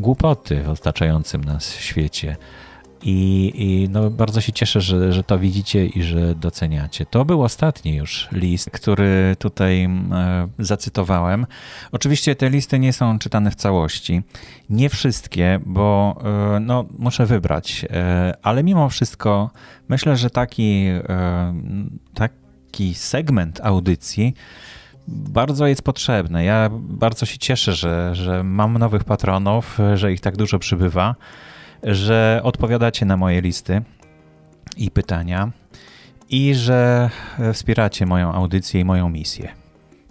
[0.00, 2.36] głupoty w otaczającym nas świecie.
[3.02, 7.06] I, I, no, bardzo się cieszę, że, że to widzicie i że doceniacie.
[7.06, 9.88] To był ostatni już list, który tutaj e,
[10.58, 11.46] zacytowałem.
[11.92, 14.22] Oczywiście te listy nie są czytane w całości.
[14.70, 16.16] Nie wszystkie, bo
[16.56, 17.86] e, no, muszę wybrać.
[17.90, 19.50] E, ale mimo wszystko
[19.88, 20.86] myślę, że taki,
[22.14, 24.34] taki segment audycji
[25.08, 26.44] bardzo jest potrzebny.
[26.44, 31.14] Ja bardzo się cieszę, że, że mam nowych patronów, że ich tak dużo przybywa
[31.82, 33.82] że odpowiadacie na moje listy
[34.76, 35.50] i pytania
[36.30, 37.10] i że
[37.52, 39.52] wspieracie moją audycję i moją misję.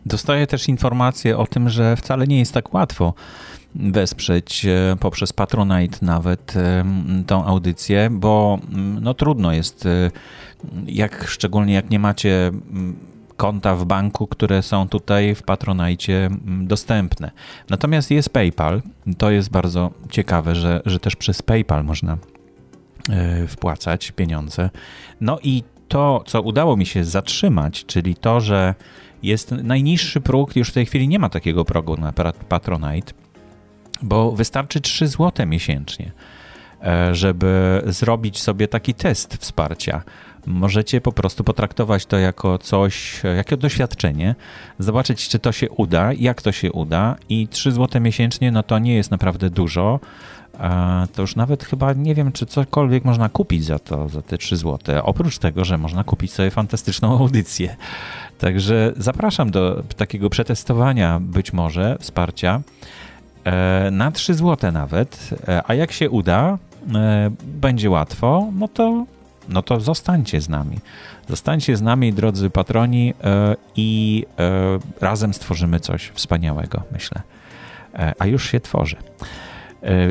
[0.06, 3.14] Dostaję też informacje o tym, że wcale nie jest tak łatwo
[3.76, 6.86] wesprzeć e, poprzez Patronite nawet e,
[7.28, 8.60] tą audycję, bo
[9.02, 10.12] no trudno jest, e,
[10.86, 12.52] jak, szczególnie jak nie macie
[13.42, 17.32] konta w banku, które są tutaj w Patronajcie mm, dostępne.
[17.70, 18.82] Natomiast jest PayPal.
[19.18, 22.18] To jest bardzo ciekawe, że, że też przez PayPal można
[23.10, 24.70] e, wpłacać pieniądze.
[25.22, 28.76] No i to, co udało mi się zatrzymać, czyli to, że
[29.24, 32.14] jest najniższy próg, już w tej chwili nie ma takiego progu na
[32.50, 33.14] Patronite,
[34.02, 36.12] bo wystarczy 3 zł miesięcznie,
[36.84, 40.04] e, żeby zrobić sobie taki test wsparcia
[40.46, 44.36] możecie po prostu potraktować to jako coś, jako doświadczenie,
[44.80, 48.80] zobaczyć, czy to się uda, jak to się uda i 3 zł miesięcznie, no to
[48.80, 50.00] nie jest naprawdę dużo.
[51.14, 54.58] To już nawet chyba nie wiem, czy cokolwiek można kupić za to, za te 3
[54.58, 54.96] zł.
[55.04, 57.76] Oprócz tego, że można kupić sobie fantastyczną audycję.
[58.40, 62.62] Także zapraszam do takiego przetestowania, być może wsparcia
[63.44, 65.30] e, na 3 zł nawet.
[65.48, 66.58] E, a jak się uda,
[66.96, 69.06] e, będzie łatwo, no to
[69.50, 70.78] no to zostańcie z nami.
[71.30, 77.22] Zostańcie z nami, drodzy patroni, e, i e, razem stworzymy coś wspaniałego, myślę.
[77.94, 78.96] E, a już się tworzy.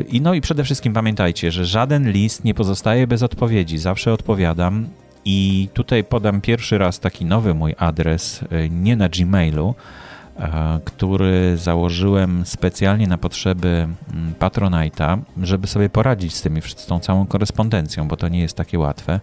[0.07, 3.77] I no i przede wszystkim pamiętajcie, że żaden list nie pozostaje bez odpowiedzi.
[3.77, 4.87] Zawsze odpowiadam.
[5.25, 8.39] I tutaj podam pierwszy raz taki nowy mój adres,
[8.69, 9.75] nie na Gmailu,
[10.85, 17.27] który założyłem specjalnie na potrzeby mm, Patronite'a, żeby sobie poradzić z, tymi, z tą całą
[17.27, 19.19] korespondencją, bo to nie jest takie łatwe.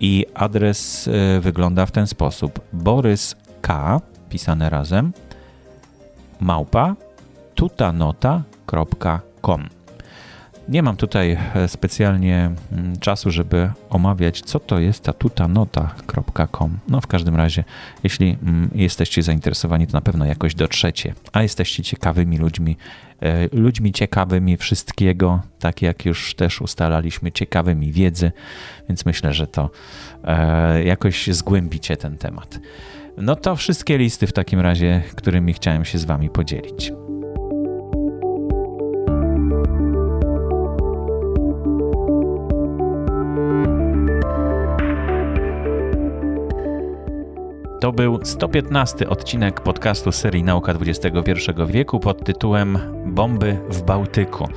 [0.00, 5.12] I adres e, wygląda w ten sposób: Borys K, pisane razem,
[6.40, 6.96] małpa
[7.54, 9.68] tutanota.com.
[10.68, 16.78] Nie mam tutaj e, specjalnie mm, czasu, żeby omawiać, co to jest ta tutanota.com.
[16.88, 17.64] No w każdym razie,
[18.04, 21.14] jeśli mm, jesteście zainteresowani, to na pewno jakoś dotrzecie.
[21.32, 22.76] A jesteście ciekawymi ludźmi,
[23.20, 28.32] e, ludźmi ciekawymi wszystkiego, tak jak już też ustalaliśmy, ciekawymi wiedzy,
[28.88, 29.70] więc myślę, że to
[30.24, 32.60] e, jakoś zgłębicie ten temat.
[33.16, 36.92] No to wszystkie listy w takim razie, którymi chciałem się z Wami podzielić.
[47.82, 51.08] To był 115 odcinek podcastu serii Nauka XXI
[51.66, 54.48] wieku pod tytułem Bomby w Bałtyku.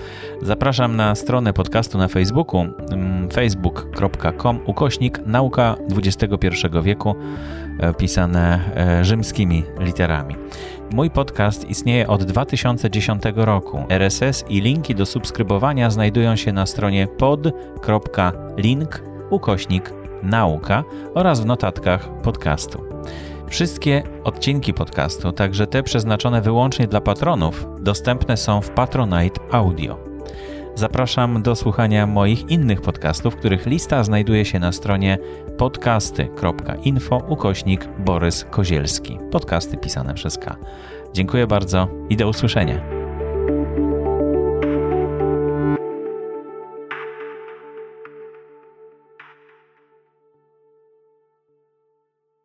[0.41, 6.47] Zapraszam na stronę podcastu na Facebooku mm, facebook.com ukośnik Nauka XXI
[6.83, 7.15] wieku
[7.79, 10.35] e, pisane e, rzymskimi literami.
[10.91, 13.83] Mój podcast istnieje od 2010 roku.
[13.89, 20.83] RSS i linki do subskrybowania znajdują się na stronie pod.link ukośnik nauka
[21.13, 22.83] oraz w notatkach podcastu.
[23.47, 29.97] Wszystkie odcinki podcastu, także te przeznaczone wyłącznie dla patronów, dostępne są w Patronite Audio.
[30.75, 35.17] Zapraszam do słuchania moich innych podcastów, których lista znajduje się na stronie
[35.57, 39.19] podcasty.info ukośnik Borys Kozielski.
[39.31, 40.55] Podcasty pisane przez K.
[41.13, 43.04] Dziękuję bardzo i do usłyszenia.